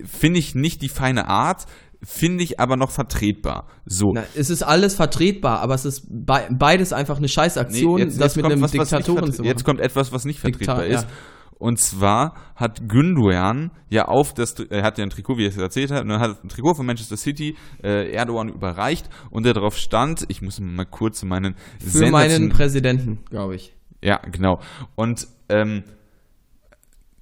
finde 0.06 0.40
ich 0.40 0.56
nicht 0.56 0.82
die 0.82 0.90
feine 0.90 1.28
Art 1.28 1.66
finde 2.06 2.44
ich 2.44 2.60
aber 2.60 2.76
noch 2.76 2.92
vertretbar. 2.92 3.68
So. 3.86 4.12
Na, 4.14 4.24
es 4.36 4.50
ist 4.50 4.62
alles 4.62 4.96
vertretbar, 4.96 5.62
aber 5.62 5.74
es 5.74 5.86
ist 5.86 6.06
be 6.10 6.48
beides 6.52 6.92
einfach 6.92 7.18
eine 7.18 7.30
Scheißaktion, 7.30 7.96
nee, 7.96 8.02
jetzt, 8.04 8.20
das 8.20 8.36
mit 8.36 8.46
einem 8.46 8.62
was, 8.62 8.72
Diktatoren 8.72 9.32
zu 9.32 9.42
machen. 9.42 9.46
Jetzt 9.46 9.64
kommt 9.64 9.80
etwas, 9.80 10.12
was 10.12 10.26
nicht 10.26 10.40
vertretbar 10.40 10.84
Diktat, 10.84 11.04
ist. 11.04 11.10
Ja. 11.10 11.16
Und 11.58 11.80
zwar 11.80 12.36
hat 12.56 12.88
Gündogan 12.88 13.72
ja 13.90 14.06
auf 14.06 14.34
das, 14.34 14.54
er 14.60 14.84
hat 14.84 14.98
ja 14.98 15.04
ein 15.04 15.10
Trikot, 15.10 15.38
wie 15.38 15.46
er 15.46 15.50
es 15.50 15.58
erzählt 15.58 15.92
hat, 15.92 16.04
und 16.04 16.10
er 16.10 16.20
hat 16.20 16.44
ein 16.44 16.50
Trikot 16.50 16.76
von 16.76 16.86
Manchester 16.86 17.18
City 17.18 17.56
äh, 17.84 18.12
Erdogan 18.12 18.50
überreicht 18.50 19.10
und 19.30 19.46
der 19.46 19.54
darauf 19.54 19.78
stand, 19.78 20.26
ich 20.28 20.42
muss 20.42 20.60
mal 20.60 20.86
kurz 20.86 21.24
meinen 21.24 21.56
Für 21.80 22.10
meinen 22.10 22.50
Präsidenten, 22.50 23.24
glaube 23.30 23.56
ich. 23.56 23.74
Ja, 24.02 24.18
genau. 24.18 24.60
Und 24.96 25.28
ähm, 25.50 25.84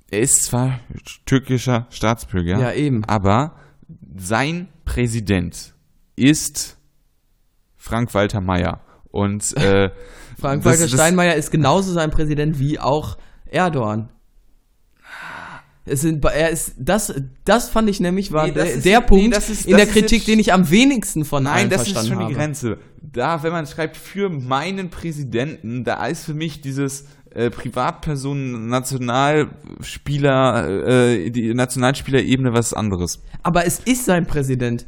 er 0.10 0.20
ist 0.20 0.44
zwar 0.44 0.80
türkischer 1.26 1.88
Staatsbürger, 1.90 2.60
ja, 2.60 2.74
eben. 2.74 3.04
aber 3.06 3.56
sein 4.16 4.68
Präsident 4.86 5.74
ist 6.16 6.78
Frank-Walter 7.78 8.42
Meyer. 8.42 8.82
Und 9.12 9.56
äh, 9.58 9.90
Frank-Walter 10.40 10.88
Steinmeier 10.88 11.36
ist 11.36 11.52
genauso 11.52 11.94
sein 11.94 12.10
Präsident 12.10 12.60
wie 12.60 12.80
auch 12.80 13.18
Erdogan. 13.46 14.10
Es 15.86 16.02
sind, 16.02 16.24
er 16.24 16.50
ist, 16.50 16.76
das, 16.78 17.12
das 17.44 17.70
fand 17.70 17.90
ich 17.90 18.00
nämlich 18.00 18.32
war 18.32 18.46
nee, 18.46 18.54
der, 18.54 18.72
ist, 18.72 18.86
der 18.86 19.02
Punkt 19.02 19.30
nee, 19.30 19.36
ist, 19.36 19.66
in 19.66 19.78
der 19.78 19.88
Kritik, 19.88 20.26
den 20.26 20.38
ich 20.38 20.54
am 20.54 20.70
wenigsten 20.70 21.26
von 21.26 21.42
Nein, 21.44 21.70
das 21.70 21.88
ist 21.88 22.08
schon 22.08 22.20
habe. 22.20 22.28
die 22.28 22.36
Grenze. 22.36 22.78
Da, 23.02 23.42
wenn 23.42 23.52
man 23.52 23.66
schreibt 23.66 23.98
für 23.98 24.30
meinen 24.30 24.92
Präsidenten, 24.92 25.84
da 25.84 26.06
ist 26.06 26.26
für 26.26 26.36
mich 26.36 26.62
dieses 26.62 27.06
äh, 27.32 27.50
Privatpersonen, 27.50 28.68
Nationalspieler, 28.68 30.88
äh, 30.88 31.32
die 31.32 31.52
Nationalspielerebene 31.54 32.54
was 32.54 32.74
anderes. 32.74 33.24
Aber 33.42 33.66
es 33.66 33.80
ist 33.80 34.06
sein 34.06 34.28
Präsident 34.28 34.86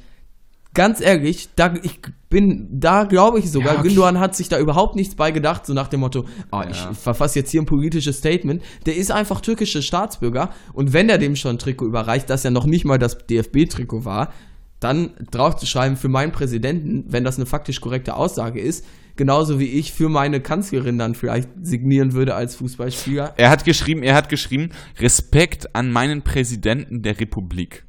ganz 0.73 1.01
ehrlich, 1.01 1.49
da, 1.55 1.73
ich 1.83 1.99
bin, 2.29 2.67
da 2.71 3.03
glaube 3.03 3.39
ich 3.39 3.51
sogar, 3.51 3.73
ja, 3.73 3.79
okay. 3.79 3.89
Gündogan 3.89 4.19
hat 4.19 4.35
sich 4.35 4.49
da 4.49 4.59
überhaupt 4.59 4.95
nichts 4.95 5.15
bei 5.15 5.31
gedacht, 5.31 5.65
so 5.65 5.73
nach 5.73 5.87
dem 5.87 5.99
Motto, 5.99 6.25
oh, 6.51 6.61
ja. 6.61 6.69
ich 6.69 6.77
verfasse 6.97 7.39
jetzt 7.39 7.51
hier 7.51 7.61
ein 7.61 7.65
politisches 7.65 8.17
Statement. 8.17 8.63
Der 8.85 8.95
ist 8.95 9.11
einfach 9.11 9.41
türkischer 9.41 9.81
Staatsbürger 9.81 10.49
und 10.73 10.93
wenn 10.93 11.09
er 11.09 11.17
dem 11.17 11.35
schon 11.35 11.55
ein 11.55 11.59
Trikot 11.59 11.85
überreicht, 11.85 12.29
das 12.29 12.43
ja 12.43 12.49
noch 12.49 12.65
nicht 12.65 12.85
mal 12.85 12.97
das 12.97 13.17
DFB-Trikot 13.17 14.05
war, 14.05 14.33
dann 14.79 15.11
drauf 15.31 15.55
zu 15.55 15.65
schreiben 15.65 15.95
für 15.95 16.09
meinen 16.09 16.31
Präsidenten, 16.31 17.05
wenn 17.07 17.23
das 17.23 17.37
eine 17.37 17.45
faktisch 17.45 17.79
korrekte 17.79 18.15
Aussage 18.15 18.59
ist, 18.59 18.85
genauso 19.15 19.59
wie 19.59 19.67
ich 19.67 19.93
für 19.93 20.09
meine 20.09 20.41
Kanzlerin 20.41 20.97
dann 20.97 21.15
vielleicht 21.15 21.49
signieren 21.61 22.13
würde 22.13 22.35
als 22.35 22.55
Fußballspieler. 22.55 23.35
Er 23.37 23.49
hat 23.49 23.63
geschrieben, 23.63 24.03
er 24.03 24.15
hat 24.15 24.27
geschrieben, 24.27 24.71
Respekt 24.99 25.75
an 25.75 25.91
meinen 25.91 26.23
Präsidenten 26.23 27.01
der 27.01 27.19
Republik. 27.19 27.85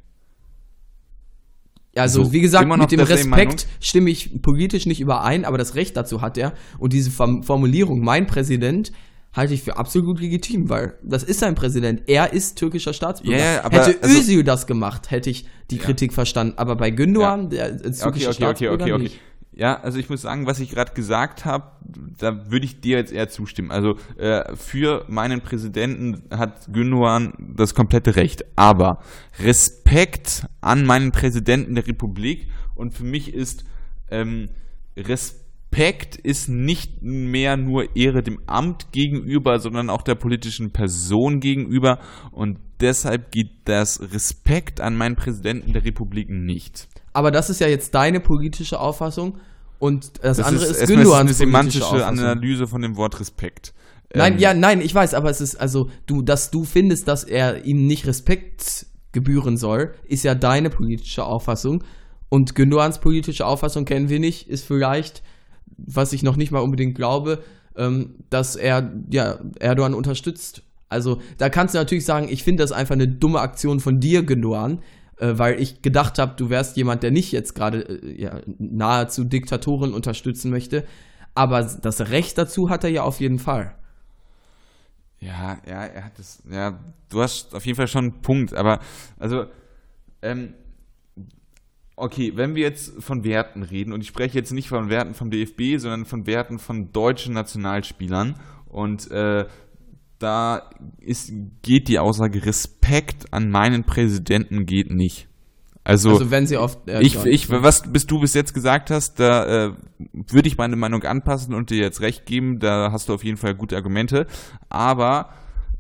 Also, 1.97 2.25
so, 2.25 2.33
wie 2.33 2.41
gesagt, 2.41 2.69
mit 2.69 2.91
dem 2.91 3.01
Respekt 3.01 3.67
stimme 3.81 4.11
ich 4.11 4.43
politisch 4.43 4.87
nicht 4.87 5.01
überein, 5.01 5.45
aber 5.45 5.59
das 5.59 5.75
Recht 5.75 5.97
dazu 5.97 6.21
hat 6.21 6.37
er. 6.39 6.53
Und 6.79 6.93
diese 6.93 7.11
Formulierung, 7.11 8.01
mein 8.01 8.27
Präsident, 8.27 8.93
halte 9.35 9.53
ich 9.55 9.63
für 9.63 9.77
absolut 9.77 10.21
legitim, 10.21 10.69
weil 10.69 10.95
das 11.03 11.25
ist 11.25 11.41
sein 11.41 11.55
Präsident. 11.55 12.03
Er 12.07 12.33
ist 12.33 12.57
türkischer 12.57 12.93
Staatsbürger. 12.93 13.37
Yeah, 13.37 13.65
hätte 13.65 13.99
also, 14.01 14.19
Özil 14.19 14.45
das 14.45 14.67
gemacht, 14.67 15.11
hätte 15.11 15.29
ich 15.29 15.47
die 15.71 15.77
ja. 15.77 15.83
Kritik 15.83 16.13
verstanden. 16.13 16.55
Aber 16.57 16.77
bei 16.77 16.91
Gündogan, 16.91 17.51
ja. 17.51 17.69
der 17.69 17.85
ist 17.85 18.03
türkischer 18.03 18.07
okay, 18.07 18.25
okay, 18.27 18.33
Staatsbürger 18.33 18.85
okay, 18.85 18.93
okay, 18.93 19.03
nicht. 19.03 19.21
Ja, 19.57 19.81
also 19.81 19.99
ich 19.99 20.11
muss 20.11 20.23
sagen, 20.23 20.47
was 20.47 20.59
ich 20.59 20.71
gerade 20.71 20.95
gesagt 20.95 21.45
habe, 21.45 21.71
da 22.19 22.51
würde 22.51 22.67
ich 22.67 22.81
dir 22.81 22.99
jetzt 22.99 23.13
eher 23.13 23.29
zustimmen. 23.29 23.71
Also 23.71 23.97
äh, 24.17 24.57
für 24.57 25.05
meinen 25.09 25.43
Präsidenten 25.43 26.23
hat 26.37 26.73
Gündogan 26.73 27.35
das 27.39 27.75
komplette 27.75 28.17
Recht. 28.17 28.45
Aber 28.57 28.99
Respekt 29.39 30.47
an 30.61 30.85
meinen 30.85 31.13
Präsidenten 31.13 31.77
der 31.77 31.87
Republik 31.87 32.49
und 32.75 32.95
für 32.95 33.05
mich 33.05 33.33
ist 33.33 33.65
ähm, 34.11 34.49
Respekt 34.97 35.44
ist 36.23 36.49
nicht 36.49 37.03
mehr 37.03 37.57
nur 37.57 37.97
Ehre 37.97 38.23
dem 38.23 38.41
Amt 38.47 38.93
gegenüber, 38.93 39.59
sondern 39.59 39.91
auch 39.91 40.03
der 40.03 40.15
politischen 40.15 40.71
Person 40.71 41.41
gegenüber. 41.41 41.99
Und 42.33 42.59
deshalb 42.81 43.31
geht 43.31 43.51
das 43.65 44.01
Respekt 44.13 44.81
an 44.81 44.97
meinen 44.97 45.17
Präsidenten 45.17 45.73
der 45.73 45.85
Republik 45.85 46.29
nicht. 46.31 46.89
Aber 47.13 47.31
das 47.31 47.51
ist 47.51 47.61
ja 47.61 47.69
jetzt 47.69 47.95
deine 47.95 48.21
politische 48.21 48.81
Auffassung 48.81 49.39
und 49.79 50.23
das, 50.23 50.39
Das 50.39 50.47
andere 50.47 50.67
ist, 50.67 50.83
ist, 50.83 50.91
Gündoğans 50.91 50.95
eine 50.95 51.05
politische 51.05 51.35
semantische 51.35 51.87
Auffassung. 51.87 52.19
Analyse 52.19 52.67
von 52.67 52.83
dem 52.83 52.97
Wort 52.97 53.21
Respekt. 53.21 53.75
Nein, 54.15 54.35
Ähm, 54.35 54.39
ja, 54.39 54.55
nein, 54.55 54.81
ich 54.81 54.95
weiß, 54.95 55.15
aber 55.15 55.31
es 55.31 55.41
ist 55.41 55.57
also 55.57 55.91
du, 56.07 56.23
dass 56.23 56.51
du 56.51 56.65
findest, 56.65 57.09
dass 57.09 57.25
er 57.25 57.65
ihm 57.65 57.87
nicht 57.87 58.07
Respekt 58.07 58.87
gebühren 59.13 59.57
soll, 59.57 59.95
ist 60.07 60.25
ja 60.25 60.35
deine 60.35 60.71
politische 60.71 61.25
Auffassung 61.25 61.85
und 62.29 62.55
Gündoğans 62.55 63.01
politische 63.01 63.47
Auffassung 63.47 63.85
kennen 63.85 64.09
wir 64.09 64.19
nicht, 64.19 64.49
ist 64.49 64.65
vielleicht, 64.65 65.23
was 65.77 66.13
ich 66.13 66.23
noch 66.23 66.37
nicht 66.37 66.53
mal 66.53 66.61
unbedingt 66.61 66.95
glaube, 66.95 67.43
ähm, 67.77 68.17
dass 68.31 68.57
er 68.57 68.93
ja 69.11 69.39
Erdogan 69.59 69.95
unterstützt. 69.95 70.63
Also 70.89 71.21
da 71.39 71.49
kannst 71.49 71.75
du 71.75 71.79
natürlich 71.79 72.05
sagen, 72.05 72.29
ich 72.29 72.45
finde 72.45 72.63
das 72.63 72.73
einfach 72.73 72.95
eine 72.95 73.09
dumme 73.09 73.41
Aktion 73.41 73.81
von 73.81 73.99
dir, 73.99 74.23
Gündoğan, 74.23 74.81
äh, 75.19 75.33
weil 75.37 75.61
ich 75.61 75.83
gedacht 75.83 76.19
habe, 76.19 76.35
du 76.37 76.51
wärst 76.51 76.77
jemand, 76.77 77.03
der 77.03 77.11
nicht 77.11 77.33
jetzt 77.33 77.55
gerade 77.55 77.81
äh, 77.81 78.21
ja, 78.21 78.41
nahezu 78.59 79.25
Diktatoren 79.25 79.93
unterstützen 79.93 80.51
möchte. 80.51 80.85
Aber 81.35 81.63
das 81.63 82.11
Recht 82.11 82.39
dazu 82.39 82.71
hat 82.71 82.85
er 82.85 82.91
ja 82.91 83.03
auf 83.03 83.21
jeden 83.21 83.39
Fall. 83.39 83.75
Ja, 85.19 85.59
ja, 85.67 85.85
er 85.85 86.05
hat 86.05 86.19
das. 86.19 86.43
Ja, 86.51 86.79
du 87.09 87.23
hast 87.23 87.55
auf 87.55 87.65
jeden 87.65 87.77
Fall 87.77 87.89
schon 87.89 88.05
einen 88.05 88.21
Punkt, 88.21 88.55
aber 88.55 88.81
also, 89.19 89.47
ähm, 90.23 90.55
okay, 91.97 92.33
wenn 92.35 92.55
wir 92.55 92.63
jetzt 92.63 93.03
von 93.03 93.25
Werten 93.25 93.63
reden, 93.63 93.93
und 93.93 94.01
ich 94.01 94.09
spreche 94.09 94.39
jetzt 94.39 94.53
nicht 94.53 94.69
von 94.69 94.89
Werten 94.89 95.15
vom 95.15 95.31
DFB, 95.31 95.79
sondern 95.79 96.05
von 96.05 96.27
Werten 96.27 96.59
von 96.59 96.93
deutschen 96.93 97.35
Nationalspielern, 97.35 98.37
und 98.67 99.11
äh, 99.11 99.47
da 100.19 100.71
ist, 101.01 101.33
geht 101.63 101.89
die 101.89 101.99
Aussage, 101.99 102.45
Respekt 102.45 103.33
an 103.33 103.51
meinen 103.51 103.85
Präsidenten 103.85 104.67
geht 104.67 104.91
nicht. 104.91 105.29
Also, 105.85 106.11
Also 106.13 106.31
wenn 106.31 106.47
sie 106.47 106.57
auf 106.57 106.79
äh, 106.87 107.03
ich, 107.03 107.23
ich, 107.27 107.51
was 107.51 107.83
bis 107.93 108.07
du 108.07 108.19
bis 108.19 108.33
jetzt 108.33 108.55
gesagt 108.55 108.91
hast, 108.91 109.21
da 109.21 109.67
äh, 109.67 109.73
würde 109.99 110.49
ich 110.49 110.57
meine 110.57 110.77
Meinung 110.77 111.03
anpassen 111.03 111.55
und 111.55 111.69
dir 111.69 111.77
jetzt 111.77 112.01
recht 112.01 112.25
geben. 112.25 112.59
Da 112.59 112.91
hast 112.91 113.11
du 113.11 113.15
auf 113.15 113.23
jeden 113.23 113.37
Fall 113.37 113.55
gute 113.55 113.77
Argumente. 113.77 114.27
Aber 114.71 115.29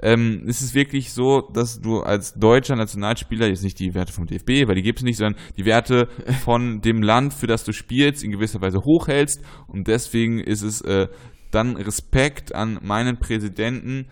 ähm, 0.04 0.44
es 0.46 0.60
ist 0.60 0.74
wirklich 0.74 1.12
so, 1.12 1.40
dass 1.52 1.80
du 1.80 2.00
als 2.00 2.34
deutscher 2.34 2.76
Nationalspieler 2.76 3.48
jetzt 3.48 3.64
nicht 3.64 3.78
die 3.80 3.94
Werte 3.94 4.12
vom 4.12 4.26
DFB, 4.26 4.68
weil 4.68 4.74
die 4.76 4.82
gibt 4.82 5.00
es 5.00 5.04
nicht, 5.04 5.16
sondern 5.16 5.40
die 5.56 5.64
Werte 5.64 6.08
von 6.44 6.80
dem 6.82 7.02
Land, 7.02 7.34
für 7.34 7.46
das 7.46 7.64
du 7.64 7.72
spielst, 7.72 8.22
in 8.22 8.30
gewisser 8.30 8.60
Weise 8.60 8.78
hochhältst. 8.78 9.40
Und 9.66 9.88
deswegen 9.88 10.38
ist 10.38 10.62
es 10.62 10.80
äh, 10.82 11.08
dann 11.50 11.76
Respekt 11.76 12.54
an 12.54 12.78
meinen 12.82 13.16
Präsidenten. 13.18 14.06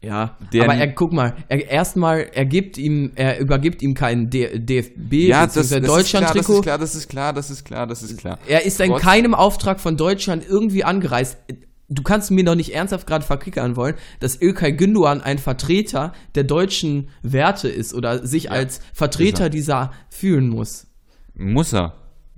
ja, 0.00 0.36
der- 0.52 0.64
aber 0.64 0.74
er 0.74 0.92
guck 0.94 1.12
mal, 1.12 1.34
er 1.48 1.68
erstmal 1.70 2.20
er 2.32 2.44
gibt 2.46 2.78
ihm 2.78 3.12
er 3.14 3.38
übergibt 3.40 3.82
ihm 3.82 3.94
kein 3.94 4.28
D 4.30 4.58
DFB 4.58 5.12
Ja, 5.28 5.44
das, 5.46 5.54
das, 5.54 5.68
beziehungsweise 5.70 5.78
ist 5.80 5.88
Deutschland 5.88 6.26
klar, 6.26 6.34
das 6.34 6.48
ist 6.48 6.62
klar, 6.62 6.78
das 6.78 6.94
ist 6.94 7.08
klar, 7.08 7.32
das 7.34 7.50
ist 7.50 7.64
klar, 7.64 7.86
das 7.86 8.02
ist 8.02 8.16
klar. 8.18 8.38
Er 8.46 8.64
ist 8.64 8.80
in 8.80 8.90
Trotz- 8.90 9.02
keinem 9.02 9.34
Auftrag 9.34 9.80
von 9.80 9.96
Deutschland 9.96 10.44
irgendwie 10.48 10.84
angereist. 10.84 11.38
Du 11.94 12.02
kannst 12.02 12.30
mir 12.30 12.44
doch 12.44 12.54
nicht 12.54 12.74
ernsthaft 12.74 13.06
gerade 13.06 13.24
verklickern 13.24 13.76
wollen, 13.76 13.94
dass 14.20 14.40
Ilkay 14.40 14.72
Gündoğan 14.72 15.20
ein 15.20 15.38
Vertreter 15.38 16.12
der 16.34 16.44
deutschen 16.44 17.08
Werte 17.22 17.68
ist 17.68 17.94
oder 17.94 18.26
sich 18.26 18.50
als 18.50 18.78
ist 18.78 18.84
Vertreter 18.92 19.44
er. 19.44 19.50
dieser 19.50 19.92
fühlen 20.10 20.48
muss, 20.48 20.86
Muss 21.34 21.72
er. 21.72 21.94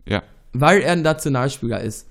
Ja. 0.07 0.22
weil 0.52 0.80
er 0.82 0.92
ein 0.92 1.02
Nationalspieler 1.02 1.80
ist. 1.80 2.07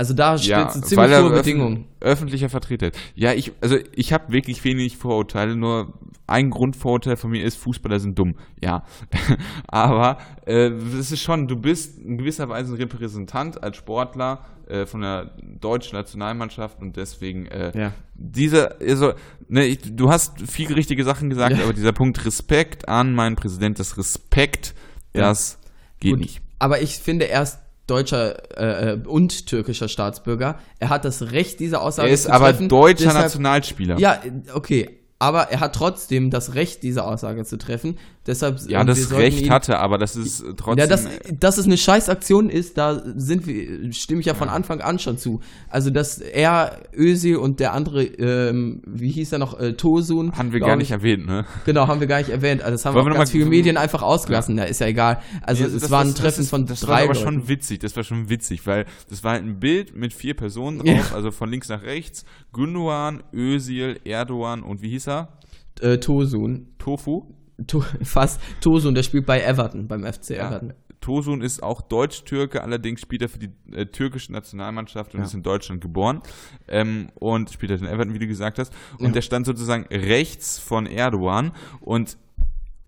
Also 0.00 0.14
da 0.14 0.38
steht 0.38 0.48
Ja, 0.48 0.62
eine 0.62 0.70
ziemlich 0.82 1.10
hohe 1.10 1.14
öffn- 1.18 1.34
Bedingung. 1.34 1.84
öffentlicher 2.00 2.48
Vertreter. 2.48 2.90
Ja, 3.14 3.34
ich, 3.34 3.52
also 3.60 3.76
ich 3.94 4.14
habe 4.14 4.32
wirklich 4.32 4.64
wenig 4.64 4.96
Vorurteile, 4.96 5.54
nur 5.56 5.92
ein 6.26 6.48
Grundvorurteil 6.48 7.16
von 7.18 7.30
mir 7.32 7.44
ist, 7.44 7.56
Fußballer 7.56 8.00
sind 8.00 8.18
dumm. 8.18 8.34
Ja. 8.62 8.82
Aber 9.66 10.16
äh, 10.46 10.68
es 10.68 11.12
ist 11.12 11.20
schon, 11.20 11.48
du 11.48 11.56
bist 11.56 11.98
in 11.98 12.16
gewisser 12.16 12.48
Weise 12.48 12.72
ein 12.72 12.76
Repräsentant 12.76 13.62
als 13.62 13.76
Sportler 13.76 14.46
äh, 14.68 14.86
von 14.86 15.02
der 15.02 15.32
deutschen 15.60 15.96
Nationalmannschaft 15.98 16.80
und 16.80 16.96
deswegen 16.96 17.44
äh, 17.46 17.70
Ja. 17.78 17.92
dieser, 18.14 18.76
also, 18.80 19.12
ne, 19.48 19.66
ich, 19.66 19.80
du 19.96 20.08
hast 20.10 20.40
viele 20.50 20.76
richtige 20.76 21.04
Sachen 21.04 21.28
gesagt, 21.28 21.58
Ja. 21.58 21.64
aber 21.64 21.74
dieser 21.74 21.92
Punkt 21.92 22.24
Respekt 22.24 22.88
an 22.88 23.12
meinen 23.14 23.36
Präsident, 23.36 23.78
das 23.78 23.98
Respekt, 23.98 24.74
Ja. 25.14 25.22
das 25.28 25.58
geht 25.98 26.12
Gut, 26.12 26.20
nicht. 26.20 26.40
Aber 26.58 26.80
ich 26.80 26.96
finde, 26.96 27.28
er 27.28 27.42
ist 27.42 27.58
deutscher 27.90 28.56
äh, 28.58 28.92
äh, 28.92 28.98
und 29.06 29.46
türkischer 29.46 29.88
Staatsbürger. 29.88 30.58
Er 30.78 30.88
hat 30.88 31.04
das 31.04 31.32
Recht, 31.32 31.60
diese 31.60 31.80
Aussage 31.80 32.08
Er 32.08 32.14
ist 32.14 32.22
zu 32.24 32.32
aber 32.32 32.46
treffen. 32.50 32.68
deutscher 32.68 33.04
Deshalb- 33.06 33.24
Nationalspieler. 33.24 33.98
Ja, 33.98 34.20
okay. 34.54 34.99
Aber 35.22 35.50
er 35.52 35.60
hat 35.60 35.74
trotzdem 35.74 36.30
das 36.30 36.54
Recht, 36.54 36.82
diese 36.82 37.04
Aussage 37.04 37.44
zu 37.44 37.58
treffen. 37.58 37.98
Deshalb 38.26 38.58
Ja, 38.68 38.82
das 38.84 39.12
Recht 39.12 39.42
ihn- 39.42 39.50
hatte, 39.50 39.78
aber 39.78 39.98
das 39.98 40.16
ist 40.16 40.42
trotzdem. 40.56 40.78
Ja, 40.78 40.86
dass, 40.86 41.06
dass 41.38 41.58
es 41.58 41.66
eine 41.66 41.76
Scheißaktion 41.76 42.48
ist, 42.48 42.78
da 42.78 43.02
sind 43.16 43.46
wir, 43.46 43.92
stimme 43.92 44.20
ich 44.20 44.26
ja 44.26 44.34
von 44.34 44.48
Anfang 44.48 44.80
an 44.80 44.98
schon 44.98 45.18
zu. 45.18 45.40
Also, 45.68 45.90
dass 45.90 46.18
er, 46.18 46.80
Özil 46.96 47.36
und 47.36 47.60
der 47.60 47.74
andere, 47.74 48.02
ähm, 48.04 48.80
wie 48.86 49.10
hieß 49.10 49.32
er 49.32 49.38
noch, 49.40 49.60
äh, 49.60 49.74
Tosun. 49.74 50.32
haben 50.38 50.52
wir 50.52 50.60
gar 50.60 50.76
nicht 50.76 50.88
ich, 50.88 50.92
erwähnt, 50.92 51.26
ne? 51.26 51.44
Genau, 51.66 51.86
haben 51.86 52.00
wir 52.00 52.06
gar 52.06 52.18
nicht 52.18 52.30
erwähnt. 52.30 52.62
Also, 52.62 52.72
das 52.72 52.86
haben 52.86 52.94
Wollen 52.94 53.04
auch 53.08 53.10
wir 53.10 53.14
ganz 53.18 53.28
mal- 53.30 53.32
viele 53.32 53.44
Medien 53.46 53.76
einfach 53.76 54.02
ausgelassen. 54.02 54.56
Ja, 54.56 54.64
ist 54.64 54.80
ja 54.80 54.86
egal. 54.86 55.20
Also, 55.42 55.64
Nee, 55.64 55.74
es 55.74 55.82
das- 55.82 55.90
war 55.90 56.00
ein 56.00 56.06
das- 56.08 56.14
das 56.14 56.22
Treffen 56.22 56.40
ist- 56.44 56.50
von 56.50 56.64
das 56.66 56.80
drei 56.80 56.88
war 56.92 56.96
aber 57.00 57.06
Leuten. 57.08 57.20
schon 57.20 57.48
witzig, 57.48 57.80
das 57.80 57.94
war 57.94 58.04
schon 58.04 58.30
witzig, 58.30 58.66
weil 58.66 58.86
das 59.10 59.22
war 59.22 59.32
halt 59.32 59.44
ein 59.44 59.60
Bild 59.60 59.94
mit 59.94 60.14
vier 60.14 60.34
Personen 60.34 60.78
drauf, 60.78 61.10
Ja. 61.10 61.14
also 61.14 61.30
von 61.30 61.50
links 61.50 61.68
nach 61.68 61.82
rechts. 61.82 62.24
Gündoğan, 62.54 63.20
Özil, 63.34 64.00
Erdogan 64.04 64.62
und 64.62 64.80
wie 64.82 64.88
hieß 64.90 65.08
er? 65.08 65.09
Äh, 65.80 65.98
Tosun. 65.98 66.74
Tofu? 66.78 67.22
To 67.66 67.80
fast 68.02 68.40
Tosun, 68.60 68.94
der 68.94 69.02
spielt 69.02 69.26
bei 69.26 69.40
Everton, 69.40 69.86
beim 69.88 70.04
FC 70.04 70.30
Ja. 70.30 70.48
Everton. 70.48 70.72
Tosun 71.00 71.40
ist 71.40 71.62
auch 71.62 71.80
Deutsch-Türke, 71.80 72.62
allerdings 72.62 73.00
spielt 73.00 73.22
er 73.22 73.28
für 73.30 73.38
die 73.38 73.50
äh, 73.72 73.86
türkische 73.86 74.32
Nationalmannschaft 74.32 75.14
und 75.14 75.20
Ja. 75.20 75.26
ist 75.26 75.32
in 75.34 75.42
Deutschland 75.42 75.80
geboren. 75.80 76.20
Ähm, 76.68 77.08
und 77.18 77.50
spielt 77.50 77.70
halt 77.72 77.80
in 77.80 77.86
Everton, 77.88 78.12
wie 78.14 78.18
du 78.18 78.26
gesagt 78.26 78.58
hast. 78.58 78.72
Und 78.98 79.06
Ja. 79.06 79.12
der 79.12 79.22
stand 79.22 79.46
sozusagen 79.46 79.86
rechts 79.90 80.58
von 80.58 80.84
Erdogan 80.86 81.52
und 81.80 82.18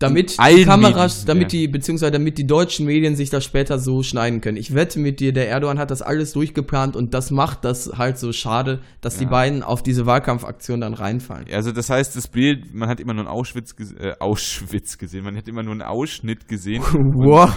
Damit 0.03 0.37
die 0.37 0.63
Kameras, 0.65 1.13
Medien, 1.21 1.27
damit 1.27 1.51
die, 1.51 1.67
beziehungsweise 1.67 2.11
damit 2.11 2.37
die 2.37 2.45
deutschen 2.45 2.85
Medien 2.85 3.15
sich 3.15 3.29
das 3.29 3.43
später 3.43 3.79
so 3.79 4.03
schneiden 4.03 4.41
können. 4.41 4.57
Ich 4.57 4.73
wette 4.75 4.99
mit 4.99 5.19
dir, 5.19 5.33
der 5.33 5.49
Erdogan 5.49 5.79
hat 5.79 5.91
das 5.91 6.01
alles 6.01 6.33
durchgeplant 6.33 6.95
und 6.95 7.13
das 7.13 7.31
macht 7.31 7.65
das 7.65 7.91
halt 7.97 8.17
so 8.17 8.31
schade, 8.31 8.81
dass 9.01 9.17
die 9.17 9.23
Ja. 9.23 9.29
beiden 9.29 9.63
auf 9.63 9.81
diese 9.81 10.05
Wahlkampfaktion 10.05 10.81
dann 10.81 10.93
reinfallen. 10.93 11.45
Also 11.51 11.71
das 11.71 11.89
heißt, 11.89 12.15
das 12.15 12.27
Bild, 12.27 12.73
man 12.73 12.89
hat 12.89 12.99
immer 12.99 13.13
nur 13.13 13.23
einen 13.25 13.33
Auschwitz, 13.33 13.73
äh, 13.99 14.13
Auschwitz 14.19 14.97
gesehen, 14.97 15.23
man 15.23 15.35
hat 15.37 15.47
immer 15.47 15.63
nur 15.63 15.71
einen 15.73 15.81
Ausschnitt 15.81 16.47
gesehen. 16.47 16.83
Wow. 17.15 17.55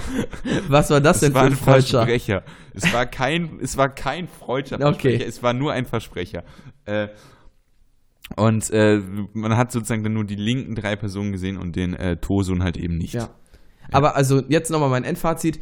Was 0.69 0.91
war 0.91 1.01
das 1.01 1.21
denn 1.21 1.35
war 1.35 1.43
für 1.43 1.49
ein 1.49 1.57
Falscher? 1.57 1.99
Versprecher. 2.07 2.43
Es 2.75 2.93
war 2.93 3.07
kein, 3.07 3.59
es 3.61 3.77
war 3.77 3.89
kein 3.89 4.29
freudscher 4.29 4.79
Okay. 4.87 5.17
Es 5.23 5.43
war 5.43 5.53
nur 5.55 5.73
ein 5.73 5.85
Versprecher. 5.87 6.45
Äh, 6.85 7.09
und 8.35 8.71
äh, 8.71 9.01
man 9.35 9.57
hat 9.57 9.71
sozusagen 9.71 10.03
dann 10.03 10.15
nur 10.15 10.25
die 10.25 10.35
linken 10.35 10.75
drei 10.75 10.97
Personen 10.97 11.31
gesehen 11.31 11.57
und 11.57 11.77
den 11.77 11.95
äh, 11.95 12.17
Tosun 12.17 12.63
halt 12.63 12.77
eben 12.77 12.99
nicht. 12.99 13.15
Ja. 13.15 13.31
Aber 13.93 14.17
also 14.17 14.43
jetzt 14.49 14.71
nochmal 14.71 14.91
mein 14.91 15.05
Endfazit. 15.05 15.61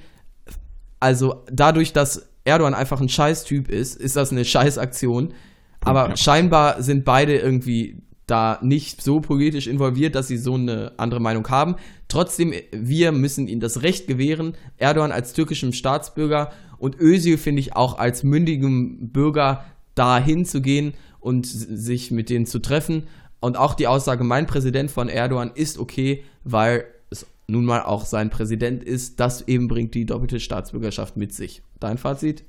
Also 0.98 1.44
dadurch, 1.52 1.92
dass 1.92 2.30
Erdogan 2.44 2.72
einfach 2.72 3.00
ein 3.00 3.10
Scheißtyp 3.10 3.68
ist, 3.68 3.96
ist 3.96 4.16
das 4.16 4.32
eine 4.32 4.46
Scheißaktion. 4.46 5.34
Aber 5.80 6.10
ja. 6.10 6.16
scheinbar 6.16 6.82
sind 6.82 7.04
beide 7.04 7.36
irgendwie 7.36 8.02
da 8.26 8.58
nicht 8.62 9.02
so 9.02 9.20
politisch 9.20 9.66
involviert, 9.66 10.14
dass 10.14 10.28
sie 10.28 10.38
so 10.38 10.54
eine 10.54 10.92
andere 10.96 11.20
Meinung 11.20 11.46
haben. 11.48 11.76
Trotzdem, 12.08 12.54
wir 12.72 13.12
müssen 13.12 13.48
ihnen 13.48 13.60
das 13.60 13.82
Recht 13.82 14.06
gewähren, 14.06 14.54
Erdogan 14.78 15.12
als 15.12 15.34
türkischem 15.34 15.74
Staatsbürger 15.74 16.50
und 16.78 16.98
Özil 16.98 17.36
finde 17.36 17.60
ich 17.60 17.76
auch 17.76 17.98
als 17.98 18.22
mündigem 18.22 19.10
Bürger 19.10 19.64
da 19.94 20.18
hinzugehen 20.18 20.94
und 21.24 21.46
sich 21.46 22.10
mit 22.10 22.28
denen 22.28 22.44
zu 22.44 22.58
treffen. 22.60 23.04
Und 23.40 23.56
auch 23.56 23.74
die 23.74 23.86
Aussage, 23.86 24.24
mein 24.24 24.46
Präsident 24.46 24.90
von 24.90 25.08
Erdogan 25.08 25.52
ist 25.54 25.78
okay, 25.78 26.22
weil 26.44 26.84
es 27.10 27.26
nun 27.48 27.64
mal 27.64 27.82
auch 27.82 28.04
sein 28.04 28.28
Präsident 28.28 28.84
ist. 28.84 29.18
Das 29.20 29.48
eben 29.48 29.66
bringt 29.66 29.94
die 29.94 30.04
doppelte 30.04 30.38
Staatsbürgerschaft 30.38 31.16
mit 31.16 31.32
sich. 31.32 31.62
Dein 31.80 31.96
Fazit? 31.96 32.44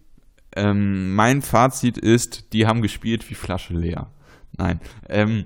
Ähm, 0.57 1.15
mein 1.15 1.41
Fazit 1.41 1.97
ist, 1.97 2.51
die 2.51 2.65
haben 2.65 2.81
gespielt 2.81 3.29
wie 3.29 3.33
Flasche 3.33 3.73
leer. 3.73 4.11
Nein. 4.57 4.81
Ähm, 5.07 5.45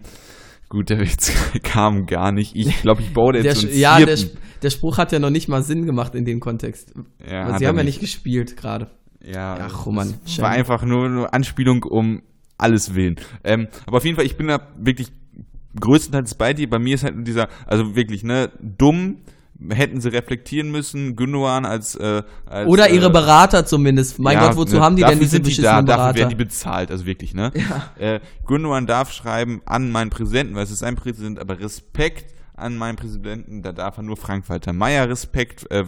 gut, 0.67 0.89
der 0.89 0.99
Witz 0.99 1.31
kam 1.63 2.07
gar 2.07 2.31
nicht. 2.31 2.55
Ich 2.55 2.81
glaube, 2.81 3.01
ich 3.01 3.13
baue 3.13 3.33
Der, 3.33 3.43
jetzt 3.43 3.63
einen 3.63 3.77
ja, 3.77 4.03
der, 4.03 4.17
der 4.61 4.69
Spruch 4.71 4.97
hat 4.97 5.11
ja 5.11 5.19
noch 5.19 5.31
nicht 5.31 5.47
mal 5.47 5.61
Sinn 5.61 5.85
gemacht 5.85 6.15
in 6.15 6.25
dem 6.25 6.39
Kontext. 6.39 6.93
Ja, 7.27 7.57
sie 7.59 7.67
haben 7.67 7.77
ja 7.77 7.83
nicht 7.83 7.99
gespielt 7.99 8.57
gerade. 8.57 8.89
Ja, 9.23 9.69
Ach, 9.69 9.85
es 9.85 10.33
Schäm. 10.33 10.43
war 10.43 10.51
einfach 10.51 10.83
nur, 10.83 11.09
nur 11.09 11.33
Anspielung 11.33 11.83
um 11.83 12.21
alles 12.59 12.95
willen. 12.95 13.15
Ähm, 13.43 13.67
aber 13.85 13.97
auf 13.97 14.05
jeden 14.05 14.15
Fall, 14.15 14.25
ich 14.25 14.37
bin 14.37 14.47
da 14.47 14.59
wirklich 14.77 15.11
größtenteils 15.79 16.35
bei 16.35 16.53
dir. 16.53 16.69
Bei 16.69 16.79
mir 16.79 16.95
ist 16.95 17.03
halt 17.03 17.15
dieser, 17.27 17.47
also 17.65 17.95
wirklich, 17.95 18.23
ne, 18.23 18.51
dumm, 18.59 19.17
hätten 19.69 19.99
sie 19.99 20.09
reflektieren 20.09 20.71
müssen, 20.71 21.15
Gündogan 21.15 21.65
als, 21.65 21.95
äh, 21.95 22.23
als 22.45 22.67
Oder 22.67 22.89
ihre 22.89 23.07
äh, 23.07 23.11
Berater 23.11 23.65
zumindest. 23.65 24.19
Mein 24.19 24.37
ja, 24.37 24.47
Gott, 24.47 24.57
wozu 24.57 24.75
ne, 24.75 24.81
haben 24.81 24.95
die 24.95 25.01
dafür 25.01 25.15
denn 25.15 25.19
diese 25.19 25.31
sind 25.31 25.47
die 25.47 25.49
da, 25.49 25.55
beschissenen 25.55 25.85
Dafür 25.85 25.97
Berater? 25.97 26.19
werden 26.19 26.29
die 26.29 26.35
bezahlt, 26.35 26.91
also 26.91 27.05
wirklich, 27.05 27.33
ne? 27.33 27.51
Äh, 27.97 28.19
Gündogan 28.47 28.87
darf 28.87 29.11
schreiben 29.11 29.61
an 29.65 29.91
meinen 29.91 30.09
Präsidenten, 30.09 30.55
weil 30.55 30.63
es 30.63 30.71
ist 30.71 30.83
ein 30.83 30.95
Präsident, 30.95 31.39
aber 31.39 31.59
Respekt 31.59 32.33
an 32.59 32.77
meinen 32.77 32.95
Präsidenten, 32.95 33.61
da 33.61 33.71
darf 33.71 33.97
er 33.97 34.03
nur 34.03 34.17
Frank-Walter 34.17 34.73
Meyer 34.73 35.09
Respekt 35.09 35.69
äh, 35.71 35.79
äh, 35.79 35.85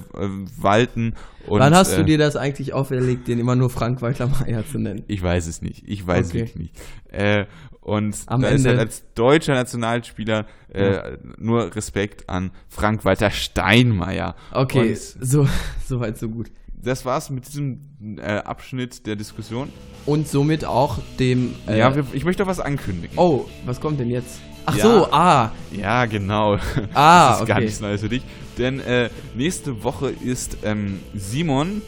walten. 0.57 1.13
Und, 1.47 1.59
Wann 1.59 1.75
hast 1.75 1.97
du 1.97 2.01
äh, 2.01 2.05
dir 2.05 2.17
das 2.17 2.35
eigentlich 2.35 2.73
auferlegt, 2.73 3.27
den 3.27 3.39
immer 3.39 3.55
nur 3.55 3.69
Frank-Walter 3.69 4.27
Meyer 4.27 4.65
zu 4.65 4.79
nennen? 4.79 5.03
Ich 5.07 5.21
weiß 5.21 5.47
es 5.47 5.61
nicht. 5.61 5.83
Ich 5.87 6.05
weiß 6.05 6.29
okay. 6.29 6.43
es 6.43 6.55
nicht. 6.55 6.73
Äh, 7.09 7.45
und 7.81 8.15
Am 8.27 8.41
da 8.41 8.49
Ende. 8.49 8.59
ist 8.59 8.67
halt 8.67 8.79
als 8.79 9.03
deutscher 9.15 9.53
Nationalspieler 9.53 10.45
ja. 10.73 11.03
nur 11.37 11.75
Respekt 11.75 12.29
an 12.29 12.51
Frank-Walter 12.69 13.31
Steinmeier. 13.31 14.35
Okay, 14.51 14.89
und 14.89 14.97
so, 14.97 15.47
so 15.85 15.99
weit, 15.99 16.17
so 16.17 16.29
gut. 16.29 16.51
Das 16.83 17.05
war's 17.05 17.29
mit 17.29 17.47
diesem 17.47 18.17
äh, 18.17 18.37
Abschnitt 18.37 19.05
der 19.05 19.15
Diskussion. 19.15 19.69
Und 20.05 20.27
somit 20.27 20.65
auch 20.65 20.99
dem. 21.19 21.53
Äh, 21.67 21.79
ja, 21.79 21.93
ich 22.13 22.25
möchte 22.25 22.43
doch 22.43 22.49
was 22.49 22.59
ankündigen. 22.59 23.17
Oh, 23.17 23.45
was 23.65 23.79
kommt 23.79 23.99
denn 23.99 24.09
jetzt? 24.09 24.39
Ach 24.65 24.75
ja, 24.75 24.83
so, 24.83 25.11
ah. 25.11 25.51
Ja, 25.71 26.05
genau. 26.05 26.57
Ah, 26.93 27.29
das 27.29 27.35
ist 27.37 27.41
okay. 27.41 27.51
gar 27.51 27.59
nichts 27.61 27.79
Neues 27.79 28.01
für 28.01 28.09
dich. 28.09 28.23
Denn 28.57 28.79
äh, 28.79 29.09
nächste 29.35 29.83
Woche 29.83 30.09
ist 30.09 30.57
ähm, 30.63 30.99
Simon 31.13 31.81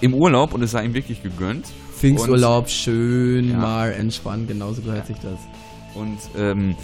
im 0.00 0.14
Urlaub 0.14 0.52
und 0.52 0.62
es 0.62 0.72
sei 0.72 0.84
ihm 0.84 0.94
wirklich 0.94 1.22
gegönnt. 1.22 1.66
Pfingsturlaub, 1.96 2.68
schön 2.68 3.50
ja. 3.50 3.58
mal 3.58 3.92
entspannen, 3.92 4.46
genauso 4.46 4.82
gehört 4.82 5.06
sich 5.06 5.16
das. 5.18 5.38
Und 5.94 6.18
ähm, 6.36 6.76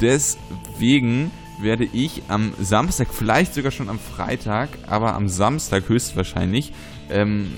deswegen 0.00 1.30
werde 1.60 1.84
ich 1.92 2.22
am 2.28 2.52
Samstag, 2.60 3.08
vielleicht 3.12 3.54
sogar 3.54 3.72
schon 3.72 3.88
am 3.88 3.98
Freitag, 3.98 4.68
aber 4.86 5.14
am 5.14 5.28
Samstag 5.28 5.88
höchstwahrscheinlich, 5.88 6.72
ähm, 7.10 7.50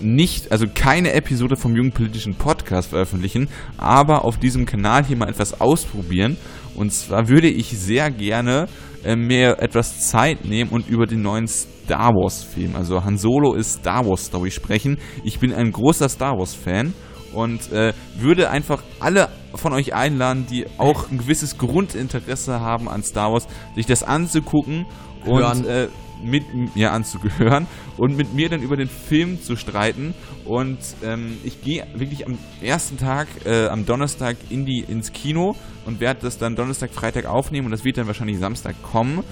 nicht, 0.00 0.52
also 0.52 0.66
keine 0.72 1.12
Episode 1.12 1.56
vom 1.56 1.74
Jugendpolitischen 1.74 2.34
Podcast 2.34 2.90
veröffentlichen, 2.90 3.48
aber 3.76 4.24
auf 4.24 4.38
diesem 4.38 4.66
Kanal 4.66 5.04
hier 5.04 5.16
mal 5.16 5.28
etwas 5.28 5.60
ausprobieren. 5.60 6.36
Und 6.74 6.92
zwar 6.92 7.28
würde 7.28 7.48
ich 7.48 7.78
sehr 7.78 8.10
gerne 8.10 8.66
äh, 9.04 9.16
mir 9.16 9.58
etwas 9.60 10.08
Zeit 10.08 10.44
nehmen 10.44 10.70
und 10.70 10.88
über 10.88 11.06
den 11.06 11.22
neuen 11.22 11.46
Star 11.46 12.10
Wars 12.10 12.42
Film, 12.42 12.76
also 12.76 13.02
Han 13.04 13.18
Solo 13.18 13.54
ist 13.54 13.80
Star 13.80 14.06
Wars 14.06 14.26
Story 14.26 14.50
sprechen. 14.50 14.98
Ich 15.24 15.40
bin 15.40 15.52
ein 15.52 15.72
großer 15.72 16.08
Star 16.08 16.38
Wars 16.38 16.54
Fan 16.54 16.92
und 17.32 17.72
äh, 17.72 17.92
würde 18.16 18.50
einfach 18.50 18.82
alle 19.00 19.28
von 19.54 19.72
euch 19.72 19.94
einladen, 19.94 20.46
die 20.50 20.66
auch 20.78 21.10
ein 21.10 21.18
gewisses 21.18 21.58
Grundinteresse 21.58 22.60
haben 22.60 22.88
an 22.88 23.02
Star 23.02 23.32
Wars, 23.32 23.46
sich 23.74 23.86
das 23.86 24.02
anzugucken 24.02 24.86
und 25.24 25.66
äh, 25.66 25.88
mit 26.22 26.44
mir 26.74 26.92
anzugehören 26.92 27.66
und 27.96 28.16
mit 28.16 28.34
mir 28.34 28.48
dann 28.48 28.62
über 28.62 28.76
den 28.76 28.88
Film 28.88 29.42
zu 29.42 29.56
streiten. 29.56 30.14
Und 30.44 30.78
ähm, 31.02 31.38
ich 31.44 31.62
gehe 31.62 31.86
wirklich 31.94 32.26
am 32.26 32.38
ersten 32.62 32.96
Tag, 32.98 33.28
äh, 33.44 33.66
am 33.66 33.86
Donnerstag 33.86 34.36
in 34.48 34.64
die, 34.66 34.80
ins 34.80 35.12
Kino 35.12 35.56
und 35.86 36.00
werde 36.00 36.20
das 36.22 36.38
dann 36.38 36.56
Donnerstag, 36.56 36.90
Freitag 36.92 37.26
aufnehmen 37.26 37.66
und 37.66 37.72
das 37.72 37.84
wird 37.84 37.98
dann 37.98 38.06
wahrscheinlich 38.06 38.38
Samstag 38.38 38.74
kommen. 38.82 39.22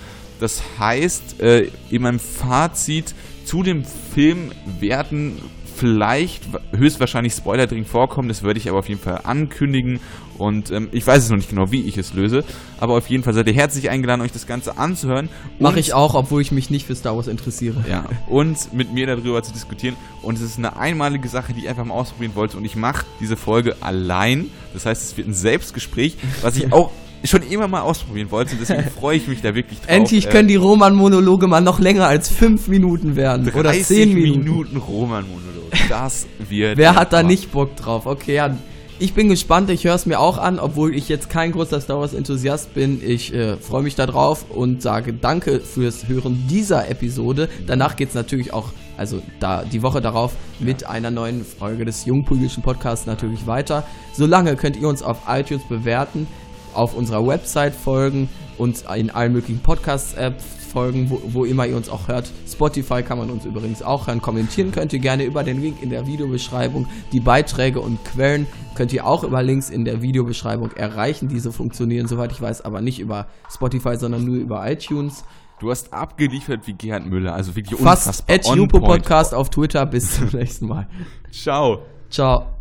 Das 0.40 0.62
heißt, 0.78 1.40
äh, 1.40 1.70
in 1.90 2.02
meinem 2.02 2.20
Fazit 2.20 3.14
zu 3.44 3.62
dem 3.62 3.84
Film 3.84 4.52
werden 4.78 5.36
vielleicht 5.78 6.42
höchstwahrscheinlich 6.76 7.32
Spoiler 7.32 7.66
drin 7.66 7.84
vorkommen, 7.84 8.28
das 8.28 8.42
würde 8.42 8.58
ich 8.58 8.68
aber 8.68 8.80
auf 8.80 8.88
jeden 8.88 9.00
Fall 9.00 9.20
ankündigen 9.24 10.00
und 10.36 10.70
ähm, 10.70 10.88
ich 10.92 11.06
weiß 11.06 11.24
es 11.24 11.30
noch 11.30 11.36
nicht 11.36 11.48
genau, 11.48 11.70
wie 11.70 11.82
ich 11.82 11.96
es 11.96 12.14
löse, 12.14 12.44
aber 12.78 12.96
auf 12.96 13.08
jeden 13.08 13.22
Fall 13.22 13.32
seid 13.32 13.46
ihr 13.46 13.52
herzlich 13.54 13.88
eingeladen, 13.90 14.20
euch 14.20 14.32
das 14.32 14.46
Ganze 14.46 14.76
anzuhören. 14.76 15.28
Mache 15.58 15.80
ich 15.80 15.94
auch, 15.94 16.14
obwohl 16.14 16.42
ich 16.42 16.52
mich 16.52 16.70
nicht 16.70 16.86
für 16.86 16.94
Star 16.94 17.16
Wars 17.16 17.28
interessiere. 17.28 17.84
Ja, 17.88 18.04
und 18.26 18.72
mit 18.72 18.92
mir 18.92 19.06
darüber 19.06 19.42
zu 19.42 19.52
diskutieren 19.52 19.96
und 20.22 20.36
es 20.36 20.42
ist 20.42 20.58
eine 20.58 20.76
einmalige 20.76 21.28
Sache, 21.28 21.52
die 21.52 21.60
ich 21.60 21.68
einfach 21.68 21.84
mal 21.84 21.94
ausprobieren 21.94 22.34
wollte 22.34 22.56
und 22.56 22.64
ich 22.64 22.76
mache 22.76 23.06
diese 23.20 23.36
Folge 23.36 23.76
allein, 23.80 24.50
das 24.74 24.84
heißt, 24.84 25.02
es 25.02 25.16
wird 25.16 25.28
ein 25.28 25.34
Selbstgespräch, 25.34 26.16
was 26.42 26.56
ich 26.56 26.72
auch 26.72 26.90
schon 27.24 27.42
immer 27.42 27.68
mal 27.68 27.80
ausprobieren 27.80 28.30
wollte. 28.30 28.56
Deswegen 28.56 28.90
freue 28.98 29.16
ich 29.16 29.28
mich 29.28 29.42
da 29.42 29.54
wirklich 29.54 29.80
drauf. 29.80 29.88
Endlich 29.88 30.26
äh, 30.26 30.30
können 30.30 30.48
die 30.48 30.56
Roman-Monologe 30.56 31.46
mal 31.46 31.60
noch 31.60 31.78
länger 31.78 32.06
als 32.06 32.28
fünf 32.28 32.68
Minuten 32.68 33.16
werden. 33.16 33.50
Oder 33.54 33.72
zehn 33.72 34.14
Minuten. 34.14 34.44
Minuten 34.44 34.76
Roman-Monologe. 34.76 35.48
Das 35.88 36.26
wird. 36.48 36.76
Wer 36.76 36.94
hat 36.94 37.12
da 37.12 37.22
nicht 37.22 37.52
Bock 37.52 37.76
drauf? 37.76 38.06
Okay, 38.06 38.34
ja. 38.34 38.56
Ich 39.00 39.14
bin 39.14 39.28
gespannt, 39.28 39.70
ich 39.70 39.84
höre 39.84 39.94
es 39.94 40.06
mir 40.06 40.18
auch 40.18 40.38
an, 40.38 40.58
obwohl 40.58 40.92
ich 40.92 41.08
jetzt 41.08 41.30
kein 41.30 41.52
großer 41.52 41.80
Star 41.80 42.00
Wars-Enthusiast 42.00 42.74
bin. 42.74 43.00
Ich 43.00 43.32
äh, 43.32 43.56
freue 43.56 43.84
mich 43.84 43.94
da 43.94 44.06
drauf 44.06 44.46
und 44.50 44.82
sage 44.82 45.12
danke 45.12 45.60
fürs 45.60 46.08
Hören 46.08 46.48
dieser 46.50 46.90
Episode. 46.90 47.48
Danach 47.64 47.94
geht 47.94 48.08
es 48.08 48.16
natürlich 48.16 48.52
auch, 48.52 48.72
also 48.96 49.22
da 49.38 49.62
die 49.62 49.84
Woche 49.84 50.00
darauf, 50.00 50.32
mit 50.58 50.84
einer 50.84 51.12
neuen 51.12 51.44
Folge 51.44 51.84
des 51.84 52.06
Jungpolitischen 52.06 52.64
Podcasts 52.64 53.06
natürlich 53.06 53.46
weiter. 53.46 53.84
Solange 54.14 54.56
könnt 54.56 54.76
ihr 54.76 54.88
uns 54.88 55.04
auf 55.04 55.18
iTunes 55.28 55.62
bewerten 55.68 56.26
auf 56.74 56.96
unserer 56.96 57.26
Website 57.26 57.74
folgen, 57.74 58.28
uns 58.56 58.84
in 58.94 59.10
allen 59.10 59.32
möglichen 59.32 59.60
Podcast-Apps 59.60 60.44
folgen, 60.68 61.10
wo, 61.10 61.20
wo, 61.24 61.44
immer 61.44 61.66
ihr 61.66 61.76
uns 61.76 61.88
auch 61.88 62.08
hört. 62.08 62.30
Spotify 62.46 63.02
kann 63.02 63.18
man 63.18 63.30
uns 63.30 63.44
übrigens 63.44 63.82
auch 63.82 64.06
hören. 64.06 64.20
Kommentieren 64.20 64.70
könnt 64.70 64.92
ihr 64.92 64.98
gerne 64.98 65.24
über 65.24 65.42
den 65.42 65.60
Link 65.60 65.82
in 65.82 65.90
der 65.90 66.06
Videobeschreibung. 66.06 66.86
Die 67.12 67.20
Beiträge 67.20 67.80
und 67.80 68.04
Quellen 68.04 68.46
könnt 68.74 68.92
ihr 68.92 69.06
auch 69.06 69.24
über 69.24 69.42
Links 69.42 69.70
in 69.70 69.84
der 69.84 70.02
Videobeschreibung 70.02 70.72
erreichen. 70.72 71.28
Diese 71.28 71.52
funktionieren, 71.52 72.06
soweit 72.06 72.32
ich 72.32 72.40
weiß, 72.40 72.62
aber 72.62 72.80
nicht 72.80 73.00
über 73.00 73.26
Spotify, 73.50 73.96
sondern 73.96 74.24
nur 74.24 74.36
über 74.36 74.70
iTunes. 74.70 75.24
Du 75.60 75.70
hast 75.70 75.92
abgeliefert 75.92 76.66
wie 76.66 76.74
Gerhard 76.74 77.06
Müller, 77.06 77.34
also 77.34 77.56
wirklich 77.56 77.78
Fast 77.80 78.06
unfassbar. 78.06 78.14
Fast 78.14 78.68
Podcast 78.68 79.34
auf 79.34 79.50
Twitter. 79.50 79.84
Bis 79.86 80.14
zum 80.14 80.28
nächsten 80.32 80.68
Mal. 80.68 80.86
Ciao. 81.32 81.82
Ciao. 82.10 82.57